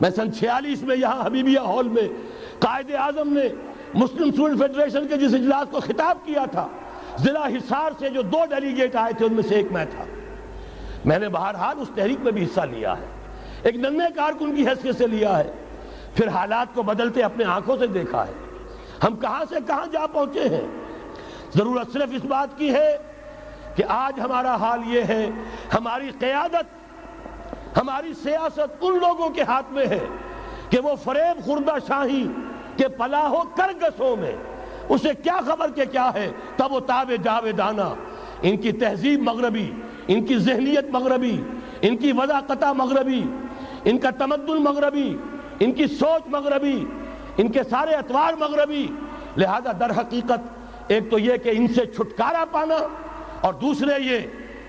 [0.00, 2.08] میں سن چھیالیس میں یہاں حبیبیہ ہال میں
[2.58, 3.48] قائد اعظم نے
[3.94, 6.68] مسلم اسٹوڈنٹ فیڈریشن کے جس اجلاس کو خطاب کیا تھا،
[7.18, 10.04] ضلع حصار سے جو دو ڈیلیگیٹ آئے تھے، ان میں سے ایک میں تھا۔
[11.04, 13.06] میں نے بہرحال اس تحریک میں بھی حصہ لیا ہے۔
[13.62, 15.52] ایک ننے کارکن کی حیثیت سے لیا ہے۔
[16.14, 18.32] پھر حالات کو بدلتے اپنے آنکھوں سے دیکھا ہے۔
[19.04, 20.85] ہم کہاں سے کہاں جا پہنچے ہیں؟
[21.56, 22.96] ضرورت صرف اس بات کی ہے
[23.74, 25.30] کہ آج ہمارا حال یہ ہے،
[25.74, 30.04] ہماری قیادت، ہماری سیاست ان لوگوں کے ہاتھ میں ہے
[30.70, 32.26] کہ وہ فریب خوردہ شاہی
[32.76, 34.36] کے پلاہو کرگسوں میں،
[34.88, 37.94] اسے کیا خبر کہ کیا ہے؟ تب وہ تاب جاوے دانا۔
[38.42, 39.70] ان کی تہذیب مغربی،
[40.06, 41.42] ان کی ذہنیت مغربی،
[41.82, 43.22] ان کی وضاقتہ مغربی،
[43.84, 45.16] ان کا تمدن مغربی،
[45.60, 46.84] ان کی سوچ مغربی،
[47.36, 48.86] ان کے سارے اتوار مغربی۔
[49.36, 50.55] لہذا در حقیقت
[50.88, 52.76] ایک تو یہ کہ ان سے چھٹکارا پانا
[53.40, 54.18] اور دوسرے یہ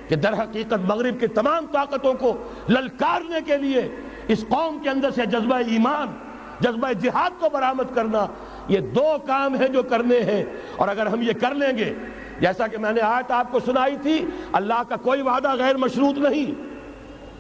[0.10, 2.38] کہ در حقیقت مغرب کی تمام طاقتوں کو
[2.70, 3.96] للکارنے کے لیے
[4.28, 6.08] اس قوم کے اندر سے جذبہ ایمان،
[6.60, 8.26] جذبہ جہاد کو برآمد کرنا
[8.68, 10.44] یہ دو کام ہیں جو کرنے ہیں۔
[10.76, 11.94] اور اگر ہم یہ کر لیں گے،
[12.40, 16.18] جیسا کہ میں نے آیت آپ کو سنائی تھی، اللہ کا کوئی وعدہ غیر مشروط
[16.18, 16.62] نہیں۔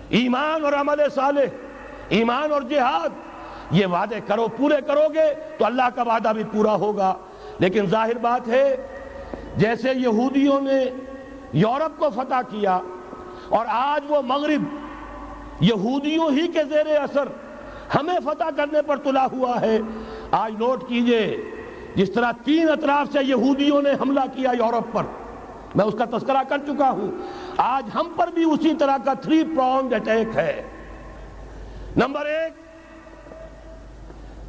[0.09, 1.43] ایمان اور عمل صالح،
[2.09, 3.09] ایمان اور جہاد،
[3.71, 7.15] یہ وعدے کرو، پورے کرو گے تو اللہ کا وعدہ بھی پورا ہوگا۔
[7.59, 8.75] لیکن ظاہر بات ہے،
[9.55, 10.85] جیسے یہودیوں نے
[11.53, 12.79] یورپ کو فتح کیا
[13.49, 14.63] اور آج وہ مغرب
[15.59, 17.27] یہودیوں ہی کے زیر اثر
[17.95, 19.79] ہمیں فتح کرنے پر تلا ہوا ہے۔
[20.31, 21.41] آج نوٹ کیجیے،
[21.95, 25.03] جس طرح تین اطراف سے یہودیوں نے حملہ کیا یورپ پر،
[25.75, 27.11] میں اس کا تذکرہ کر چکا ہوں۔
[27.57, 30.63] آج ہم پر بھی اسی طرح کا تھری پرونگ اٹیک ہے۔
[31.95, 32.53] نمبر ایک،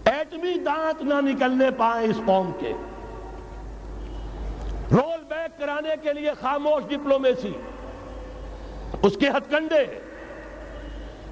[0.05, 2.73] ایٹمی دانت نہ نکلنے پائیں اس قوم کے۔
[5.59, 7.53] کرانے کے لیے خاموش ڈپلومیسی،
[9.03, 9.85] اس کے ہتھ کنڈے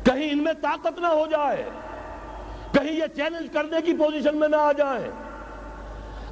[0.05, 1.65] کہیں ان میں طاقت نہ ہو جائے،
[2.73, 5.11] کہیں یہ چیلنج کرنے کی پوزیشن میں نہ آ جائیں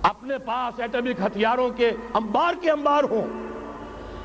[0.02, 3.26] اپنے پاس ایٹمک ہتھیاروں کے انبار کے انبار ہوں،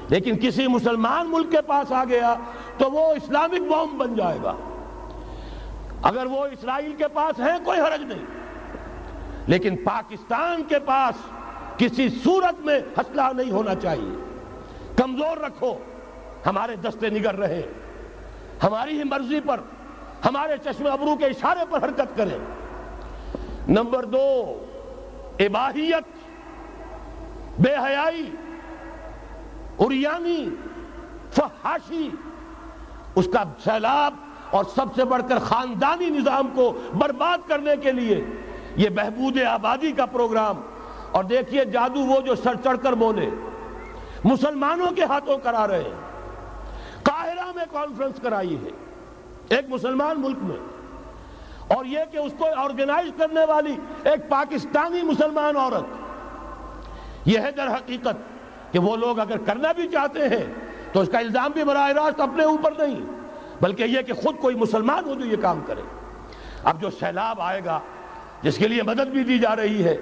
[0.09, 2.35] لیکن کسی مسلمان ملک کے پاس آ گیا
[2.77, 4.55] تو وہ اسلامک بوم بن جائے گا۔
[6.03, 8.25] اگر وہ اسرائیل کے پاس ہیں، کوئی حرج نہیں۔
[9.47, 11.15] لیکن پاکستان کے پاس
[11.80, 14.23] کسی صورت میں ہسلہ نہیں ہونا چاہیے۔
[14.97, 15.73] کمزور رکھو۔
[16.45, 17.61] ہمارے دستے نگر رہے۔
[18.64, 19.60] ہماری ہی مرضی پر،
[20.26, 22.38] ہمارے چشم ابرو کے اشارے پر حرکت کریں۔
[23.68, 24.60] نمبر دو،
[25.39, 26.03] اباہیت،
[27.60, 28.31] بے حیائی
[29.77, 30.49] اریانی
[31.31, 32.10] فحاشی۔
[33.15, 34.14] اس کا سیلاب
[34.49, 38.26] اور سب سے بڑھ کر خاندانی نظام کو برباد کرنے کے لیے
[38.76, 40.61] یہ بہبود آبادی کا پروگرام
[41.11, 43.30] اور دیکھیے جادو وہ جو سر چڑھ کر بولے۔
[44.23, 46.10] مسلمانوں کے ہاتھوں کرا رہے ہیں۔
[47.03, 48.69] قاہرہ میں کانفرنس کرائی ہے۔
[49.49, 50.56] ایک مسلمان ملک میں۔
[51.68, 55.84] اور یہ کہ اس کو آرگنائز کرنے والی ایک پاکستانی مسلمان عورت۔
[57.26, 58.18] یہ ہے در حقیقت
[58.72, 60.45] کہ وہ لوگ اگر کرنا بھی چاہتے ہیں
[60.94, 62.99] تو اس کا الزام بھی براہ راست اپنے اوپر نہیں،
[63.61, 65.81] بلکہ یہ کہ خود کوئی مسلمان ہو جو یہ کام کرے۔
[66.64, 67.80] اب جو سیلاب آئے گا،
[68.41, 69.98] جس کے لیے مدد بھی دی جا رہی ہے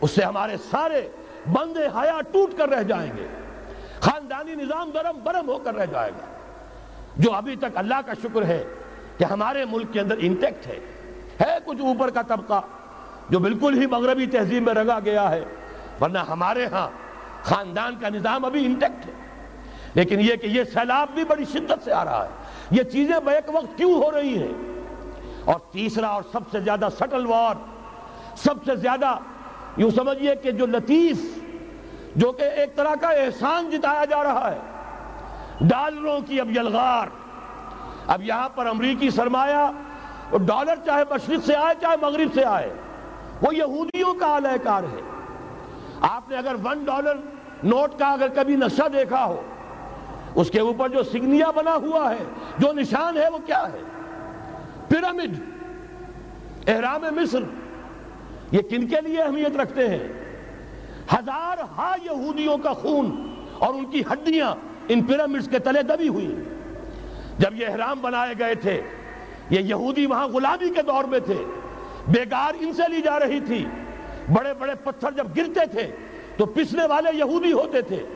[0.00, 1.08] اس سے ہمارے سارے
[1.52, 3.26] بندے حیا ٹوٹ کر رہ جائیں گے۔
[4.00, 6.26] خاندانی نظام درم برم ہو کر رہ جائے گا۔
[7.16, 8.64] جو ابھی تک اللہ کا شکر ہے
[9.18, 10.78] کہ ہمارے ملک کے اندر انٹیکٹ ہے۔
[11.40, 12.60] ہے کچھ اوپر کا طبقہ
[13.30, 15.44] جو بالکل ہی مغربی تہذیب میں رگا گیا ہے،
[16.00, 16.88] ورنہ ہمارے ہاں
[17.42, 19.12] خاندان کا نظام ابھی انٹیکٹ ہے۔
[19.94, 22.30] لیکن یہ کہ یہ سیلاب بھی بڑی شدت سے آ رہا ہے۔
[22.70, 24.82] یہ چیزیں بیک وقت کیوں ہو رہی ہیں؟
[25.44, 27.54] اور تیسرا اور سب سے زیادہ سٹل وار،
[28.36, 29.18] سب سے زیادہ
[29.76, 31.16] یوں سمجھئے کہ جو لطیف،
[32.16, 34.58] جو کہ ایک طرح کا احسان جتایا جا رہا ہے،
[35.60, 37.06] ڈالروں کی اب یلغار۔
[38.06, 39.70] اب یہاں پر امریکی سرمایہ
[40.30, 42.72] ڈالر چاہے مشرق سے آئے، چاہے مغرب سے آئے،
[43.42, 45.00] وہ یہودیوں کا علیہ کار ہے۔
[46.00, 47.16] آپ نے اگر ون ڈالر
[47.62, 49.42] نوٹ کا اگر کبھی نقشہ دیکھا ہو،
[50.34, 52.24] اس کے اوپر جو سگنیا بنا ہوا ہے،
[52.58, 53.80] جو نشان ہے، وہ کیا ہے؟
[54.88, 55.38] پیرامڈ،
[56.68, 57.40] احرام مصر۔
[58.56, 60.08] یہ کن کے لیے اہمیت رکھتے ہیں؟
[61.14, 64.54] ہزار ہا یہودیوں کا خون اور ان کی ہڈیاں
[64.88, 66.34] ان پیرامڈز کے تلے دبی ہوئی
[67.38, 68.82] جب یہ احرام بنائے گئے تھے،
[69.50, 71.44] یہ یہودی وہاں غلامی کے دور میں تھے۔
[72.08, 73.66] بیگار ان سے لی جا رہی تھی۔
[74.32, 75.96] بڑے بڑے پتھر جب گرتے تھے،
[76.36, 78.06] تو پسنے والے یہودی ہوتے تھے۔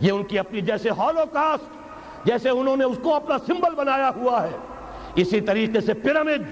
[0.00, 1.72] یہ ان کی اپنی جیسے ہالو کاسٹ،
[2.26, 4.56] جیسے انہوں نے اس کو اپنا سمبل بنایا ہوا ہے۔
[5.14, 6.42] اسی طریقے سے پیرامڈ،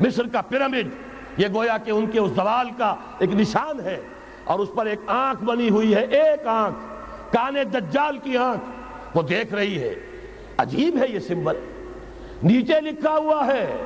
[0.00, 4.00] مصر کا پیرامڈ یہ گویا کہ ان کے اس زوال کا ایک نشان ہے
[4.44, 6.78] اور اس پر ایک آنکھ بنی ہوئی ہے، ایک آنکھ
[7.32, 8.64] کانے دجال کی آنکھ،
[9.16, 9.94] وہ دیکھ رہی ہے۔
[10.58, 11.56] عجیب ہے یہ سمبل۔
[12.42, 13.76] نیچے لکھا ہوا ہے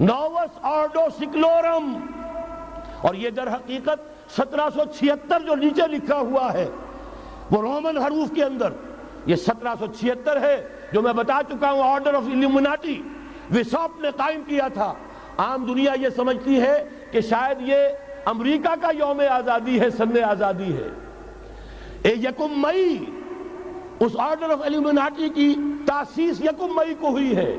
[0.00, 2.06] نوس آرڈو سکلورم
[3.02, 4.00] اور یہ در حقیقت
[4.36, 6.68] سترہ سو چھیتر جو نیچے لکھا ہوا ہے،
[7.50, 8.72] وہ رومن حروف کے اندر۔
[9.26, 13.02] یہ سترہ سو چھیتر ہے جو میں بتا چکا ہوں آرڈر آف الومناٹی
[13.54, 14.94] وسوپ نے قائم کیا تھا۔
[15.38, 17.76] عام دنیا یہ سمجھتی ہے کہ شاید یہ
[18.24, 20.88] امریکہ کا یوم آزادی ہے سن آزادی ہے۔
[22.02, 23.04] اے یکم مئی،
[24.00, 25.54] اس آرڈر آف الومناٹی کی
[25.86, 27.56] تاسیس یکم مئی کو ہوئی ہے۔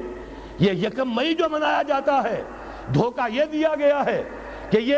[0.59, 2.43] یہ یکم مئی جو منایا جاتا ہے،
[2.93, 4.23] دھوکہ یہ دیا گیا ہے
[4.69, 4.97] کہ یہ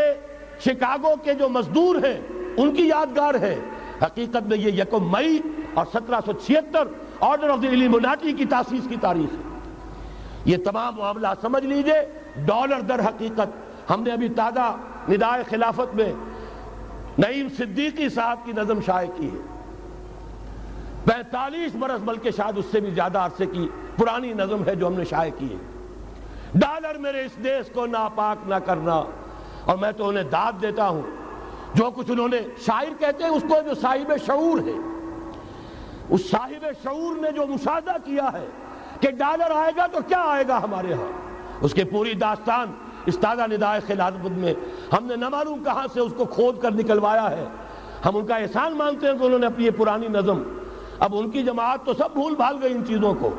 [0.60, 2.22] شکاگو کے جو مزدور ہیں،
[2.58, 3.60] ان کی یادگار ہے
[4.02, 5.40] حقیقت میں یہ یکم مئی
[5.74, 6.84] اور سترہ سو چھیتر
[7.20, 9.60] آرڈر آف دی کی تاسیس کی تاریخ ہے۔
[10.46, 13.48] یہ تمام معاملہ سمجھ لیجیے۔ ڈالر در حقیقت
[13.92, 14.76] ہم نے ابھی تازہ
[15.10, 16.14] ندائے خلافت میں
[17.18, 19.40] نعیم صدیقی صاحب کی نظم شائع کی ہے۔
[21.06, 24.94] پینتالیس برس بلکہ شاید اس سے بھی زیادہ عرصے کی پرانی نظم ہے جو ہم
[24.94, 25.58] نے شائع کی ہے۔
[26.56, 29.04] ڈالر میرے اس دیش کو ناپاک نہ کرنا۔
[29.66, 31.02] اور میں تو انہیں داد دیتا ہوں۔
[31.74, 34.78] جو کچھ انہوں نے شاعر کہتے ہیں، اس کو جو صاحب شعور ہے۔
[36.10, 38.46] اس صاحب شعور نے جو مشاہدہ کیا ہے
[39.00, 42.72] کہ ڈالر آئے گا تو کیا آئے گا ہمارے ہاں؟ اس کے پوری داستان
[43.06, 44.54] اس تازہ ندائے خلافت میں،
[44.94, 47.46] ہم نے نہ معلوم کہاں سے اس کو کھود کر نکلوایا ہے۔
[48.06, 50.44] ہم ان کا احسان مانتے ہیں کہ انہوں نے اپنی یہ پرانی نظم۔
[51.00, 53.36] اب ان کی جماعت تو سب بھول بھال گئی ان چیزوں کو۔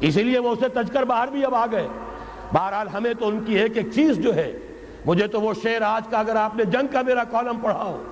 [0.00, 1.88] اسی لیے وہ اسے تج کر باہر بھی اب آ گئے۔
[2.52, 4.58] بہرحال ہمیں تو ان کی ایک ایک چیز جو ہے،
[5.06, 8.02] مجھے تو وہ شعر آج کا اگر آپ نے جنگ کا میرا کالم پڑھا ہو،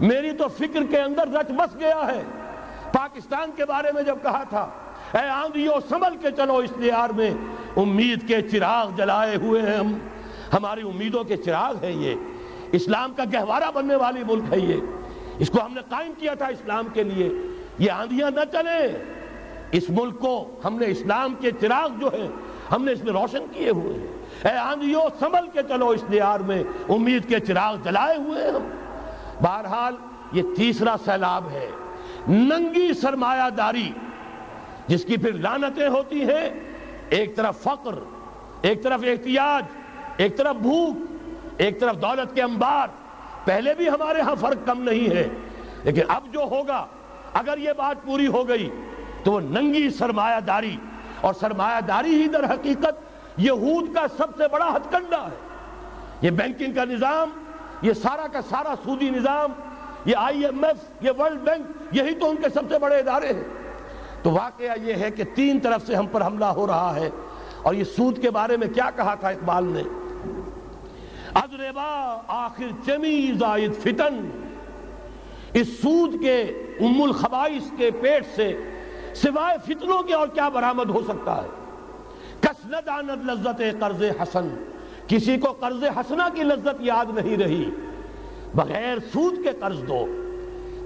[0.00, 2.22] میری تو فکر کے اندر رچ بس گیا ہے۔
[2.92, 4.68] پاکستان کے بارے میں جب کہا تھا
[5.14, 7.30] اے آندھیوں سنبھل کے چلو اس دیار میں۔
[7.76, 9.94] امید کے چراغ جلائے ہوئے ہیں ہم۔
[10.52, 12.14] ہماری امیدوں کے چراغ ہے یہ۔
[12.72, 14.80] اسلام کا گہوارہ بننے والی ملک ہے یہ۔
[15.38, 17.30] اس کو ہم نے قائم کیا تھا اسلام کے لیے۔
[17.78, 19.04] یہ آندھیاں نہ چلیں۔
[19.72, 22.28] اس ملک کو ہم نے اسلام کے چراغ جو ہے
[22.72, 24.06] ہم نے اس میں روشن کیے ہوئے ہیں۔
[24.52, 28.70] اے آندھیوں سنبھل کے چلو اس دیار میں۔ امید کے چراغ جلائے ہوئے ہیں ہم۔
[29.42, 29.94] بہرحال،
[30.32, 31.70] یہ تیسرا سیلاب ہے۔
[32.28, 33.92] ننگی سرمایہ داری۔
[34.86, 36.50] جس کی پھر لانتیں ہوتی ہیں،
[37.08, 37.94] ایک طرف فقر،
[38.62, 39.64] ایک طرف احتیاج،
[40.16, 40.96] ایک طرف بھوک،
[41.58, 42.88] ایک طرف دولت کے انبار۔
[43.44, 45.28] پہلے بھی ہمارے ہاں فرق کم نہیں ہے،
[45.84, 46.86] لیکن اب جو ہوگا،
[47.32, 48.70] اگر یہ بات پوری ہو گئی،
[49.24, 50.76] تو وہ ننگی سرمایہ داری۔
[51.20, 52.94] اور سرمایہ داری ہی در حقیقت
[53.36, 55.36] یہود کا سب سے بڑا ہتھ کنڈا ہے۔
[56.20, 57.30] یہ بینکنگ کا نظام،
[57.82, 59.52] یہ سارا کا سارا سودی نظام،
[60.04, 63.26] یہ آئی ایم ایف، یہ ورلڈ بینک، یہی تو ان کے سب سے بڑے ادارے
[63.26, 63.61] ہیں۔
[64.22, 67.10] تو واقعہ یہ ہے کہ تین طرف سے ہم پر حملہ ہو رہا ہے۔
[67.62, 69.82] اور یہ سود کے بارے میں کیا کہا تھا اقبال نے؟
[72.26, 74.30] آخر چمی زائد فتن۔
[75.52, 76.40] اس سود کے
[76.80, 78.58] ام الخبائش کے پیٹ سے
[79.14, 81.48] سوائے فتنوں کے اور کیا برآمد ہو سکتا ہے؟
[82.40, 84.64] کسند آند لذت قرض حسن۔
[85.06, 87.70] کسی کو قرض حسنہ کی لذت یاد نہیں رہی۔
[88.54, 90.06] بغیر سود کے قرض دو۔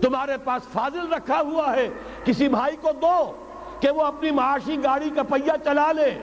[0.01, 1.89] تمہارے پاس فاضل رکھا ہوا ہے،
[2.25, 3.33] کسی بھائی کو دو
[3.81, 6.19] کہ وہ اپنی معاشی گاڑی کا پہیہ چلا لے۔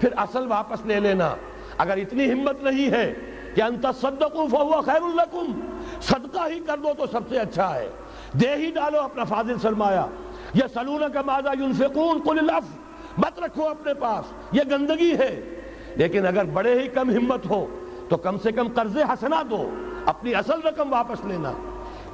[0.00, 1.34] پھر اصل واپس لے لینا۔
[1.78, 3.14] اگر اتنی ہمت نہیں ہے
[3.54, 5.60] کہ انت صدقو فہو خیر لکم،
[6.00, 7.90] صدقہ ہی کر دو تو سب سے اچھا ہے۔
[8.32, 10.06] دے ہی ڈالو اپنا فاضل سرمایہ۔
[10.54, 12.76] یہ سلون کا مادہ ينفقون؟ قل الف
[13.18, 15.62] مت رکھو اپنے پاس، یہ گندگی ہے۔
[15.96, 17.66] لیکن اگر بڑے ہی کم ہمت ہو
[18.08, 19.70] تو کم سے کم قرض حسنہ دو،
[20.06, 21.52] اپنی اصل رقم واپس لینا۔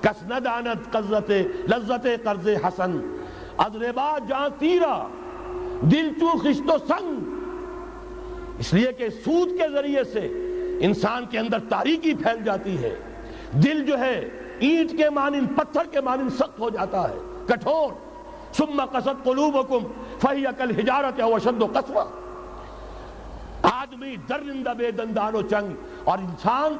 [0.02, 1.30] کس ندانت قرضت
[1.68, 3.18] لذت قرض حسن۔
[3.58, 5.08] ادربا جاں تیرا،
[5.80, 7.42] دل چو خشت و سنگ۔
[8.58, 10.20] اس لیے کہ سود کے ذریعے سے
[10.80, 12.96] انسان کے اندر تاریکی پھیل جاتی ہے۔
[13.52, 17.92] دل جو ہے، اینٹ کے مانند، پتھر کے مانند سخت ہو جاتا ہے۔ کٹھور۔
[18.52, 19.78] ثم قصد قلوبکم
[20.20, 22.04] فہی اکل حجارت او شد و قصوہ۔
[23.62, 25.72] آدمی درندہ بے دندان و چنگ۔
[26.04, 26.76] اور انسان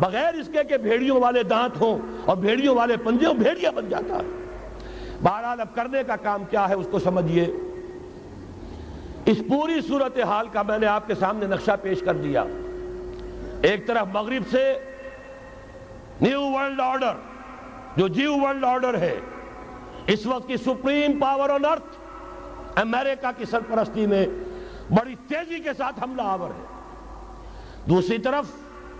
[0.00, 3.88] بغیر اس کے کہ بھیڑیوں والے دانت ہوں اور بھیڑیوں والے پنجے ہوں، بھیڑیا بن
[3.88, 4.44] جاتا ہے۔
[5.22, 7.46] بہرحال اب کرنے کا کام کیا ہے اس کو سمجھیے۔
[9.26, 12.44] اس پوری صورتحال کا میں نے آپ کے سامنے نقشہ پیش کر دیا۔
[13.62, 14.74] ایک طرف مغرب سے
[16.20, 17.12] نیو ورلڈ آرڈر،
[17.96, 19.20] جو جیو ورلڈ آرڈر ہے،
[20.06, 21.96] اس وقت کی سپریم پاور آن ارتھ،
[22.76, 24.26] امریکہ کی سرپرستی میں
[24.90, 26.64] بڑی تیزی کے ساتھ حملہ آور ہے۔
[27.88, 28.44] دوسری طرف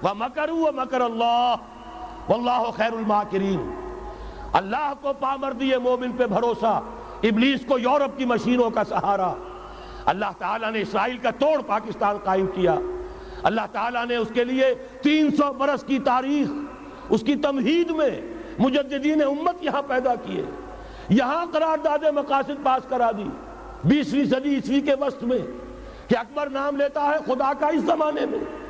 [0.02, 1.56] وَمَكَرُوا وَمَكَرَ اللَّهُ
[2.28, 3.62] وَاللَّهُ خَيْرُ الْمَاكِرِينَ۔
[4.52, 6.80] اللہ کو پامر دیے مومن پہ بھروسہ،
[7.22, 9.32] ابلیس کو یورپ کی مشینوں کا سہارا۔
[10.04, 12.74] اللہ تعالیٰ نے اسرائیل کا توڑ پاکستان قائم کیا۔
[13.42, 16.50] اللہ تعالیٰ نے اس کے لیے تین سو برس کی تاریخ،
[17.08, 18.20] اس کی تمہید میں
[18.58, 20.44] مجددین امت یہاں پیدا کیے۔
[21.08, 23.28] یہاں قرار داد مقاصد پاس کرا دی۔
[23.84, 25.38] بیسویں صدی عیسوی کے وسط میں
[26.08, 28.64] کہ اکبر نام لیتا ہے خدا کا اس زمانے میں۔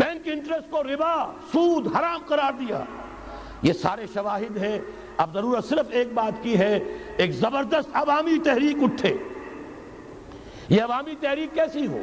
[0.00, 2.84] بینک انٹرسٹ کو ربا، سود حرام قرار دیا۔
[3.62, 4.78] یہ سارے شواہد ہیں۔
[5.16, 6.78] اب ضرورت صرف ایک بات کی ہے،
[7.16, 9.16] ایک زبردست عوامی تحریک اٹھے۔
[10.68, 12.02] یہ عوامی تحریک کیسی ہو؟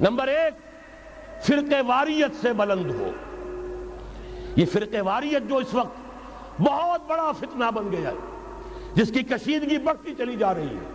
[0.00, 0.54] نمبر ایک،
[1.44, 3.10] فرقے واریت سے بلند ہو۔
[4.56, 5.96] یہ فرقے واریت جو اس وقت
[6.60, 8.14] بہت بڑا فتنہ بن گیا ہے،
[8.94, 10.92] جس کی کشیدگی بڑھتی چلی جا رہی ہے۔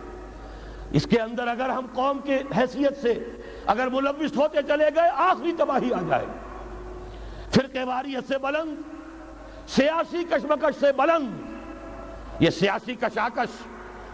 [0.92, 3.39] اس کے اندر اگر ہم قوم کے حیثیت سے
[3.70, 6.26] اگر ملوث ہوتے چلے گئے، آخری تباہی آ جائے۔
[7.50, 8.74] فرقے واریت سے بلند،
[9.68, 11.28] سیاسی کشمکش سے بلند۔
[12.40, 13.66] یہ سیاسی کشاکش،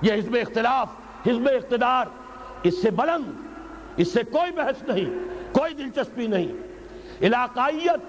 [0.02, 0.88] یہ حزب اختلاف،
[1.26, 2.06] حزب اقتدار،
[2.62, 3.32] اس سے بلند،
[3.96, 6.48] اس سے کوئی بحث نہیں، کوئی دلچسپی نہیں۔
[7.22, 8.00] علاقائیت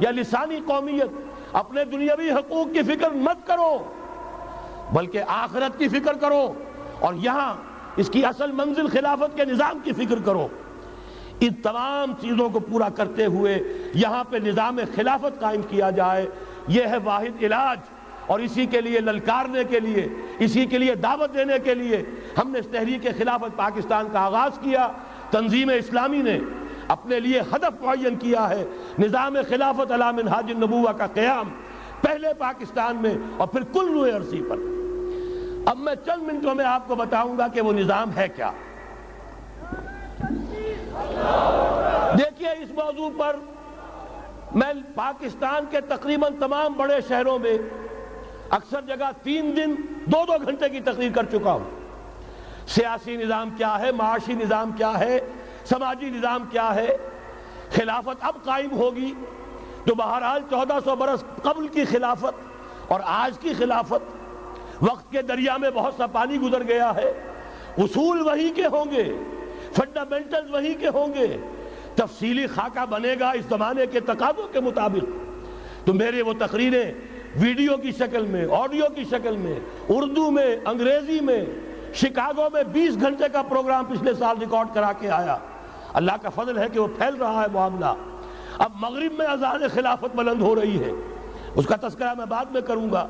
[0.00, 1.10] یا لسانی قومیت،
[1.52, 3.94] اپنے دنیاوی حقوق کی فکر مت کرو،
[4.92, 6.52] بلکہ آخرت کی فکر کرو
[7.00, 7.54] اور یہاں
[7.96, 10.48] اس کی اصل منزل خلافت کے نظام کی فکر کرو۔
[11.40, 13.58] ان تمام چیزوں کو پورا کرتے ہوئے
[13.94, 16.26] یہاں پہ نظام خلافت قائم کیا جائے۔
[16.68, 17.78] یہ ہے واحد علاج۔
[18.26, 20.08] اور اسی کے لیے للکارنے کے لیے،
[20.38, 22.02] اسی کے لیے دعوت دینے کے لیے
[22.38, 24.88] ہم نے اس تحریک خلافت پاکستان کا آغاز کیا۔
[25.30, 26.38] تنظیم اسلامی نے
[26.88, 28.64] اپنے لیے ہدف معین کیا ہے۔
[28.98, 31.48] نظام خلافت علام منہاج النبوہ کا قیام
[32.00, 34.56] پہلے پاکستان میں اور پھر کل نوے عرصی پر۔
[35.66, 38.50] اب میں چند منٹوں میں آپ کو بتاؤں گا کہ وہ نظام ہے کیا۔
[42.18, 43.36] دیکھیے اس موضوع پر
[44.54, 47.58] میں پاکستان کے تقریباً تمام بڑے شہروں میں
[48.50, 49.74] اکثر جگہ تین دن
[50.04, 51.64] دو دو گھنٹے کی تقریر کر چکا ہوں۔
[52.66, 55.18] سیاسی نظام کیا ہے؟ معاشی نظام کیا ہے؟
[55.64, 56.96] سماجی نظام کیا ہے؟
[57.70, 59.14] خلافت اب قائم ہوگی۔
[59.84, 64.16] تو بہرحال چودہ سو برس قبل کی خلافت اور آج کی خلافت
[64.82, 67.12] وقت کے دریا میں بہت سا پانی گزر گیا ہے۔
[67.78, 69.12] اصول وہی کے ہوں گے۔
[69.76, 71.36] فنڈامنٹل وہی کے ہوں گے۔
[71.94, 75.26] تفصیلی خاکہ بنے گا اس زمانے کے تقاضوں کے مطابق۔
[75.86, 76.92] تو میرے وہ تقریریں
[77.36, 81.44] ویڈیو کی شکل میں، آڈیو کی شکل میں، اردو میں، انگریزی میں،
[81.94, 85.36] شکاگو میں بیس گھنٹے کا پروگرام پچھلے سال ریکارڈ کرا کے آیا۔
[85.92, 87.94] اللہ کا فضل ہے کہ وہ پھیل رہا ہے معاملہ۔
[88.58, 90.90] اب مغرب میں ازان خلافت بلند ہو رہی ہے۔
[91.54, 93.08] اس کا تذکرہ میں بعد میں کروں گا۔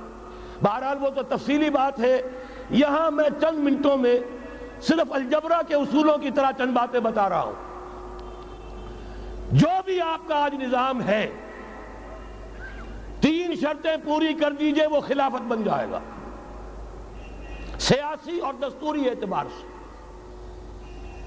[0.63, 2.23] بہرحال وہ تو تفصیلی بات ہے۔
[2.71, 4.19] یہاں میں چند منٹوں میں
[4.81, 7.77] صرف الجبرہ کے اصولوں کی طرح چند باتیں بتا رہا ہوں۔
[9.53, 11.31] جو بھی آپ کا آج نظام ہے،
[13.21, 15.99] تین شرطیں پوری کر دیجیے، وہ خلافت بن جائے گا۔
[17.79, 19.67] سیاسی اور دستوری اعتبار سے۔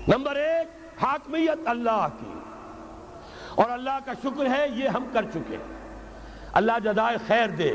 [0.07, 0.67] نمبر ایک،
[1.03, 2.39] حاکمیت اللہ کی۔
[3.55, 5.57] اور اللہ کا شکر ہے، یہ ہم کر چکے
[6.53, 7.73] اللہ جدائے خیر دے۔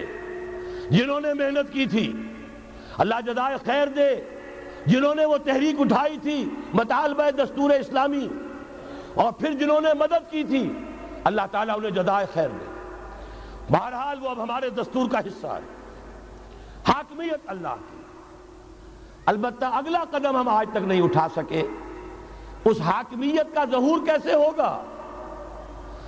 [0.91, 2.13] جنہوں نے محنت کی تھی،
[2.99, 4.34] اللہ جدائے خیر دے۔
[4.87, 8.27] جنہوں نے وہ تحریک اٹھائی تھی مطالبہ دستور اسلامی،
[9.15, 10.63] اور پھر جنہوں نے مدد کی تھی،
[11.25, 12.65] اللہ تعالیٰ انہیں جدائے خیر دے۔
[13.71, 15.73] بہرحال وہ اب ہمارے دستور کا حصہ ہے
[16.89, 18.03] حاکمیت اللہ کی۔
[19.27, 21.63] البتہ اگلا قدم ہم آج تک نہیں اٹھا سکے۔
[22.65, 24.71] اس حاکمیت کا ظہور کیسے ہوگا؟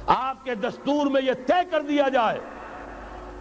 [0.06, 2.38] آپ کے دستور میں یہ طے کر دیا جائے،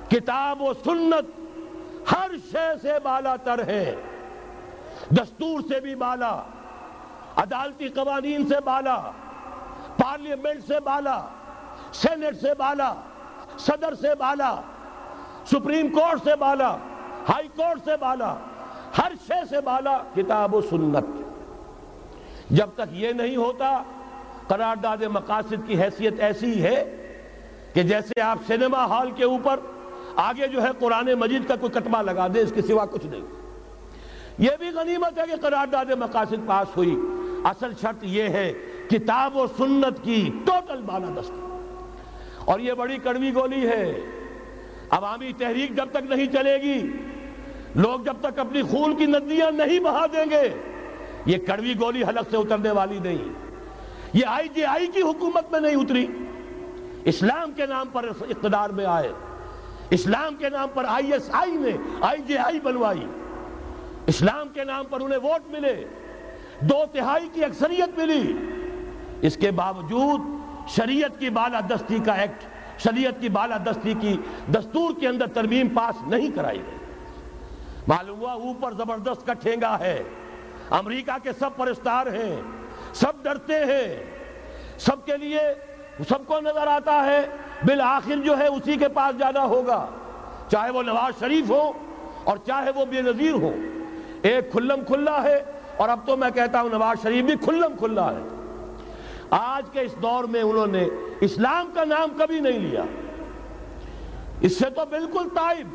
[0.09, 3.95] کتاب و سنت ہر شے سے بالا تر ہے۔
[5.11, 6.41] دستور سے بھی بالا
[7.35, 8.95] عدالتی قوانین سے بالا
[9.97, 11.19] پارلیمنٹ سے بالا
[11.93, 12.93] سینٹ سے بالا
[13.57, 14.55] صدر سے بالا
[15.51, 16.75] سپریم کورٹ سے بالا
[17.29, 18.35] ہائی کورٹ سے بالا
[18.97, 21.05] ہر شے سے بالا کتاب و سنت۔
[22.49, 23.83] جب تک یہ نہیں ہوتا،
[24.47, 26.83] قرارداد مقاصد کی حیثیت ایسی ہے
[27.73, 29.59] کہ جیسے آپ سینما ہال کے اوپر
[30.15, 33.21] آگے جو ہے قرآن مجید کا کوئی کتبہ لگا دے اس کے سوا کچھ نہیں۔
[34.37, 36.95] یہ بھی غنیمت ہے کہ قرارداد مقاصد پاس ہوئی۔
[37.43, 38.53] اصل شرط یہ ہے،
[38.89, 41.31] کتاب و سنت کی ٹوٹل بالا دست۔
[42.45, 44.01] اور یہ بڑی کڑوی گولی ہے۔
[44.89, 46.91] عوامی تحریک جب تک نہیں چلے گی،
[47.75, 50.49] لوگ جب تک اپنی خون کی ندیاں نہیں بہا دیں گے،
[51.25, 53.33] یہ کڑوی گولی حلق سے اترنے والی نہیں۔
[54.13, 56.07] یہ آئی جے آئی کی حکومت میں نہیں اتری۔
[57.05, 59.11] اسلام کے نام پر اقتدار میں آئے۔
[59.89, 61.71] اسلام کے نام پر آئی ایس آئی نے
[62.01, 63.05] آئی جے آئی بنوائی۔
[64.07, 65.85] اسلام کے نام پر انہیں ووٹ ملے،
[66.59, 68.33] دو تہائی کی اکثریت ملی۔
[69.21, 70.21] اس کے باوجود
[70.69, 72.43] شریعت کی بالا دستی کا ایکٹ،
[72.81, 74.17] شریعت کی بالا دستی کی
[74.51, 76.77] دستور کے اندر ترمیم پاس نہیں کرائی گئی۔
[77.87, 80.03] معلوم ہوا اوپر زبردست کا ٹھینگا ہے۔
[80.69, 82.41] امریکہ کے سب پرستار ہیں،
[82.93, 84.03] سب ڈرتے ہیں۔
[84.77, 85.39] سب کے لیے،
[86.09, 87.21] سب کو نظر آتا ہے،
[87.65, 89.87] بالآخر جو ہے اسی کے پاس جانا ہوگا۔
[90.51, 91.71] چاہے وہ نواز شریف ہو
[92.23, 93.51] اور چاہے وہ بے نظیر ہو
[94.25, 95.43] ایک کھلم کھلا ہے
[95.77, 98.21] اور اب تو میں کہتا ہوں نواز شریف بھی کھلم کھلا ہے۔
[99.29, 100.87] آج کے اس دور میں انہوں نے
[101.21, 102.83] اسلام کا نام کبھی نہیں لیا۔
[104.41, 105.67] اس سے تو بالکل تائب۔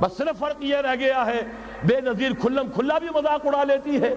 [0.00, 1.42] بس صرف فرق یہ رہ گیا ہے،
[1.84, 4.14] بے نظیر کھلم کھلا بھی مذاق اڑا لیتی ہے۔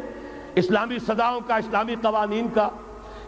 [0.55, 2.69] اسلامی سزاؤں کا، اسلامی قوانین کا۔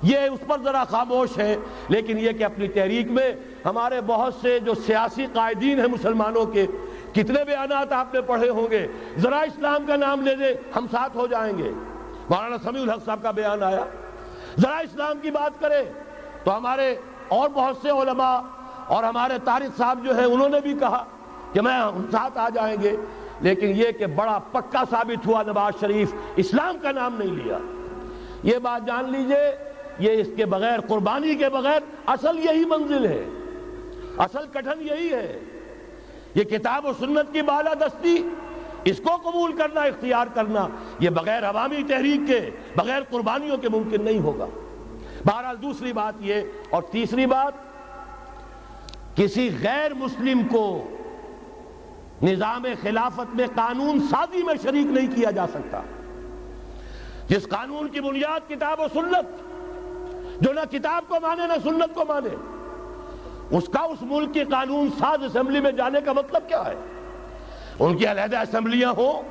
[0.02, 1.56] یہ اس پر ذرا خاموش ہے،
[1.90, 3.32] لیکن یہ کہ اپنی تحریک میں
[3.66, 6.66] ہمارے بہت سے جو سیاسی قائدین ہیں مسلمانوں کے
[7.14, 8.88] کتنے بیانات آپ نے پڑھے ہوں گے؟
[9.18, 11.72] ذرا اسلام کا نام لے دے ہم ساتھ ہو جائیں گے۔
[12.30, 13.86] مولانا سمیع الحق صاحب کا بیان آیا۔
[14.60, 15.84] ذرا اسلام کی بات کرے
[16.44, 16.96] تو ہمارے
[17.28, 18.42] اور بہت سے علماء
[18.88, 21.06] اور ہمارے طارق صاحب جو ہے انہوں نے بھی کہا
[21.54, 22.96] کہ میں ہم ساتھ آ جائیں گے۔
[23.42, 27.58] لیکن یہ کہ بڑا پکا ثابت ہوا نواز شریف اسلام کا نام نہیں لیا۔
[28.44, 33.26] یہ بات جان لیجیے، یہ اس کے بغیر، قربانی کے بغیر اصل یہی منزل ہے۔
[34.18, 35.40] اصل کٹھن یہی ہے۔
[36.36, 38.30] یہ کتاب و سنت کی بالا دستی
[38.84, 40.68] اس کو قبول کرنا، اختیار کرنا،
[41.00, 44.46] یہ بغیر عوامی تحریک کے، بغیر قربانیوں کے ممکن نہیں ہوگا۔
[45.26, 47.54] بہرحال دوسری بات یہ، اور تیسری بات،
[49.16, 50.88] کسی غیر مسلم کو
[52.22, 55.82] نظام خلافت میں قانون سازی میں شریک نہیں کیا جا سکتا۔
[57.28, 59.26] جس قانون کی بنیاد کتاب و سنت،
[60.42, 62.53] جو نہ کتاب کو مانے، نہ سنت کو مانے۔
[63.58, 66.76] اس کا اس ملک کی قانون ساز اسمبلی میں جانے کا مطلب کیا ہے؟
[67.80, 69.22] ان کی علیحدہ اسمبلیاں ہوں،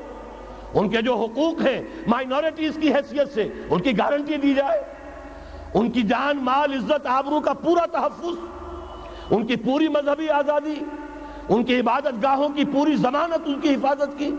[0.78, 4.82] ان کے جو حقوق ہیں مائنورٹیز کی حیثیت سے ان کی گارنٹی دی جائے،
[5.74, 8.36] ان کی جان، مال، عزت، آبرو کا پورا تحفظ،
[9.30, 10.84] ان کی پوری مذہبی آزادی،
[11.48, 14.30] ان کی عبادت گاہوں کی پوری ضمانت، ان کی حفاظت کی،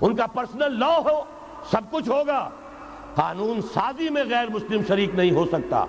[0.00, 1.24] ان کا پرسنل لا ہو،
[1.70, 2.48] سب کچھ ہوگا۔
[3.14, 5.84] قانون سازی میں غیر مسلم شریک نہیں ہو سکتا۔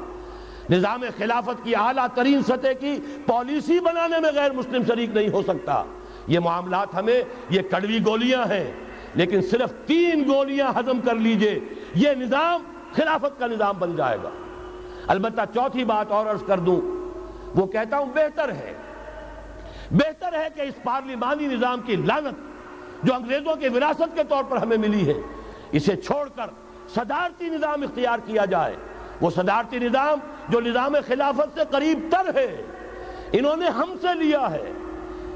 [0.69, 5.41] نظام خلافت کی اعلیٰ ترین سطح کی پالیسی بنانے میں غیر مسلم شریک نہیں ہو
[5.41, 5.83] سکتا۔
[6.27, 8.71] یہ معاملات ہمیں یہ کڑوی گولیاں ہیں،
[9.15, 11.59] لیکن صرف تین گولیاں ہضم کر لیجیے،
[11.95, 12.63] یہ نظام
[12.93, 14.29] خلافت کا نظام بن جائے گا۔
[15.07, 16.81] البتہ چوتھی بات اور عرض کر دوں،
[17.55, 18.73] وہ کہتا ہوں بہتر ہے۔
[19.91, 24.57] بہتر ہے کہ اس پارلیمانی نظام کی لانت جو انگریزوں کے وراثت کے طور پر
[24.57, 25.19] ہمیں ملی ہے،
[25.71, 26.49] اسے چھوڑ کر
[26.95, 28.75] صدارتی نظام اختیار کیا جائے۔
[29.21, 30.19] وہ صدارتی نظام
[30.49, 32.61] جو نظام خلافت سے قریب تر ہے،
[33.31, 34.71] انہوں نے ہم سے لیا ہے۔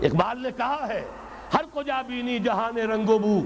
[0.01, 1.05] اقبال نے کہا ہے،
[1.53, 3.39] ہر کو جا بینی جہان رنگ و بو،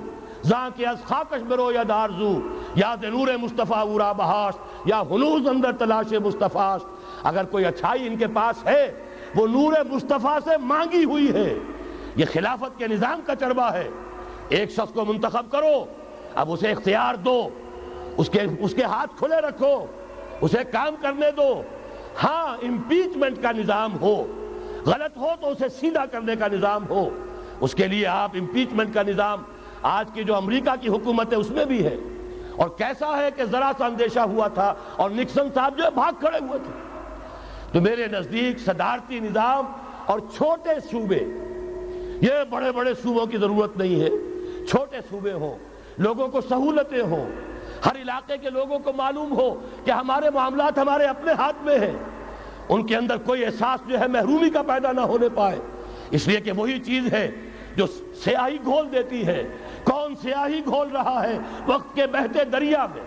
[0.43, 2.39] زاں کے از خاکش برو یا دارزو،
[2.75, 4.53] یا نور مصطفیٰ اورا بہاش
[4.85, 6.77] یا ہنوز اندر تلاش مصطفیٰ
[7.23, 8.91] اگر کوئی اچھائی ان کے پاس ہے،
[9.35, 11.55] وہ نور مصطفیٰ سے مانگی ہوئی ہے۔
[12.15, 13.89] یہ خلافت کے نظام کا چربہ ہے۔
[14.49, 15.85] ایک شخص کو منتخب کرو،
[16.35, 17.49] اب اسے اختیار دو،
[18.17, 19.85] اس کے اس کے ہاتھ کھلے رکھو۔
[20.41, 21.61] اسے کام کرنے دو۔
[22.23, 24.23] ہاں امپیچمنٹ کا نظام ہو۔
[24.85, 27.09] غلط ہو تو اسے سیدھا کرنے کا نظام ہو۔
[27.61, 29.43] اس کے لیے آپ امپیچمنٹ کا نظام
[29.81, 31.97] آج کی جو امریکہ کی حکومت ہے، اس میں بھی ہے۔
[32.55, 36.11] اور کیسا ہے کہ ذرا سا اندیشہ ہوا تھا اور نکسن صاحب جو ہے، بھاگ
[36.19, 36.71] کھڑے ہوئے تھے۔
[37.71, 39.65] تو میرے نزدیک صدارتی نظام
[40.05, 41.19] اور چھوٹے صوبے،
[42.21, 44.09] یہ بڑے بڑے صوبوں کی ضرورت نہیں ہے۔
[44.65, 45.55] چھوٹے صوبے ہوں،
[45.97, 47.29] لوگوں کو سہولتیں ہوں۔
[47.85, 51.97] ہر علاقے کے لوگوں کو معلوم ہو کہ ہمارے معاملات ہمارے اپنے ہاتھ میں ہیں۔
[52.69, 55.59] ان کے اندر کوئی احساس جو ہے محرومی کا پیدا نہ ہونے پائے۔
[56.11, 57.31] اس لیے کہ وہی چیز ہے
[57.75, 59.43] جو سیاہی گھول دیتی ہے۔
[59.83, 61.37] کون سیاہی گھول رہا ہے؟
[61.67, 63.03] وقت کے بہتے دریا میں۔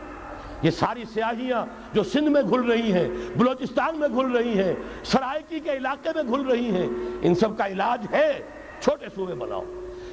[0.63, 4.75] یہ ساری سیاہیاں جو سندھ میں گھل رہی ہیں، بلوچستان میں گھل رہی ہیں
[5.05, 6.87] سرائکی کے علاقے میں گھل رہی ہیں،
[7.23, 8.43] ان سب کا علاج ہے۔
[8.81, 9.65] چھوٹے صوبے بناؤ۔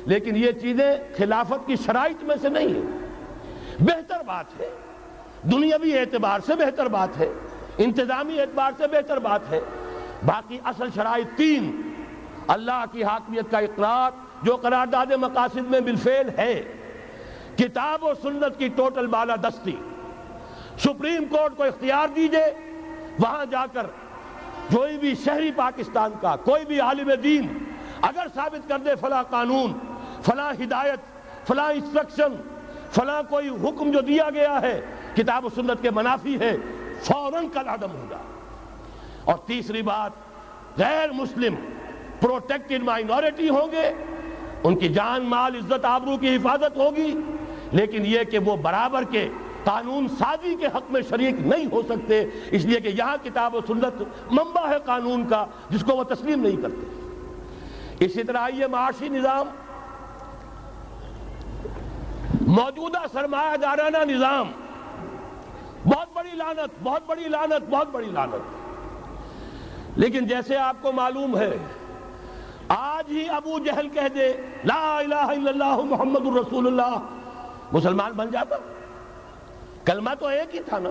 [0.05, 3.04] لیکن یہ چیزیں خلافت کی شرائط میں سے نہیں ہیں۔
[3.79, 4.69] بہتر بات ہے۔
[5.43, 7.33] دنیاوی اعتبار سے بہتر بات ہے۔
[7.77, 9.59] انتظامی اعتبار سے بہتر بات ہے۔
[10.25, 11.93] باقی اصل شرائط تین۔
[12.47, 14.11] اللہ کی حاکمیت کا اقرار،
[14.41, 16.63] جو قرارداد مقاصد میں بالفعل ہے۔
[17.57, 19.75] کتاب و سنت کی ٹوٹل بالا دستی۔
[20.77, 22.75] سپریم کورٹ کو اختیار دیجیے۔
[23.19, 23.87] وہاں جا کر
[24.75, 27.47] کوئی بھی شہری پاکستان کا، کوئی بھی عالم دین
[28.01, 29.73] اگر ثابت کر دے فلاں قانون،
[30.23, 30.99] فلاں ہدایت،
[31.47, 32.54] فلاں انسٹرکشن
[32.95, 34.81] فلاں کوئی حکم جو دیا گیا ہے،
[35.15, 36.55] کتاب و سنت کے منافی ہے،
[37.03, 38.21] فوراً کل عدم ہوگا
[39.23, 40.11] اور تیسری بات،
[40.77, 41.55] غیر مسلم
[42.19, 43.93] پروٹیکٹڈ مائنورٹی ہوں گے،
[44.63, 47.13] ان کی جان، مال، عزت، آبرو کی حفاظت ہوگی،
[47.71, 49.29] لیکن یہ کہ وہ برابر کے
[49.63, 53.59] قانون سازی کے حق میں شریک نہیں ہو سکتے، اس لیے کہ یہاں کتاب و
[53.67, 54.01] سنت
[54.31, 59.47] منبع ہے قانون کا، جس کو وہ تسلیم نہیں کرتے۔ اسی طرح یہ معاشی نظام
[62.47, 64.51] موجودہ سرمایہ دارانہ نظام۔
[65.85, 71.57] بہت بڑی لانت بہت بڑی لانت بہت بڑی لانت لیکن جیسے آپ کو معلوم ہے،
[72.69, 74.31] آج ہی ابو جہل کہہ دے،
[74.65, 76.97] لا الہ الا اللہ محمد الرسول اللہ۔
[77.71, 78.55] مسلمان بن جاتا۔
[79.85, 80.89] کلمہ تو ایک ہی تھا نا۔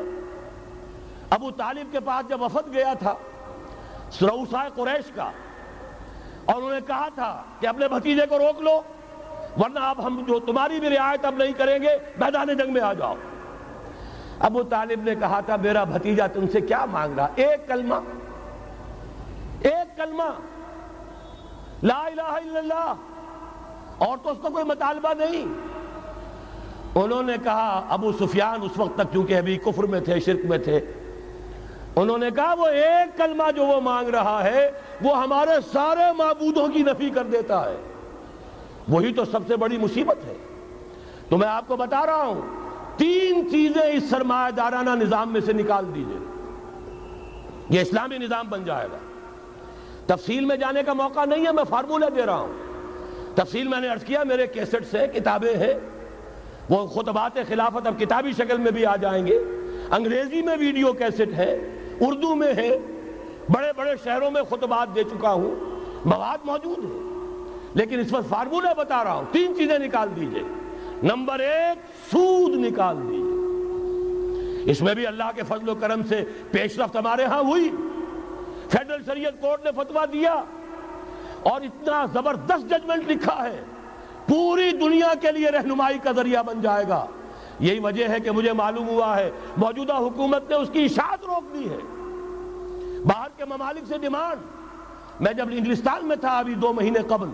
[1.30, 3.14] ابو طالب کے پاس جب وفد گیا تھا
[4.10, 5.30] سروسائے قریش کا،
[6.44, 8.80] اور انہوں نے کہا تھا کہ اپنے بھتیجے کو روک لو۔
[9.60, 12.92] ورنہ اب ہم جو تمہاری بھی رعایت اب نہیں کریں گے، میدان جنگ میں آ
[12.92, 13.14] جاؤ۔
[14.38, 17.94] ابو طالب نے کہا تھا، میرا بھتیجا تم سے کیا مانگ رہا؟ ایک کلمہ۔
[19.60, 20.30] ایک کلمہ۔
[21.82, 22.94] لا الہ الا اللہ۔
[23.98, 25.44] اور تو اس کا کوئی مطالبہ نہیں۔
[26.94, 30.58] انہوں نے کہا، ابو سفیان اس وقت تک کیونکہ ابھی کفر میں تھے، شرک میں
[30.58, 30.80] تھے۔
[31.96, 34.70] انہوں نے کہا، وہ ایک کلمہ جو وہ مانگ رہا ہے،
[35.02, 37.93] وہ ہمارے سارے معبودوں کی نفی کر دیتا ہے۔
[38.88, 40.34] وہی تو سب سے بڑی مصیبت ہے۔
[41.28, 42.40] تو میں آپ کو بتا رہا ہوں،
[42.96, 46.18] تین چیزیں اس سرمایہ دارانہ نظام میں سے نکال دیجیے۔
[47.70, 48.96] یہ اسلامی نظام بن جائے گا۔
[50.06, 52.52] تفصیل میں جانے کا موقع نہیں ہے، میں فارمولہ دے رہا ہوں۔
[53.34, 55.74] تفصیل میں نے عرض کیا، میرے کیسٹ سے کتابیں ہیں۔
[56.68, 59.38] وہ خطبات خلافت اب کتابی شکل میں بھی آ جائیں گے۔
[59.90, 61.58] انگریزی میں ویڈیو کیسٹ ہے،
[62.00, 62.78] اردو میں ہے۔
[63.48, 65.54] بڑے بڑے شہروں میں خطبات دے چکا ہوں۔
[66.04, 67.13] مواد موجود ہے
[67.74, 70.42] لیکن اس وقت فارمولہ بتا رہا ہوں، تین چیزیں نکال دیجیے۔
[71.02, 71.78] نمبر ایک،
[72.10, 73.34] سود نکال دیجیے۔
[74.70, 77.70] اس میں بھی اللہ کے فضل و کرم سے پیش رفت ہمارے ہاں ہوئی۔
[78.70, 80.32] فیڈرل شریعت کورٹ نے فتوہ دیا
[81.42, 83.60] اور اتنا زبردست ججمنٹ لکھا ہے۔
[84.28, 87.06] پوری دنیا کے لیے رہنمائی کا ذریعہ بن جائے گا۔
[87.60, 91.54] یہی وجہ ہے کہ مجھے معلوم ہوا ہے، موجودہ حکومت نے اس کی اشاعت روک
[91.54, 91.78] دی ہے۔
[93.04, 94.40] باہر کے ممالک سے ڈیمانڈ۔
[95.20, 97.28] میں جب انگلستان میں تھا، ابھی دو مہینے قبل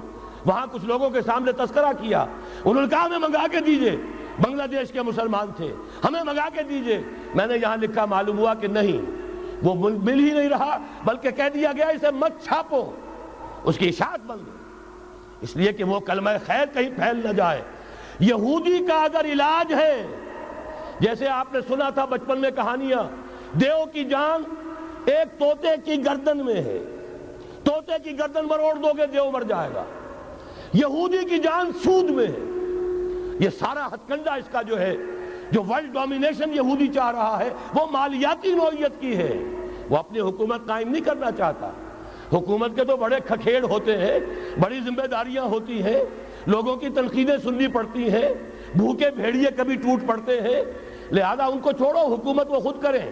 [0.46, 2.24] وہاں کچھ لوگوں کے سامنے تذکرہ کیا۔
[2.64, 3.96] انہوں نے کہا، ہمیں منگا کے دیجیے۔
[4.42, 7.02] بنگلہ دیش کے مسلمان تھے۔ ہمیں منگا کے دیجیے۔
[7.34, 9.10] میں نے یہاں لکھا، معلوم ہوا کہ نہیں۔
[9.62, 12.90] وہ مل ہی نہیں رہا، بلکہ کہہ دیا گیا، اسے مت چھاپو۔
[13.64, 14.40] اس کی اشاعت بند
[15.40, 17.62] اس لیے کہ وہ کلمہ خیر کہیں پھیل نہ جائے۔
[18.20, 20.06] یہودی کا اگر علاج ہے،
[21.00, 23.02] جیسے آپ نے سنا تھا بچپن میں کہانیاں،
[23.56, 24.42] دیو کی جان
[25.04, 26.78] ایک توتے کی گردن میں ہے۔
[27.64, 29.84] توتے کی گردن مروڑ دو گے، دیو مر جائے گا۔
[30.72, 32.38] یہودی کی جان سود میں ہے۔
[33.44, 34.96] یہ سارا ہتکنڈا اس کا جو ہے،
[35.50, 39.44] جو ورلڈ ڈومینیشن یہودی چاہ رہا ہے، وہ مالیاتی نوعیت کی ہے۔
[39.90, 41.70] وہ اپنی حکومت قائم نہیں کرنا چاہتا۔
[42.32, 44.18] حکومت کے تو بڑے کھکھیڑ ہوتے ہیں،
[44.60, 46.04] بڑی ذمہ داریاں ہوتی ہیں۔
[46.46, 48.34] لوگوں کی تنقیدیں سننی پڑتی ہیں۔
[48.74, 50.62] بھوکے بھیڑیے کبھی ٹوٹ پڑتے ہیں۔
[51.12, 53.10] لہذا ان کو چھوڑو، حکومت وہ خود کریں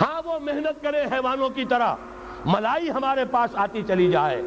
[0.00, 1.94] ہاں وہ محنت کرے حیوانوں کی طرح۔
[2.46, 4.42] ملائی ہمارے پاس آتی چلی جائے۔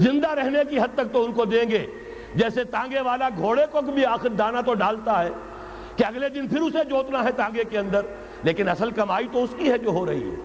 [0.00, 1.86] زندہ رہنے کی حد تک تو ان کو دیں گے۔
[2.34, 5.30] جیسے تانگے والا گھوڑے کو بھی آخر دانا تو ڈالتا ہے
[5.96, 8.00] کہ اگلے دن پھر اسے جوتنا ہے تانگے کے اندر۔
[8.42, 10.36] لیکن اصل کمائی تو اس کی ہے جو ہو رہی ہے۔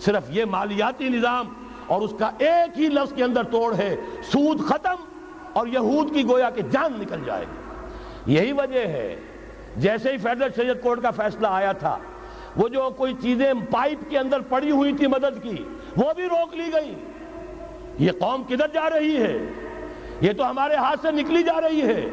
[0.00, 1.46] صرف یہ مالیاتی نظام
[1.86, 4.96] اور اس کا ایک ہی لفظ کے اندر توڑ ہے، سود ختم
[5.52, 9.16] اور یہود کی گویا کہ جان نکل جائے گی۔ یہی وجہ ہے،
[9.76, 11.98] جیسے ہی فیڈرل شریعت کورٹ کا فیصلہ آیا تھا،
[12.56, 15.64] وہ جو کوئی چیزیں پائپ کے اندر پڑی ہوئی تھی مدد کی،
[15.96, 16.94] وہ بھی روک لی گئی
[17.98, 19.38] یہ قوم کدھر جا رہی ہے؟
[20.20, 22.10] یہ تو ہمارے ہاتھ سے نکلی جا رہی ہے۔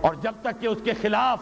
[0.00, 1.38] اور جب تک کہ اس کے خلاف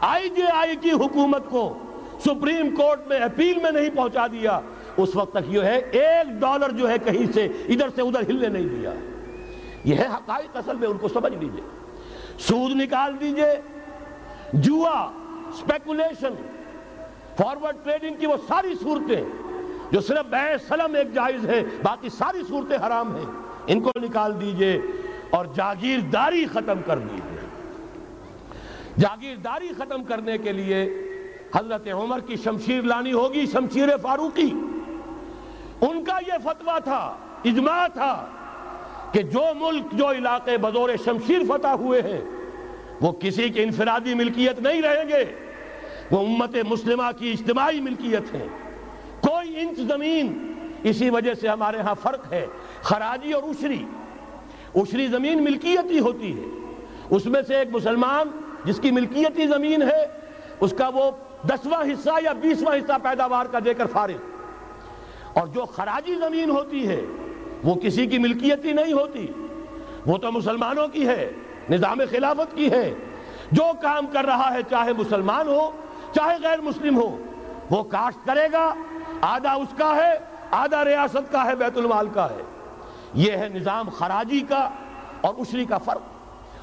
[0.00, 1.78] آئی جے آئی کی حکومت کو
[2.24, 4.60] سپریم کورٹ میں اپیل میں نہیں پہنچا دیا،
[4.96, 8.48] اس وقت تک یہ ہے ایک ڈالر جو ہے کہیں سے ادھر سے ادھر ہلنے
[8.48, 8.92] نہیں دیا۔
[9.84, 11.62] یہ ہے حقائق اصل میں، ان کو سمجھ لیجیے۔
[12.38, 13.80] سود نکال دیجیے۔
[14.52, 15.10] جوا
[15.58, 16.34] سپیکولیشن
[17.36, 19.24] فارورڈ ٹریڈنگ کی وہ ساری صورتیں
[19.90, 23.24] جو صرف بے سلم ایک جائز ہے، باقی ساری صورتیں حرام ہیں۔
[23.66, 24.80] ان کو نکال دیجیے
[25.30, 27.40] اور جاگیرداری ختم کر دیجیے۔
[28.98, 30.94] جاگیرداری ختم کرنے کے لیے
[31.56, 34.50] حضرت عمر کی شمشیر لانی ہوگی، شمشیر فاروقی۔
[35.80, 38.26] ان کا یہ فتوہ تھا، اجماع تھا
[39.12, 42.20] کہ جو ملک، جو علاقے بدور شمشیر فتح ہوئے ہیں،
[43.00, 45.24] وہ کسی کی انفرادی ملکیت نہیں رہیں گے۔
[46.10, 48.46] وہ امت مسلمہ کی اجتماعی ملکیت ہے
[49.60, 52.46] انچ زمین۔ اسی وجہ سے ہمارے ہاں فرق ہے،
[52.82, 53.84] خراجی اور اشری
[54.74, 56.44] اشری زمین ملکیتی ہوتی ہے۔
[57.10, 58.28] اس میں سے ایک مسلمان
[58.64, 60.06] جس کی ملکیتی زمین ہے،
[60.60, 61.10] اس کا وہ
[61.48, 64.12] دسواں حصہ یا بیسواں حصہ پیداوار کا دے کر فارغ۔
[65.34, 67.00] اور جو خراجی زمین ہوتی ہے،
[67.64, 69.26] وہ کسی کی ملکیتی نہیں ہوتی۔
[70.06, 71.32] وہ تو مسلمانوں کی ہے،
[71.70, 72.94] نظام خلافت کی ہے۔
[73.52, 75.70] جو کام کر رہا ہے، چاہے مسلمان ہو،
[76.14, 77.18] چاہے غیر مسلم ہو،
[77.70, 78.74] وہ کاشت کرے گا
[79.20, 80.18] آدھا اس کا ہے،
[80.50, 82.42] آدھا ریاست کا ہے، بیت المال کا ہے۔
[83.14, 84.70] یہ ہے نظام خراجی کا
[85.20, 86.00] اور اشری کا فرق۔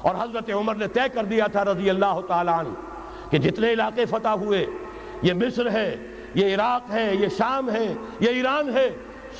[0.02, 2.68] اور حضرت عمر نے طے کر دیا تھا رضی اللہ تعالیٰ عنہ
[3.30, 4.66] کہ جتنے علاقے فتح ہوئے،
[5.22, 5.96] یہ مصر ہے،
[6.34, 8.90] یہ عراق ہے، یہ شام ہے، یہ ایران ہے،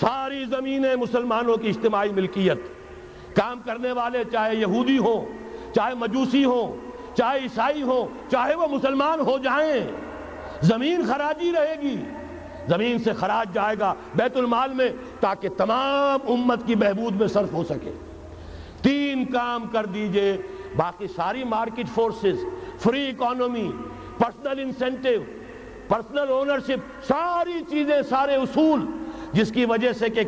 [0.00, 2.58] ساری زمینیں مسلمانوں کی اجتماعی ملکیت۔
[3.36, 5.26] کام کرنے والے چاہے یہودی ہوں،
[5.74, 9.84] چاہے مجوسی ہوں، چاہے عیسائی ہوں، چاہے وہ مسلمان ہو جائیں،
[10.62, 12.04] زمین خراجی رہے گی۔
[12.68, 14.88] زمین سے خراج جائے گا بیت المال میں
[15.20, 17.92] تاکہ تمام امت کی بہبود میں صرف ہو سکے۔
[18.82, 20.36] تین کام کر دیجیے،
[20.76, 22.44] باقی ساری market forces,
[22.78, 23.70] free economy,
[24.18, 25.20] personal incentive,
[25.88, 28.86] personal ownership, ساری چیزیں، سارے اصول،
[29.32, 30.20] جس کی وجہ سے کہ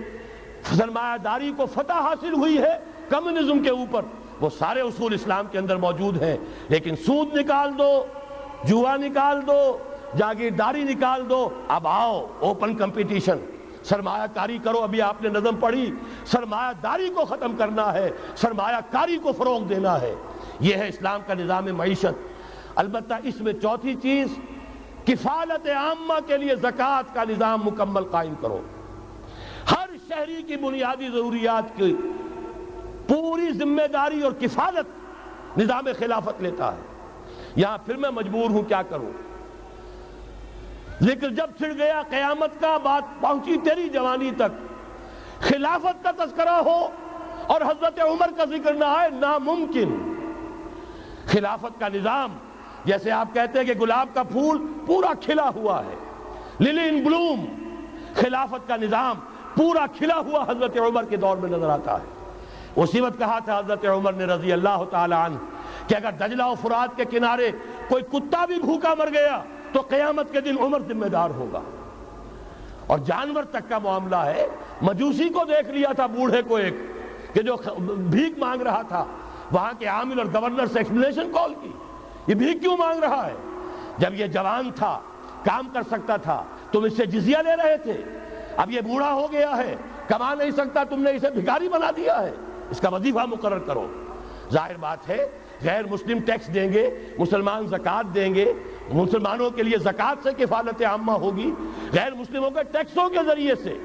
[0.62, 4.02] سرمایہ داری کو فتح حاصل ہوئی ہے کمیونزم کے اوپر،
[4.40, 6.36] وہ سارے اصول اسلام کے اندر موجود ہیں۔
[6.68, 8.04] لیکن سود نکال دو،
[8.64, 9.78] جوا نکال دو
[10.16, 13.38] جاگیرداری نکال دو، اب آؤ اوپن کمپٹیشن
[13.82, 18.76] سرمایہ کاری کرو، ابھی آپ نے نظم پڑھی۔ سرمایہ داری کو ختم کرنا ہے سرمایہ
[18.90, 20.14] کاری کو فروغ دینا ہے۔
[20.60, 22.28] یہ ہے اسلام کا نظام معیشت۔
[22.74, 24.28] البتہ اس میں چوتھی چیز،
[25.06, 28.60] کفالت عامہ کے لیے زکوٰۃ کا نظام مکمل قائم کرو۔
[29.70, 31.96] ہر شہری کی بنیادی ضروریات کی
[33.08, 34.86] پوری ذمہ داری اور کفالت
[35.58, 36.80] نظام خلافت لیتا ہے۔
[37.56, 39.29] یہاں پھر میں مجبور ہوں کیا کروں؟
[41.02, 44.58] ذکر جب چھڑ گیا، قیامت کا بات پہنچی تیری جوانی تک۔
[45.40, 46.88] خلافت کا تذکرہ ہو
[47.46, 49.96] اور حضرت عمر کا ذکر نہ آئے، ناممکن۔
[51.26, 52.36] خلافت کا نظام،
[52.84, 55.94] جیسے آپ کہتے ہیں کہ گلاب کا پھول پورا کھلا ہوا ہے
[56.60, 57.44] للی ان بلوم
[58.14, 59.20] خلافت کا نظام
[59.56, 62.06] پورا کھلا ہوا حضرت عمر کے دور میں نظر آتا ہے۔
[62.76, 65.36] اسی وقت کہا تھا حضرت عمر نے رضی اللہ تعالی عنہ
[65.86, 67.50] کہ اگر دجلہ و فرات کے کنارے
[67.88, 69.40] کوئی کتا بھی بھوکا مر گیا
[69.72, 71.60] تو قیامت کے دن عمر ذمہ دار ہوگا۔
[72.86, 74.46] اور جانور تک کا معاملہ ہے،
[74.82, 76.74] مجوسی کو دیکھ لیا تھا، بوڑھے کو ایک،
[77.32, 77.56] کہ جو
[77.96, 79.04] بھیک مانگ رہا تھا۔
[79.52, 81.70] وہاں کے عامل اور گورنر سے ایکسپلینیشن کال کی۔
[82.26, 83.34] یہ بھیک کیوں مانگ رہا ہے؟
[83.98, 85.00] جب یہ جوان تھا،
[85.44, 88.04] کام کر سکتا تھا، تم اس سے جزیہ لے رہے تھے۔
[88.56, 89.76] اب یہ بوڑھا ہو گیا ہے،
[90.08, 92.32] کما نہیں سکتا، تم نے اسے بھکاری بنا دیا ہے۔
[92.70, 93.86] اس کا وظیفہ مقرر کرو۔
[94.52, 95.28] ظاہر بات ہے،
[95.64, 98.52] غیر مسلم ٹیکس دیں گے، مسلمان زکوٰۃ دیں گے
[98.92, 101.50] مسلمانوں کے لیے زکوٰۃ سے کفالت عامہ ہوگی،
[101.92, 103.78] غیر مسلموں کے ٹیکسوں کے ذریعے سے۔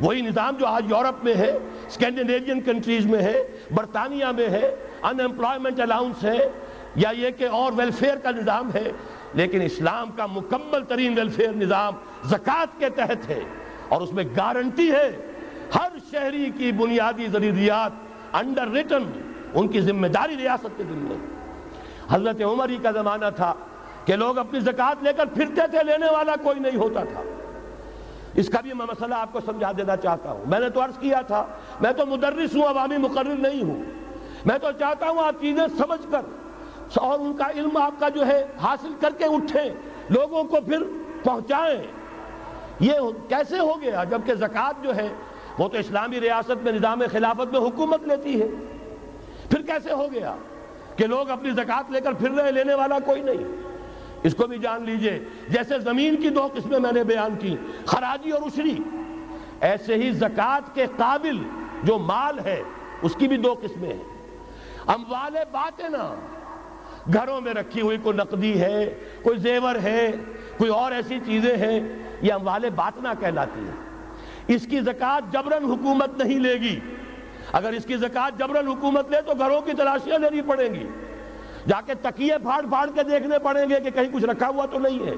[0.00, 5.20] وہی نظام جو آج یورپ میں ہے، اسکینڈینیوین کنٹریز میں ہے، برطانیہ میں ہے ان
[5.20, 6.48] امپلائمنٹ الاؤنس ہے،
[6.96, 8.92] یا یہ کہ اور ویلفیئر کا نظام ہے،
[9.34, 11.94] لیکن اسلام کا مکمل ترین ویلفیئر نظام
[12.24, 13.40] زکوٰۃ کے تحت ہے۔
[13.88, 15.10] اور اس میں گارنٹی ہے،
[15.74, 17.92] ہر شہری کی بنیادی ضروریات
[18.32, 19.02] انڈر ریٹن
[19.54, 21.16] ان کی ذمہ داری ریاست کے دن میں
[22.10, 23.54] حضرت عمر ہی کا زمانہ تھا۔
[24.04, 27.22] کہ لوگ اپنی زکوٰۃ لے کر پھرتے تھے، لینے والا کوئی نہیں ہوتا تھا۔
[28.34, 30.98] اس کا بھی میں مسئلہ آپ کو سمجھا دینا چاہتا ہوں۔ میں نے تو عرض
[30.98, 31.46] کیا تھا،
[31.80, 33.82] میں تو مدرس ہوں، عوامی مقرر نہیں ہوں۔
[34.46, 36.20] میں تو چاہتا ہوں آپ چیزیں سمجھ کر
[36.94, 39.70] اور ان کا علم آپ کا جو ہے حاصل کر کے اٹھیں،
[40.10, 40.82] لوگوں کو پھر
[41.24, 41.82] پہنچائیں۔
[42.80, 42.92] یہ
[43.28, 45.08] کیسے ہو گیا؟ جبکہ زکوٰۃ جو ہے،
[45.58, 48.46] وہ تو اسلامی ریاست میں، نظام خلافت میں حکومت لیتی ہے۔
[49.50, 50.34] پھر کیسے ہو گیا
[50.96, 53.73] کہ لوگ اپنی زکوٰۃ لے کر پھر رہے، لینے والا کوئی نہیں؟
[54.24, 55.18] اس کو بھی جان لیجیے۔
[55.48, 57.56] جیسے زمین کی دو قسمیں میں نے بیان کی،
[57.86, 58.78] خراجی اور اشری
[59.60, 61.38] ایسے ہی زکوٰۃ کے قابل
[61.82, 62.62] جو مال ہے،
[63.02, 64.04] اس کی بھی دو قسمیں ہیں۔
[64.86, 66.14] اموال باطنہ
[67.12, 70.12] گھروں میں رکھی ہوئی کوئی نقدی ہے، کوئی زیور ہے،
[70.58, 71.80] کوئی اور ایسی چیزیں ہیں،
[72.22, 73.84] یہ اموال باطنہ کہلاتی ہیں۔
[74.48, 76.80] اس کی زکاة جبرن حکومت نہیں لے گی۔
[77.52, 80.86] اگر اس کی زکاة جبرن حکومت لے تو گھروں کی تلاشیاں لینی پڑیں گی۔
[81.68, 84.78] جا کے تکیے پھاڑ پھاڑ کے دیکھنے پڑیں گے کہ کہیں کچھ رکھا ہوا تو
[84.78, 85.14] نہیں ہے۔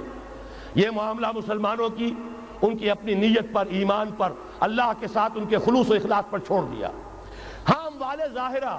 [0.74, 2.14] یہ معاملہ مسلمانوں کی،
[2.62, 6.30] ان کی اپنی نیت پر، ایمان پر، اللہ کے ساتھ ان کے خلوص و اخلاص
[6.30, 6.88] پر چھوڑ دیا۔
[7.68, 8.78] ہاں والے ظاہرہ،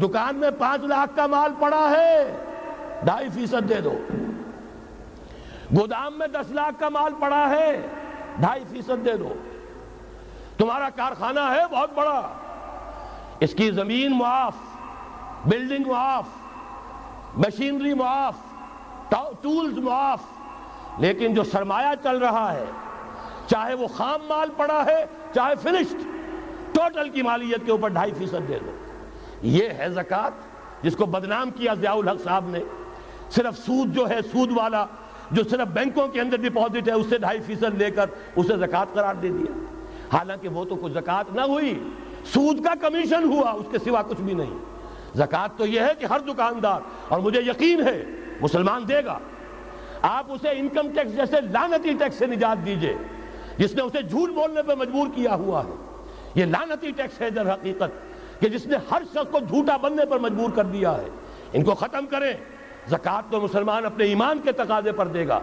[0.00, 2.36] دکان میں پانچ لاکھ کا مال پڑا ہے،
[3.02, 3.98] ڈھائی فیصد دے دو۔
[5.76, 7.86] گودام میں دس لاکھ کا مال پڑا ہے،
[8.38, 9.34] ڈھائی فیصد دے دو۔
[10.58, 12.28] تمہارا کارخانہ ہے بہت بڑا۔
[13.40, 14.54] اس کی زمین معاف،
[15.44, 16.24] بلڈنگ معاف
[17.36, 18.34] مشینری معاف
[19.42, 20.20] ٹولز معاف،
[20.98, 22.64] لیکن جو سرمایہ چل رہا ہے،
[23.46, 26.02] چاہے وہ خام مال پڑا ہے، چاہے فنشڈ
[26.72, 28.70] ٹوٹل کی مالیت کے اوپر ڈھائی فیصد دے دو۔
[29.42, 30.30] یہ ہے زکوٰۃ،
[30.82, 32.60] جس کو بدنام کیا ضیاء الحق صاحب نے۔
[33.30, 34.84] صرف سود جو ہے، سود والا،
[35.30, 38.06] جو صرف بینکوں کے اندر ڈپازٹ ہے، اس سے ڈھائی فیصد لے کر
[38.36, 39.52] اسے زکوٰۃ قرار دے دیا۔
[40.12, 41.78] حالانکہ وہ تو کچھ زکوٰۃ نہ ہوئی،
[42.24, 44.73] سود کا کمیشن ہوا، اس کے سوا کچھ بھی نہیں۔
[45.16, 48.02] زکوٰۃ تو یہ ہے کہ ہر دکاندار، اور مجھے یقین ہے،
[48.40, 49.18] مسلمان دے گا۔
[50.02, 52.94] آپ اسے انکم ٹیکس جیسے لانتی ٹیکس سے نجات دیجیے،
[53.58, 55.74] جس نے اسے جھوٹ بولنے پہ مجبور کیا ہوا ہے۔
[56.34, 60.18] یہ لانتی ٹیکس ہے در حقیقت، کہ جس نے ہر شخص کو جھوٹا بننے پر
[60.18, 61.08] مجبور کر دیا ہے۔
[61.52, 62.32] ان کو ختم کریں۔
[62.90, 65.40] زکوٰۃ تو مسلمان اپنے ایمان کے تقاضے پر دے گا،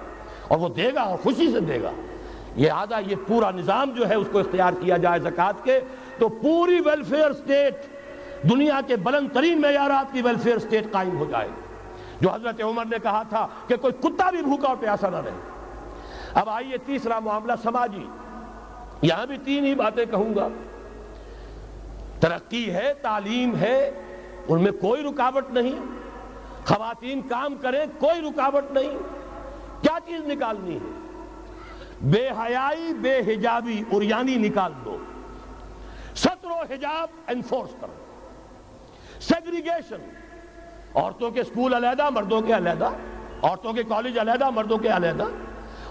[0.47, 1.91] اور وہ دے گا اور خوشی سے دے گا۔
[2.55, 5.79] یہ آدھا، یہ پورا نظام جو ہے، اس کو اختیار کیا جائے زکوٰۃ کے،
[6.17, 7.85] تو پوری ویلفیئر سٹیٹ
[8.49, 11.47] دنیا کے بلند ترین معیارات کی ویلفیئر سٹیٹ قائم ہو جائے۔
[12.21, 15.51] جو حضرت عمر نے کہا تھا کہ کوئی کتا بھی بھوکا اور پیاسا نہ رہے۔
[16.33, 18.07] اب آئیے تیسرا معاملہ سماجی۔
[19.01, 20.47] یہاں بھی تین ہی باتیں کہوں گا۔
[22.19, 24.03] ترقی ہے، تعلیم ہے،
[24.47, 25.79] ان میں کوئی رکاوٹ نہیں۔
[26.65, 28.91] خواتین کام کریں، کوئی رکاوٹ نہیں۔
[29.81, 31.11] کیا چیز نکالنی ہے؟
[32.01, 34.97] بے حیائی، بے حجابی اور یعنی نکال دو۔
[36.15, 38.10] ستر و حجاب انفورس کرو۔
[39.21, 40.09] سیگریگیشن
[40.95, 42.89] عورتوں کے سکول علیحدہ، مردوں کے علیحدہ.
[43.43, 45.25] عورتوں کے کالج علیحدہ، مردوں کے علیحدہ.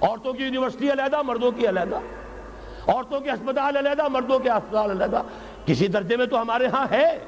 [0.02, 1.98] عورتوں کی یونیورسٹی علیحدہ، مردوں کی علیحدہ.
[2.86, 5.22] عورتوں کے ہسپتال علیحدہ، مردوں کے ہسپتال علیحدہ.
[5.66, 7.18] کسی درجے میں تو ہمارے ہاں ہے.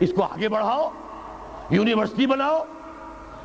[0.00, 0.90] اس کو آگے بڑھاؤ،
[1.70, 2.64] یونیورسٹی بناؤ.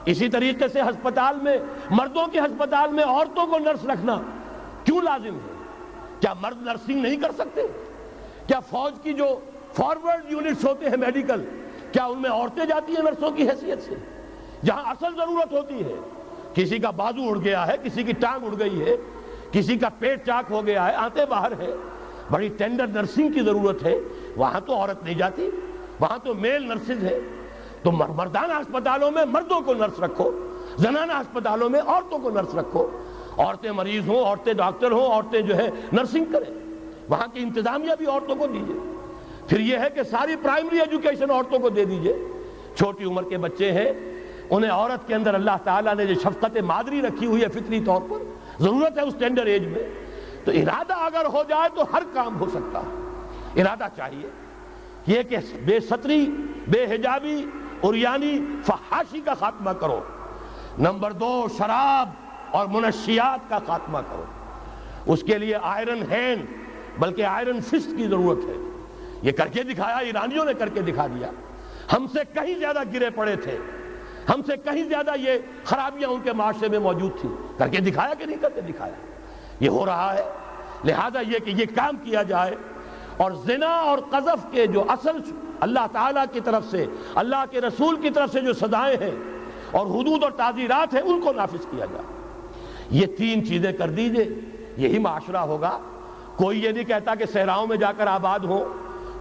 [0.06, 1.57] اسی طریقے سے ہسپتال میں،
[1.89, 4.19] مردوں کے ہسپتال میں عورتوں کو نرس رکھنا
[4.84, 5.53] کیوں لازم ہے؟
[6.19, 7.61] کیا مرد نرسنگ نہیں کر سکتے؟
[8.47, 9.39] کیا فوج کی جو
[9.73, 11.45] فارورڈ یونٹس ہوتے ہیں میڈیکل
[11.96, 13.96] کیا ان میں عورتیں جاتی ہیں نرسوں کی حیثیت سے؟
[14.66, 15.94] جہاں اصل ضرورت ہوتی ہے،
[16.54, 18.96] کسی کا بازو اڑ گیا ہے، کسی کی ٹانگ اڑ گئی ہے،
[19.52, 21.74] کسی کا پیٹ چاک ہو گیا ہے آتے باہر ہے
[22.32, 24.00] بڑی ٹینڈر نرسنگ کی ضرورت ہے۔
[24.36, 25.50] وہاں تو عورت نہیں جاتی،
[26.00, 27.20] وہاں تو میل نرسز ہے
[27.84, 30.32] تو مردانہ ہسپتالوں میں مردوں کو نرس رکھو،
[30.78, 32.90] زنانہ ہسپتالوں میں عورتوں کو نرس رکھو۔
[33.38, 36.54] عورتیں مریض ہوں، عورتیں ڈاکٹر ہوں، عورتیں جو ہے نرسنگ کریں۔
[37.10, 38.95] وہاں کی انتظامیہ بھی عورتوں کو دیجیے۔
[39.48, 42.16] پھر یہ ہے کہ ساری پرائمری ایجوکیشن عورتوں کو دے دیجیے۔
[42.76, 43.92] چھوٹی عمر کے بچے ہیں،
[44.50, 48.02] انہیں عورت کے اندر اللہ تعالیٰ نے جو شفقت مادری رکھی ہوئی ہے فطری طور
[48.10, 48.18] پر،
[48.60, 49.84] ضرورت ہے اس ٹینڈر ایج میں۔
[50.46, 53.22] تو ارادہ اگر ہو جائے تو ہر کام ہو سکتا ہے۔
[53.62, 54.30] ارادہ چاہیے۔
[55.08, 56.26] یہ کہ بے ستری
[56.68, 57.46] بے حجابی
[57.82, 60.00] اور یعنی فحاشی کا خاتمہ کرو۔
[60.78, 62.10] نمبر دو، شراب
[62.52, 64.24] اور منشیات کا خاتمہ کرو۔
[65.06, 66.46] اس کے لیے آئرن ہینڈ
[67.00, 68.74] بلکہ آئرن فسٹ کی ضرورت ہے۔
[69.22, 71.32] یہ کر کے دکھایا، ایرانیوں نے کر کے دکھا دیا۔
[71.94, 73.58] ہم سے کہیں زیادہ گرے پڑے تھے۔
[74.30, 75.32] ہم سے کہیں زیادہ یہ
[75.64, 78.94] خرابیاں ان کے معاشرے میں موجود تھی کر کے دکھایا کہ نہیں کر کے دکھایا؟
[79.60, 80.24] یہ ہو رہا ہے۔
[80.84, 82.56] لہذا یہ کہ یہ کام کیا جائے۔
[83.18, 85.18] اور زنا اور قذف کے جو اصل
[85.60, 86.86] اللہ تعالیٰ کی طرف سے،
[87.16, 89.16] اللہ کے رسول کی طرف سے جو سزائیں ہیں
[89.72, 92.04] اور حدود اور تعزیرات ہیں، ان کو نافذ کیا جائے۔
[92.90, 94.40] یہ تین چیزیں کر دیجیے۔
[94.78, 95.80] یہی معاشرہ ہوگا۔
[96.36, 98.74] کوئی یہ نہیں کہتا کہ صحراؤں میں جا کر آباد ہو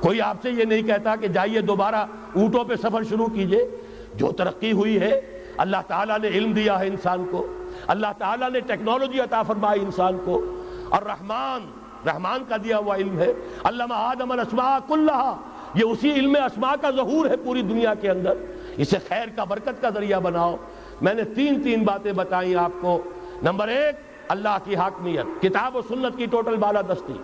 [0.05, 3.68] کوئی آپ سے یہ نہیں کہتا کہ جائیے دوبارہ اونٹوں پہ سفر شروع کیجیے۔
[4.14, 5.20] جو ترقی ہوئی ہے،
[5.56, 7.47] اللہ تعالیٰ نے علم دیا ہے انسان کو۔
[7.86, 11.60] اللہ تعالیٰ نے ٹیکنالوجی عطا فرمائی انسان کو۔ اور رحمان
[12.06, 13.32] رحمان کا دیا ہوا علم ہے۔
[13.64, 15.36] علامہ آدم الاسماء کلہا،
[15.74, 18.32] یہ اسی علم اسماء کا ظہور ہے پوری دنیا کے اندر۔
[18.76, 20.56] اسے خیر کا برکت کا ذریعہ بناؤ۔
[21.01, 23.02] میں نے تین تین باتیں بتائیں آپ کو۔
[23.43, 23.94] نمبر ایک،
[24.28, 27.14] اللہ کی حاکمیت، کتاب و سنت کی ٹوٹل بالا دستی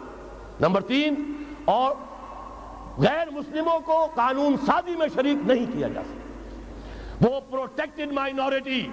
[0.61, 1.15] نمبر تین،
[1.65, 1.94] اور
[3.01, 8.87] غیر مسلموں کو قانون سازی میں شریک نہیں کیا جا سکتا۔ وہ پروٹیکٹڈ مائنورٹی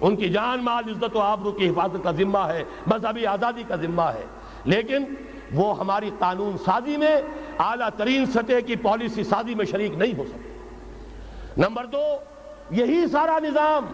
[0.00, 3.76] ان کی جان، مال، عزت و آبرو کی حفاظت کا ذمہ ہے، مذہبی آزادی کا
[3.76, 4.24] ذمہ ہے۔
[4.64, 5.04] لیکن
[5.52, 7.22] وہ ہماری قانون سازی میں
[7.58, 10.58] اعلیٰ ترین سطح کی پالیسی سازی میں شریک نہیں ہو سکتے۔
[11.56, 12.04] نمبر دو،
[12.70, 13.86] یہی سارا نظام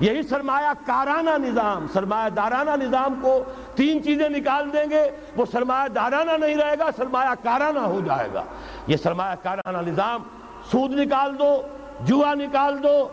[0.00, 3.44] یہی سرمایہ کارانہ نظام، سرمایہ دارانہ نظام کو
[3.74, 8.28] تین چیزیں نکال دیں گے، وہ سرمایہ دارانہ نہیں رہے گا، سرمایہ کارانہ ہو جائے
[8.34, 8.44] گا۔
[8.86, 10.22] یہ سرمایہ کارانہ نظام
[10.70, 11.62] سود نکال دو،
[12.00, 13.08] جوا نکال دو،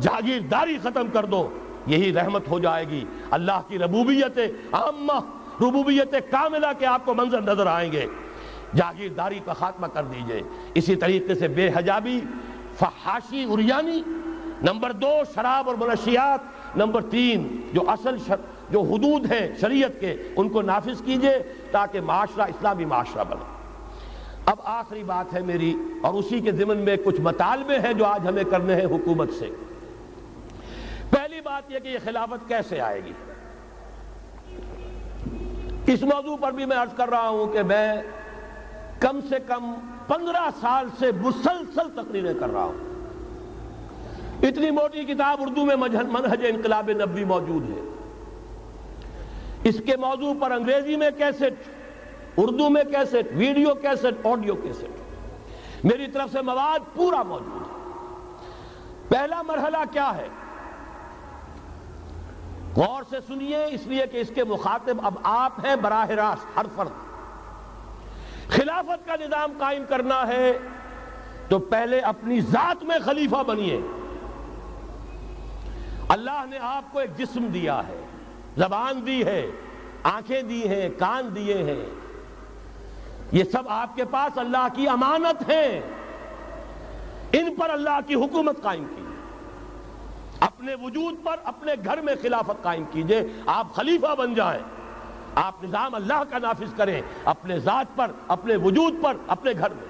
[0.00, 1.48] جاگیرداری ختم کر دو،
[1.86, 4.38] یہی رحمت ہو جائے گی۔ اللہ کی ربوبیت
[4.72, 5.20] عامہ
[5.60, 8.06] ربوبیت کاملہ کے آپ کو منظر نظر آئیں گے۔
[8.74, 10.42] جاگیرداری کا خاتمہ کر دیجیے۔
[10.74, 12.20] اسی طریقے سے بے حجابی،
[12.78, 14.02] فحاشی اریانی
[14.62, 16.76] نمبر دو، شراب اور منشیات.
[16.76, 18.16] نمبر تین، جو اصل
[18.70, 21.38] جو حدود ہیں شریعت کے، ان کو نافذ کیجیے
[21.70, 23.44] تاکہ معاشرہ، اسلامی معاشرہ بنے۔
[24.46, 28.28] اب آخری بات ہے میری، اور اسی کے ضمن میں کچھ مطالبے ہیں جو آج
[28.28, 29.48] ہمیں کرنے ہیں حکومت سے۔
[31.10, 33.12] پہلی بات یہ کہ یہ خلافت کیسے آئے گی؟
[35.92, 38.02] اس موضوع پر بھی میں عرض کر رہا ہوں کہ میں
[39.00, 39.74] کم سے کم
[40.06, 42.87] پندرہ سال سے مسلسل تقریریں کر رہا ہوں۔
[44.42, 47.80] اتنی موٹی کتاب اردو میں منہج انقلاب نبی موجود ہے۔
[49.64, 51.70] اس کے موضوع پر انگریزی میں کیسٹ،
[52.36, 54.84] اردو میں cassette, video cassette, audio cassette.
[55.84, 57.78] میری طرف سے مواد پورا موجود ہے۔
[59.08, 60.28] پہلا مرحلہ کیا ہے؟
[62.76, 66.66] غور سے سنیے، اس لیے کہ اس کے مخاطب اب آپ ہیں براہ راست، ہر
[66.76, 67.08] فرد۔
[68.48, 70.58] خلافت کا نظام قائم کرنا ہے
[71.48, 73.80] تو پہلے اپنی ذات میں خلیفہ بنیے۔
[76.08, 78.06] اللہ نے آپ کو ایک جسم دیا ہے،
[78.56, 79.46] زبان دی ہے،
[80.02, 81.84] آنکھیں دی ہیں، کان دیے ہیں۔
[83.32, 85.80] یہ سب آپ کے پاس اللہ کی امانت ہے
[87.32, 89.02] ان پر اللہ کی حکومت قائم کی۔
[90.40, 94.62] اپنے وجود پر اپنے گھر میں خلافت قائم کیجیے۔ آپ خلیفہ بن جائیں۔
[95.34, 99.88] آپ نظام اللہ کا نافذ کریں۔ اپنے ذات پر، اپنے وجود پر، اپنے گھر میں۔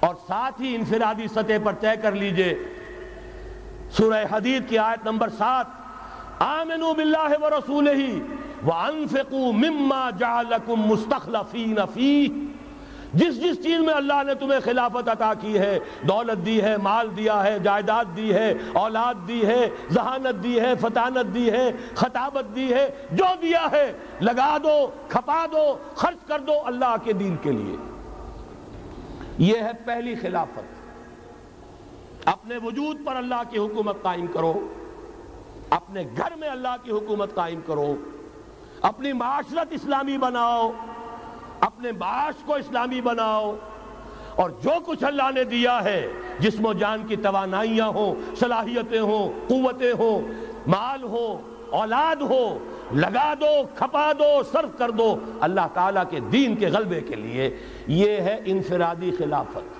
[0.00, 2.77] اور ساتھ ہی انفرادی سطح پر طے کر لیجیے۔
[3.90, 5.66] سورہ حدید کی آیت نمبر سات،
[6.38, 8.20] آمنوا باللہ و رسول ہی
[8.66, 12.48] وَأَنفِقُوا مِمَّا جَعَلَكُمْ مُسْتَخْلَفِينَ فِيهِ
[13.14, 17.08] جس جس چیز میں اللہ نے تمہیں خلافت عطا کی ہے، دولت دی ہے، مال
[17.16, 22.56] دیا ہے، جائیداد دی ہے، اولاد دی ہے، ذہانت دی ہے، فتانت دی ہے، خطابت
[22.56, 27.36] دی ہے، جو دیا ہے، لگا دو، کھپا دو، خرچ کر دو اللہ کے دین
[27.42, 27.76] کے لیے۔
[29.38, 30.77] یہ ہے پہلی خلافت۔
[32.32, 34.52] اپنے وجود پر اللہ کی حکومت قائم کرو،
[35.70, 37.94] اپنے گھر میں اللہ کی حکومت قائم کرو،
[38.82, 40.70] اپنی معاشرت اسلامی بناؤ،
[41.60, 43.54] اپنے معاش کو اسلامی بناؤ،
[44.34, 46.00] اور جو کچھ اللہ نے دیا ہے،
[46.40, 50.28] جسم و جان کی توانائیاں ہوں، صلاحیتیں ہوں، قوتیں ہوں،
[50.66, 51.26] مال ہو
[51.70, 52.42] اولاد ہو
[52.92, 57.50] لگا دو، کھپا دو، صرف کر دو، اللہ تعالیٰ کے دین کے غلبے کے لیے،
[57.86, 59.77] یہ ہے انفرادی خلافت۔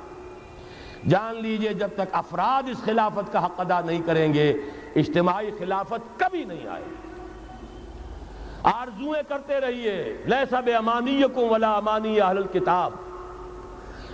[1.07, 4.51] جان لیجیے جب تک افراد اس خلافت کا حق ادا نہیں کریں گے،
[4.97, 6.85] اجتماعی خلافت کبھی نہیں آئے
[8.63, 12.93] آرزویں کرتے رہیے، لیسا بے امانی ولا امانی اہل کتاب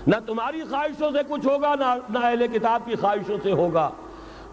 [0.07, 1.75] نہ تمہاری خواہشوں سے کچھ ہوگا
[2.09, 3.91] نہ اہل کتاب کی خواہشوں سے ہوگا۔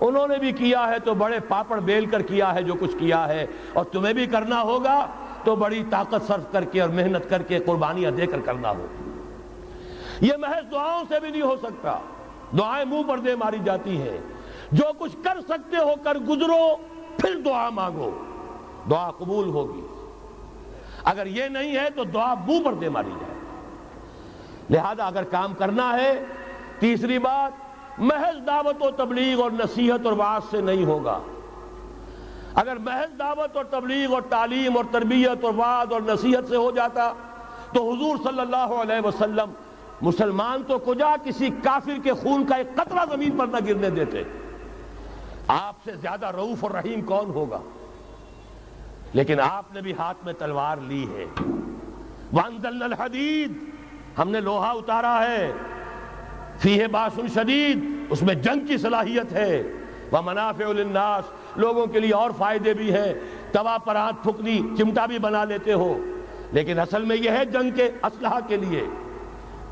[0.01, 3.27] انہوں نے بھی کیا ہے تو بڑے پاپڑ بیل کر کیا ہے جو کچھ کیا
[3.27, 5.05] ہے۔ اور تمہیں بھی کرنا ہوگا
[5.43, 9.09] تو بڑی طاقت صرف کر کے اور محنت کر کے قربانیاں دے کر کرنا ہوگا۔
[10.21, 11.99] یہ محض دعاؤں سے بھی نہیں ہو سکتا۔
[12.57, 14.17] دعائیں منہ پر دے ماری جاتی ہیں۔
[14.71, 16.75] جو کچھ کر سکتے ہو کر گزرو،
[17.17, 18.11] پھر دعا مانگو۔
[18.89, 19.81] دعا قبول ہوگی۔
[21.03, 23.33] اگر یہ نہیں ہے تو دعا منہ پر دے ماری جائے۔
[24.69, 26.25] لہذا اگر کام کرنا ہے،
[26.79, 27.51] تیسری بات،
[27.97, 31.19] محض دعوت و تبلیغ اور نصیحت اور واس سے نہیں ہوگا۔
[32.53, 36.71] اگر محض دعوت اور تبلیغ اور تعلیم اور تربیت اور وعد اور نصیحت سے ہو
[36.71, 37.13] جاتا،
[37.73, 39.49] تو حضور صلی اللہ علیہ وسلم
[40.01, 44.23] مسلمان تو کجا کسی کافر کے خون کا ایک قطرہ زمین پر نہ گرنے دیتے۔
[45.47, 47.59] آپ سے زیادہ رعوف اور رحیم کون ہوگا؟
[49.13, 51.25] لیکن آپ نے بھی ہاتھ میں تلوار لی ہے۔
[52.33, 53.53] وَانزَلْنَا الْحَدِيدِ۔
[54.17, 55.51] ہم نے لوہا اتارا ہے۔
[56.59, 59.63] فیہ باسن شدید۔ اس میں جنگ کی صلاحیت ہے۔
[60.11, 63.13] وَمَنَافِعُ لِلنَّاسِ۔ لوگوں کے لیے اور فائدے بھی ہیں۔
[63.51, 65.97] توا پر ہاتھ پھکنی، چمٹا بھی بنا لیتے ہو۔
[66.51, 68.87] لیکن اصل میں یہ ہے جنگ کے اسلحہ کے لیے۔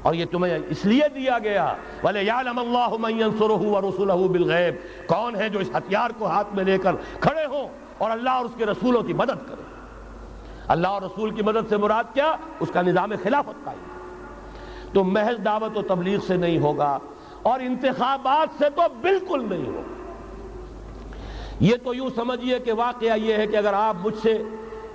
[0.02, 4.76] اور یہ تمہیں اس لیے دیا گیا بھلے یعلم اللہ من ينصره ورسله بالغیب
[5.08, 7.68] کون ہے جو اس ہتھیار کو ہاتھ میں لے کر کھڑے ہوں
[7.98, 9.68] اور اللہ اور اس کے رسولوں کی مدد کرے؟
[10.68, 13.84] اللہ اور رسول کی مدد سے مراد کیا؟ اس کا نظام خلافت قائم۔
[14.94, 16.98] تو محض دعوت و تبلیغ سے نہیں ہوگا
[17.42, 19.98] اور انتخابات سے تو بالکل نہیں ہوگا۔
[21.60, 24.44] یہ تو یوں سمجھئے کہ واقعہ یہ ہے کہ اگر آپ مجھ سے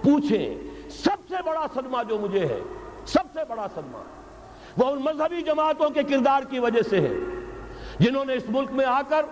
[0.03, 0.59] پوچھیں،
[0.91, 2.61] سب سے بڑا صدمہ جو مجھے ہے،
[3.07, 3.99] سب سے بڑا صدمہ
[4.77, 7.13] وہ ان مذہبی جماعتوں کے کردار کی وجہ سے ہے
[7.99, 9.27] جنہوں نے اس ملک میں آ کر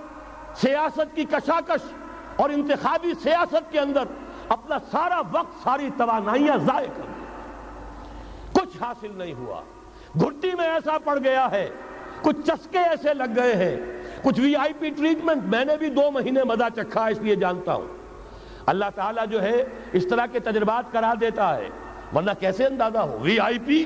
[0.55, 1.93] سیاست کی کشاکش
[2.37, 4.03] اور انتخابی سیاست کے اندر
[4.49, 7.03] اپنا سارا وقت، ساری توانائیاں ضائع کر
[8.53, 9.61] کچھ حاصل نہیں ہوا۔
[10.21, 11.71] گھٹی میں ایسا پڑ گیا ہے،
[12.23, 16.11] کچھ چسکے ایسے لگ گئے ہیں۔ کچھ وی آئی پی ٹریٹمنٹ، میں نے بھی دو
[16.11, 17.87] مہینے مزہ چکھا، اس لیے جانتا ہوں۔
[18.67, 21.69] اللہ تعالیٰ جو ہے، اس طرح کے تجربات کرا دیتا ہے۔
[22.15, 23.85] ورنہ کیسے اندازہ ہو؟ وی آئی پی؟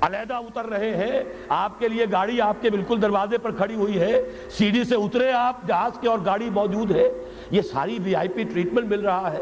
[0.00, 4.00] علیحدہ اتر رہے ہیں۔ آپ کے لیے گاڑی آپ کے بالکل دروازے پر کھڑی ہوئی
[4.00, 7.10] ہے۔ سیڑھی سے اترے آپ جہاز کے اور گاڑی موجود ہے۔
[7.50, 9.40] یہ ساری وی آئی پی ٹریٹمنٹ مل رہا ہے۔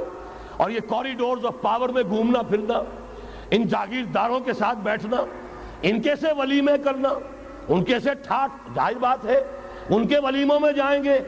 [0.57, 2.83] اور یہ کوریڈورز آف پاور میں گھومنا، پھرنا،
[3.51, 5.17] ان جاگیرداروں کے ساتھ بیٹھنا،
[5.83, 7.09] ان کے سے ولیمے کرنا،
[7.69, 9.45] ان کے سے ٹھاٹ، ظاہر بات ہے،
[9.91, 11.19] ان کے ولیموں میں جائیں گے۔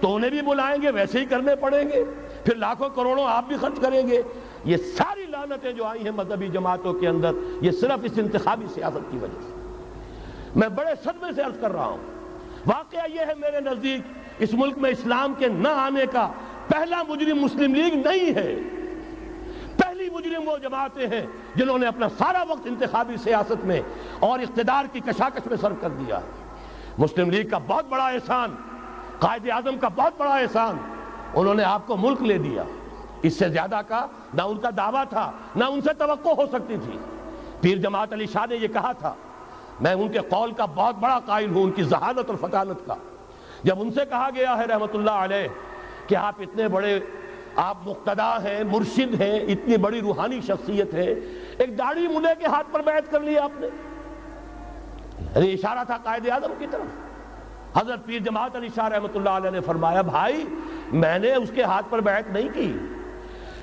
[0.00, 2.04] تو انہیں بھی بلائیں گے، ویسے ہی کرنے پڑیں گے۔
[2.44, 4.22] پھر لاکھوں کروڑوں آپ بھی خرچ کریں گے۔
[4.64, 7.30] یہ ساری لانتیں جو آئی ہیں مذہبی جماعتوں کے اندر،
[7.60, 9.52] یہ صرف اس انتخابی سیاست کی وجہ سے۔
[10.56, 11.98] میں بڑے صدمے سے عرض کر رہا ہوں۔
[12.66, 14.00] واقعہ یہ ہے میرے نزدیک،
[14.38, 16.32] اس ملک میں اسلام کے نہ آنے کا
[16.68, 18.56] پہلا مجرم مسلم لیگ نہیں ہے۔
[19.76, 23.80] پہلی مجرم وہ جماعتیں ہیں جنہوں نے اپنا سارا وقت انتخابی سیاست میں
[24.20, 26.20] اور اقتدار کی کشاکش میں صرف کر دیا۔
[26.98, 28.54] مسلم لیگ کا بہت بڑا احسان،
[29.18, 30.76] قائد اعظم کا بہت بڑا احسان،
[31.34, 32.64] انہوں نے آپ کو ملک لے دیا۔
[33.22, 36.76] اس سے زیادہ کا نہ ان کا دعویٰ تھا، نہ ان سے توقع ہو سکتی
[36.84, 36.98] تھی۔
[37.60, 39.14] پیر جماعت علی شاہ نے یہ کہا تھا،
[39.80, 42.94] میں ان کے قول کا بہت بڑا قائل ہوں، ان کی ذہانت اور فتانت کا۔
[43.62, 45.48] جب ان سے کہا گیا ہے رحمت اللہ علیہ
[46.06, 47.00] کہ آپ اتنے بڑے،
[47.56, 51.14] آپ مقتدا ہیں، مرشد ہیں، اتنی بڑی روحانی شخصیت ہے
[51.58, 53.66] ایک داڑھی ملے کے ہاتھ پر بیعت کر لی آپ نے۔
[55.36, 57.10] یعنی اشارہ تھا قائد اعظم کی طرف۔
[57.78, 60.44] حضرت پیر جماعت علی شاہ رحمت اللہ علیہ نے فرمایا، بھائی،
[60.92, 62.78] میں نے اس کے ہاتھ پر بیعت نہیں کی۔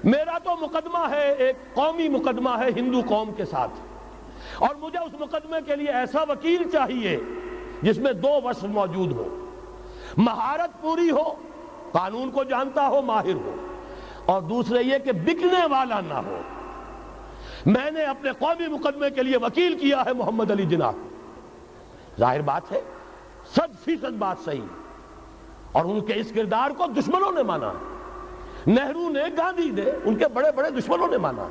[0.04, 3.72] میرا تو مقدمہ ہے ایک قومی مقدمہ ہے ہندو قوم کے ساتھ۔
[4.58, 7.20] اور مجھے اس مقدمے کے لیے ایسا وکیل چاہیے
[7.82, 9.46] جس میں دو وصف موجود ہو
[10.18, 11.34] مہارت پوری ہو،
[11.92, 13.56] قانون کو جانتا ہو، ماہر ہو۔
[14.26, 16.38] اور دوسرے یہ کہ بکنے والا نہ ہو۔
[17.66, 20.92] میں نے اپنے قومی مقدمے کے لیے وکیل کیا ہے محمد علی جناح۔
[22.20, 22.82] ظاہر بات ہے
[23.56, 24.62] صد فیصد بات صحیح۔
[25.72, 27.97] اور ان کے اس کردار کو دشمنوں نے مانا۔ ہے
[28.68, 31.48] نہرو نے گاندھی نے ان کے بڑے بڑے دشمنوں نے مانا۔